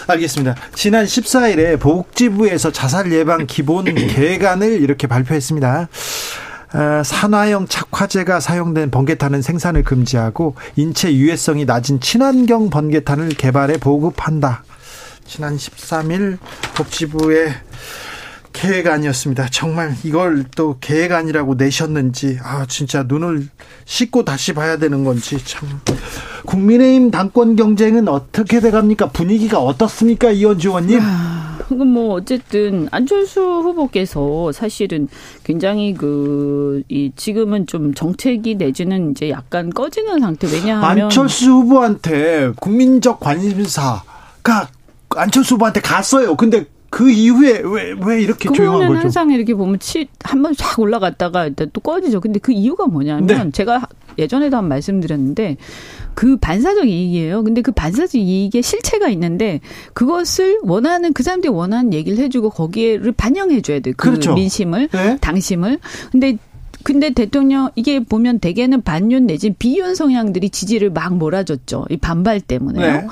알겠습니다. 0.06 0.56
지난 0.74 1.04
14일에 1.04 1.78
복지부에서 1.78 2.72
자살 2.72 3.12
예방 3.12 3.46
기본 3.46 3.84
계획안을 3.94 4.80
이렇게 4.80 5.06
발표했습니다. 5.06 5.88
아, 6.72 7.02
산화형 7.02 7.66
착화제가 7.66 8.38
사용된 8.38 8.90
번개탄은 8.90 9.42
생산을 9.42 9.82
금지하고 9.82 10.54
인체 10.76 11.12
유해성이 11.12 11.64
낮은 11.64 12.00
친환경 12.00 12.70
번개탄을 12.70 13.30
개발해 13.30 13.78
보급한다. 13.78 14.62
지난 15.26 15.56
13일 15.56 16.38
복지부의 16.74 17.54
계획안이었습니다. 18.60 19.48
정말 19.50 19.94
이걸 20.04 20.44
또 20.54 20.76
계획안이라고 20.80 21.54
내셨는지 21.54 22.38
아 22.42 22.66
진짜 22.68 23.04
눈을 23.06 23.48
씻고 23.86 24.24
다시 24.24 24.52
봐야 24.52 24.76
되는 24.76 25.02
건지 25.04 25.38
참 25.44 25.68
국민의힘 26.44 27.10
당권 27.10 27.56
경쟁은 27.56 28.08
어떻게 28.08 28.60
돼갑니까? 28.60 29.10
분위기가 29.10 29.60
어떻습니까, 29.60 30.30
이현주 30.30 30.68
의원님? 30.68 31.00
그건 31.68 31.86
뭐 31.86 32.14
어쨌든 32.14 32.88
안철수 32.90 33.40
후보께서 33.40 34.50
사실은 34.52 35.08
굉장히 35.44 35.94
그 35.94 36.82
이 36.88 37.12
지금은 37.14 37.66
좀 37.66 37.94
정책이 37.94 38.56
내지는 38.56 39.12
이제 39.12 39.30
약간 39.30 39.70
꺼지는 39.70 40.20
상태. 40.20 40.48
왜냐하면 40.52 41.04
안철수 41.04 41.50
후보한테 41.50 42.52
국민적 42.56 43.20
관심사가 43.20 44.68
안철수 45.10 45.54
후보한테 45.54 45.80
갔어요. 45.80 46.36
근데 46.36 46.66
그 46.90 47.10
이후에 47.10 47.62
왜 47.64 47.92
왜 47.92 48.20
이렇게 48.20 48.48
조용한 48.48 48.80
그거는 48.80 48.88
거죠? 48.88 49.00
항상 49.02 49.30
이렇게 49.30 49.54
보면 49.54 49.78
치 49.78 50.08
한번 50.24 50.54
쫙 50.54 50.78
올라갔다가 50.78 51.46
일단 51.46 51.70
또 51.72 51.80
꺼지죠. 51.80 52.20
근데 52.20 52.38
그 52.40 52.52
이유가 52.52 52.86
뭐냐면 52.86 53.26
네. 53.26 53.50
제가 53.52 53.86
예전에도 54.18 54.56
한 54.56 54.68
말씀드렸는데 54.68 55.56
그 56.14 56.36
반사적 56.36 56.88
이익이에요. 56.88 57.44
근데 57.44 57.62
그 57.62 57.70
반사적 57.72 58.16
이익의 58.20 58.62
실체가 58.62 59.08
있는데 59.10 59.60
그것을 59.94 60.58
원하는 60.62 61.12
그 61.12 61.22
사람들이 61.22 61.52
원하는 61.52 61.92
얘기를 61.92 62.18
해주고 62.18 62.50
거기에를 62.50 63.12
반영해 63.12 63.60
줘야 63.62 63.80
돼. 63.80 63.92
그 63.92 64.10
그렇죠. 64.10 64.34
민심을 64.34 64.88
네. 64.92 65.16
당심을. 65.20 65.78
근데 66.10 66.36
근데 66.82 67.10
대통령 67.10 67.70
이게 67.74 68.00
보면 68.00 68.38
대개는 68.38 68.82
반윤 68.82 69.26
내지 69.26 69.50
비윤 69.50 69.94
성향들이 69.94 70.50
지지를 70.50 70.90
막 70.90 71.16
몰아줬죠. 71.16 71.86
이 71.90 71.96
반발 71.96 72.40
때문에요. 72.40 72.92
네. 73.02 73.06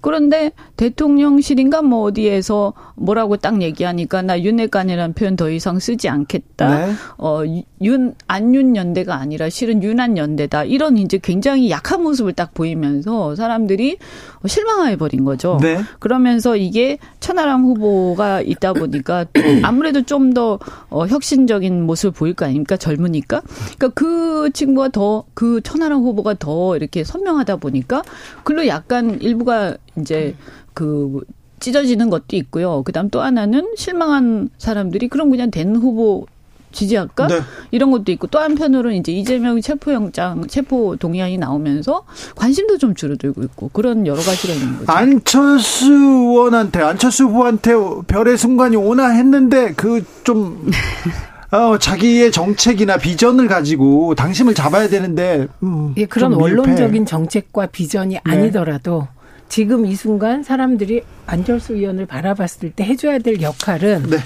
그런데 0.00 0.52
대통령실인가 0.76 1.82
뭐 1.82 2.02
어디에서 2.04 2.72
뭐라고 2.96 3.36
딱 3.36 3.60
얘기하니까 3.60 4.22
나 4.22 4.40
윤핵관이라는 4.40 5.14
표현 5.14 5.36
더 5.36 5.50
이상 5.50 5.78
쓰지 5.78 6.08
않겠다. 6.08 6.86
네. 6.86 6.92
어, 7.18 7.42
윤, 7.82 8.14
안윤 8.26 8.76
연대가 8.76 9.16
아니라 9.16 9.50
실은 9.50 9.82
윤한 9.82 10.16
연대다. 10.16 10.64
이런 10.64 10.96
이제 10.96 11.18
굉장히 11.22 11.70
약한 11.70 12.02
모습을 12.02 12.32
딱 12.32 12.54
보이면서 12.54 13.34
사람들이 13.36 13.98
실망해 14.46 14.96
버린 14.96 15.24
거죠. 15.24 15.58
네. 15.60 15.80
그러면서 15.98 16.56
이게 16.56 16.98
천하람 17.20 17.64
후보가 17.64 18.40
있다 18.42 18.72
보니까 18.72 19.26
아무래도 19.62 20.02
좀더 20.02 20.58
어, 20.88 21.06
혁신적인 21.06 21.82
모습을 21.84 22.12
보일 22.12 22.34
거 22.34 22.46
아닙니까? 22.46 22.76
젊으니까. 22.76 23.42
그러니까 23.78 23.88
그 23.88 24.50
친구가 24.52 24.88
더 24.88 25.24
그 25.34 25.60
천하람 25.62 26.02
후보가 26.02 26.34
더 26.34 26.76
이렇게 26.76 27.04
선명하다 27.04 27.56
보니까 27.56 28.02
글로 28.44 28.66
약간 28.66 29.20
일부가 29.20 29.76
이제 29.98 30.34
그 30.74 31.20
찢어지는 31.60 32.10
것도 32.10 32.36
있고요. 32.36 32.82
그다음 32.82 33.10
또 33.10 33.20
하나는 33.20 33.72
실망한 33.76 34.50
사람들이 34.58 35.08
그럼 35.08 35.30
그냥 35.30 35.50
된 35.50 35.76
후보 35.76 36.26
지지할까? 36.72 37.26
네. 37.26 37.40
이런 37.70 37.90
것도 37.90 38.12
있고 38.12 38.26
또 38.26 38.38
한편으로는 38.38 38.96
이제 38.96 39.12
이재명 39.12 39.60
체포영장 39.60 40.46
체포 40.46 40.96
동의안이 40.96 41.38
나오면서 41.38 42.04
관심도 42.36 42.78
좀 42.78 42.94
줄어들고 42.94 43.42
있고 43.42 43.70
그런 43.72 44.06
여러 44.06 44.20
가지가 44.20 44.54
있는 44.54 44.78
거죠. 44.78 44.92
안철수 44.92 45.92
의원한테 45.92 46.82
안철수 46.82 47.24
후보한테 47.24 47.72
별의 48.06 48.36
순간이 48.36 48.76
오나 48.76 49.08
했는데 49.08 49.72
그좀 49.74 50.70
어, 51.52 51.78
자기의 51.78 52.30
정책이나 52.30 52.96
비전을 52.96 53.48
가지고 53.48 54.14
당심을 54.14 54.54
잡아야 54.54 54.88
되는데 54.88 55.48
음, 55.62 55.94
예, 55.96 56.06
그런. 56.06 56.32
원론적인 56.32 57.06
정책과 57.06 57.66
비전이 57.66 58.18
아니더라도 58.22 59.08
지금 59.48 59.84
이 59.84 59.96
순간 59.96 60.44
사람들이 60.44 61.02
안철수 61.26 61.74
의원을 61.74 62.06
바라봤을 62.06 62.70
때 62.70 62.84
해줘야 62.84 63.18
될 63.18 63.42
역할은 63.42 64.04
네. 64.08 64.18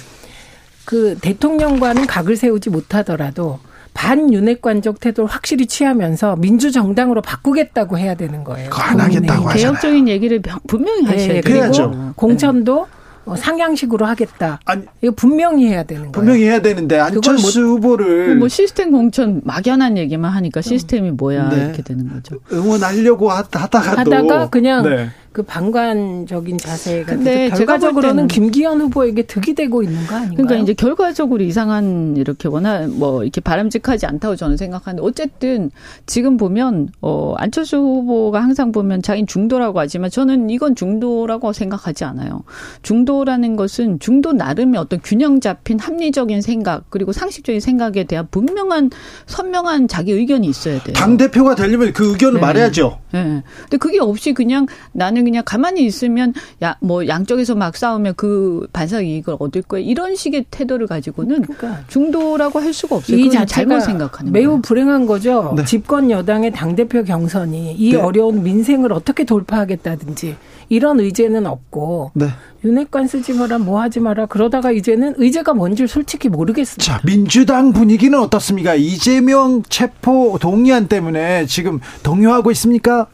그 0.85 1.17
대통령과는 1.21 2.07
각을 2.07 2.37
세우지 2.37 2.71
못하더라도 2.71 3.59
반윤핵관적 3.95 5.01
태도를 5.01 5.31
확실히 5.31 5.67
취하면서 5.67 6.37
민주정당으로 6.37 7.23
바꾸겠다고 7.23 7.97
해야 7.99 8.15
되는 8.15 8.45
거예요. 8.45 8.69
그거 8.71 8.83
안 8.83 9.01
하겠다고 9.01 9.49
하잖아요. 9.49 9.55
개혁적인 9.57 10.09
얘기를 10.09 10.41
명- 10.43 10.59
분명히 10.67 11.05
하셔야 11.05 11.27
네, 11.29 11.33
돼요. 11.35 11.43
그리고 11.45 11.59
해야죠. 11.59 12.13
공천도 12.17 12.87
어, 13.27 13.37
상향식으로 13.37 14.05
하겠다. 14.05 14.61
아니 14.67 14.83
이거 15.01 15.15
분명히 15.17 15.67
해야 15.69 15.83
되는 15.85 16.03
거예요. 16.03 16.13
분명히 16.13 16.43
해야 16.45 16.61
되는데 16.61 16.99
안철수 16.99 17.63
후보를 17.63 18.37
뭐 18.37 18.49
시스템 18.49 18.91
공천 18.91 19.41
막연한 19.45 19.97
얘기만 19.97 20.31
하니까 20.31 20.61
시스템이 20.61 21.13
뭐야 21.13 21.49
네. 21.49 21.57
이렇게 21.65 21.83
되는 21.83 22.07
거죠. 22.13 22.37
응원하려고 22.53 23.31
하- 23.31 23.37
하다가도 23.51 24.15
하다가 24.15 24.51
그냥 24.51 24.83
네. 24.83 25.09
그 25.35 25.43
방관적인 25.43 26.59
자세가 26.59 27.17
근데 27.17 27.49
볼 27.49 27.59
결과적으로는 27.59 28.29
김기현 28.29 28.81
후보에게 28.83 29.23
득이 29.23 29.55
되고 29.55 29.83
있는 29.83 30.07
거 30.07 30.15
아닌가요? 30.15 30.37
그러니까 30.37 30.63
이제 30.63 30.75
결과적으로 30.75 31.43
이상한 31.43 32.17
이렇게 32.17 32.47
원하 32.47 32.87
뭐 32.87 33.25
이렇게 33.25 33.41
바람직하지 33.41 34.07
않다고 34.07 34.37
저는 34.37 34.57
생각하는데 34.57 35.05
어쨌든 35.05 35.73
지금 36.07 36.37
보면 36.37 36.91
어 37.01 37.35
안철수 37.37 37.79
후보가 37.79 38.45
항상 38.45 38.71
보면 38.71 39.03
자기 39.03 39.27
중도라고 39.27 39.81
하지만 39.81 40.09
저는 40.09 40.51
이건 40.51 40.77
중도라고 40.77 41.53
생각하지 41.53 42.05
않아요. 42.05 42.45
중도라는 42.83 43.57
것은 43.57 43.99
중도 43.99 44.33
나름의 44.33 44.79
어떤 44.79 45.01
균형 45.03 45.41
잡힌 45.41 45.81
합리적인 45.81 46.43
생각 46.43 46.85
그리고 46.91 47.11
상식적인 47.11 47.61
생각에 47.61 48.05
대한 48.05 48.29
분명한 48.31 48.91
선명한 49.27 49.89
자기 49.89 50.13
의견이 50.13 50.47
있어야 50.47 50.81
돼요. 50.81 50.93
당 50.95 51.17
대표가 51.17 51.57
되려면 51.57 51.93
그 51.93 52.13
의견을 52.13 52.35
네. 52.35 52.41
말해야죠. 52.41 53.01
예. 53.15 53.43
근데 53.63 53.77
그게 53.79 53.99
없이 53.99 54.33
그냥 54.33 54.67
나는 54.93 55.24
나는 55.25 55.33
그냥 55.33 55.43
가만히 55.45 55.85
있으면 55.85 56.35
야 56.63 56.77
뭐 56.81 57.07
양쪽에서 57.09 57.55
막 57.55 57.77
싸우면 57.77 58.15
그 58.17 58.67
반사 58.73 59.01
이익을 59.01 59.37
얻을 59.39 59.63
거야 59.63 59.81
이런 59.81 60.15
식의 60.15 60.47
태도를 60.51 60.87
가지고는 60.87 61.43
그러니까. 61.43 61.81
중도라고 61.89 62.61
할 62.61 62.73
수가 62.75 62.97
없어요. 62.97 63.17
이 63.17 63.31
잘못 63.31 63.81
생각하는 63.81 64.33
매우 64.33 64.49
거예요. 64.49 64.63
불행한 64.63 65.07
거죠. 65.07 65.55
네. 65.57 65.65
집권 65.65 66.11
여당의 66.11 66.53
당 66.53 66.75
대표 66.77 67.03
경선이 67.03 67.75
이 67.79 67.93
네. 67.93 67.97
어려운 67.97 68.43
민생을 68.43 68.93
어떻게 68.93 69.25
돌파하겠다든지 69.25 70.37
이런 70.69 71.01
의제는 71.01 71.47
없고 71.47 72.11
네. 72.15 72.27
윤핵관 72.65 73.07
쓰지 73.07 73.33
마라 73.35 73.59
뭐 73.59 73.81
하지 73.81 74.01
마라 74.01 74.27
그러다가 74.27 74.71
이제는 74.71 75.15
의제가 75.17 75.55
뭔지 75.55 75.87
솔직히 75.87 76.29
모르겠습니다. 76.29 76.83
자, 76.85 77.01
민주당 77.05 77.73
분위기는 77.73 78.19
어떻습니까? 78.19 78.75
이재명 78.75 79.63
체포 79.69 80.39
동의안 80.41 80.89
때문에 80.89 81.47
지금 81.47 81.81
동요하고 82.03 82.51
있습니까? 82.53 83.07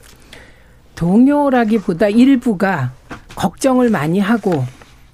동요라기보다 1.01 2.11
일부가 2.11 2.92
걱정을 3.34 3.88
많이 3.88 4.18
하고 4.20 4.64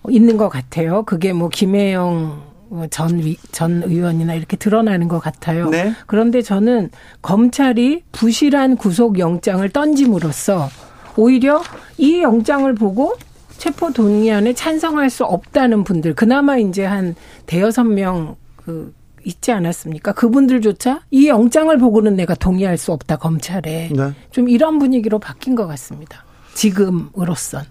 있는 0.09 0.37
것 0.37 0.49
같아요. 0.49 1.05
그게 1.05 1.33
뭐 1.33 1.49
김혜영 1.49 2.43
전, 2.91 3.19
위- 3.21 3.39
전 3.53 3.85
의원이나 3.85 4.35
이렇게 4.35 4.57
드러나는 4.57 5.07
것 5.07 5.21
같아요. 5.21 5.69
네. 5.71 5.93
그런데 6.07 6.43
저는 6.43 6.91
검찰이 7.23 8.03
부실한 8.11 8.77
구속 8.77 9.21
영장을 9.21 9.67
던짐으로써 9.69 10.69
오히려 11.17 11.63
이 11.99 12.21
영장을 12.21 12.75
보고 12.75 13.15
체포 13.57 13.93
동의안에 13.93 14.55
찬성할 14.55 15.09
수 15.09 15.25
없다는 15.25 15.85
분들, 15.85 16.15
그나마 16.15 16.59
이제 16.59 16.85
한 16.85 17.15
대여섯 17.47 17.87
명 17.87 18.35
그, 18.57 18.93
있지 19.27 19.51
않았습니까? 19.53 20.13
그분들조차 20.13 21.01
이 21.11 21.29
영장을 21.29 21.77
보고는 21.77 22.15
내가 22.17 22.35
동의할 22.35 22.79
수 22.79 22.93
없다, 22.93 23.17
검찰에. 23.17 23.91
네. 23.93 24.13
좀 24.31 24.49
이런 24.49 24.79
분위기로 24.79 25.19
바뀐 25.19 25.55
것 25.57 25.67
같습니다. 25.67 26.25
지금으로선. 26.55 27.65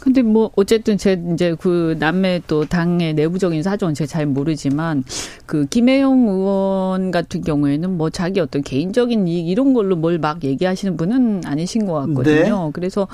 근데 0.00 0.20
뭐 0.22 0.50
어쨌든 0.54 0.98
제 0.98 1.18
이제 1.32 1.56
그 1.58 1.96
남의 1.98 2.42
또 2.46 2.66
당의 2.66 3.14
내부적인 3.14 3.62
사정은 3.62 3.94
제가 3.94 4.06
잘 4.06 4.26
모르지만 4.26 5.02
그 5.46 5.64
김혜영 5.66 6.28
의원 6.28 7.10
같은 7.10 7.40
경우에는 7.40 7.96
뭐 7.96 8.10
자기 8.10 8.38
어떤 8.40 8.62
개인적인 8.62 9.26
이익 9.26 9.48
이런 9.48 9.72
걸로 9.72 9.96
뭘 9.96 10.18
막 10.18 10.44
얘기하시는 10.44 10.96
분은 10.98 11.42
아니신 11.46 11.86
것 11.86 11.94
같거든요. 11.94 12.70
그래서 12.74 13.08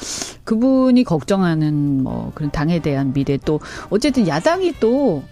그분이 0.45 1.05
걱정하는 1.05 2.03
뭐 2.03 2.32
그런 2.34 2.51
당에 2.51 2.80
대한 2.80 3.12
미래 3.12 3.38
또 3.45 3.61
어쨌든 3.88 4.26
야당이 4.26 4.74
또 4.80 5.22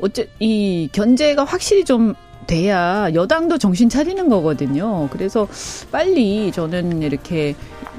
어째 0.00 0.28
이 0.38 0.88
견제가 0.92 1.44
확실히 1.44 1.84
좀 1.84 2.14
돼야 2.46 3.12
여당도 3.12 3.58
정신 3.58 3.88
차리는 3.90 4.26
거거든요. 4.30 5.08
그래서 5.10 5.46
빨리 5.92 6.50
저는 6.50 7.02
이렇게 7.02 7.54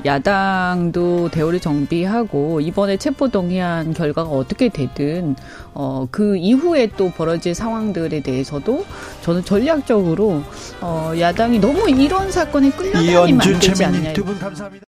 야당도 0.05 1.29
대우를 1.29 1.59
정비하고 1.59 2.61
이번에 2.61 2.97
체포 2.97 3.27
동의안 3.27 3.93
결과가 3.93 4.29
어떻게 4.29 4.69
되든 4.69 5.35
어 5.75 6.07
그 6.09 6.35
이후에 6.37 6.87
또 6.97 7.11
벌어질 7.11 7.53
상황들에 7.53 8.21
대해서도 8.21 8.85
저는 9.21 9.43
전략적으로 9.45 10.41
어 10.81 11.13
야당이 11.19 11.59
너무 11.59 11.87
이런 11.89 12.31
사건에 12.31 12.71
끌려다니면 12.71 13.41
안 13.41 13.59
되지 13.59 13.83
않냐. 13.85 13.91
최민희 13.91 14.13
두분 14.13 14.39
감사합니다. 14.39 14.88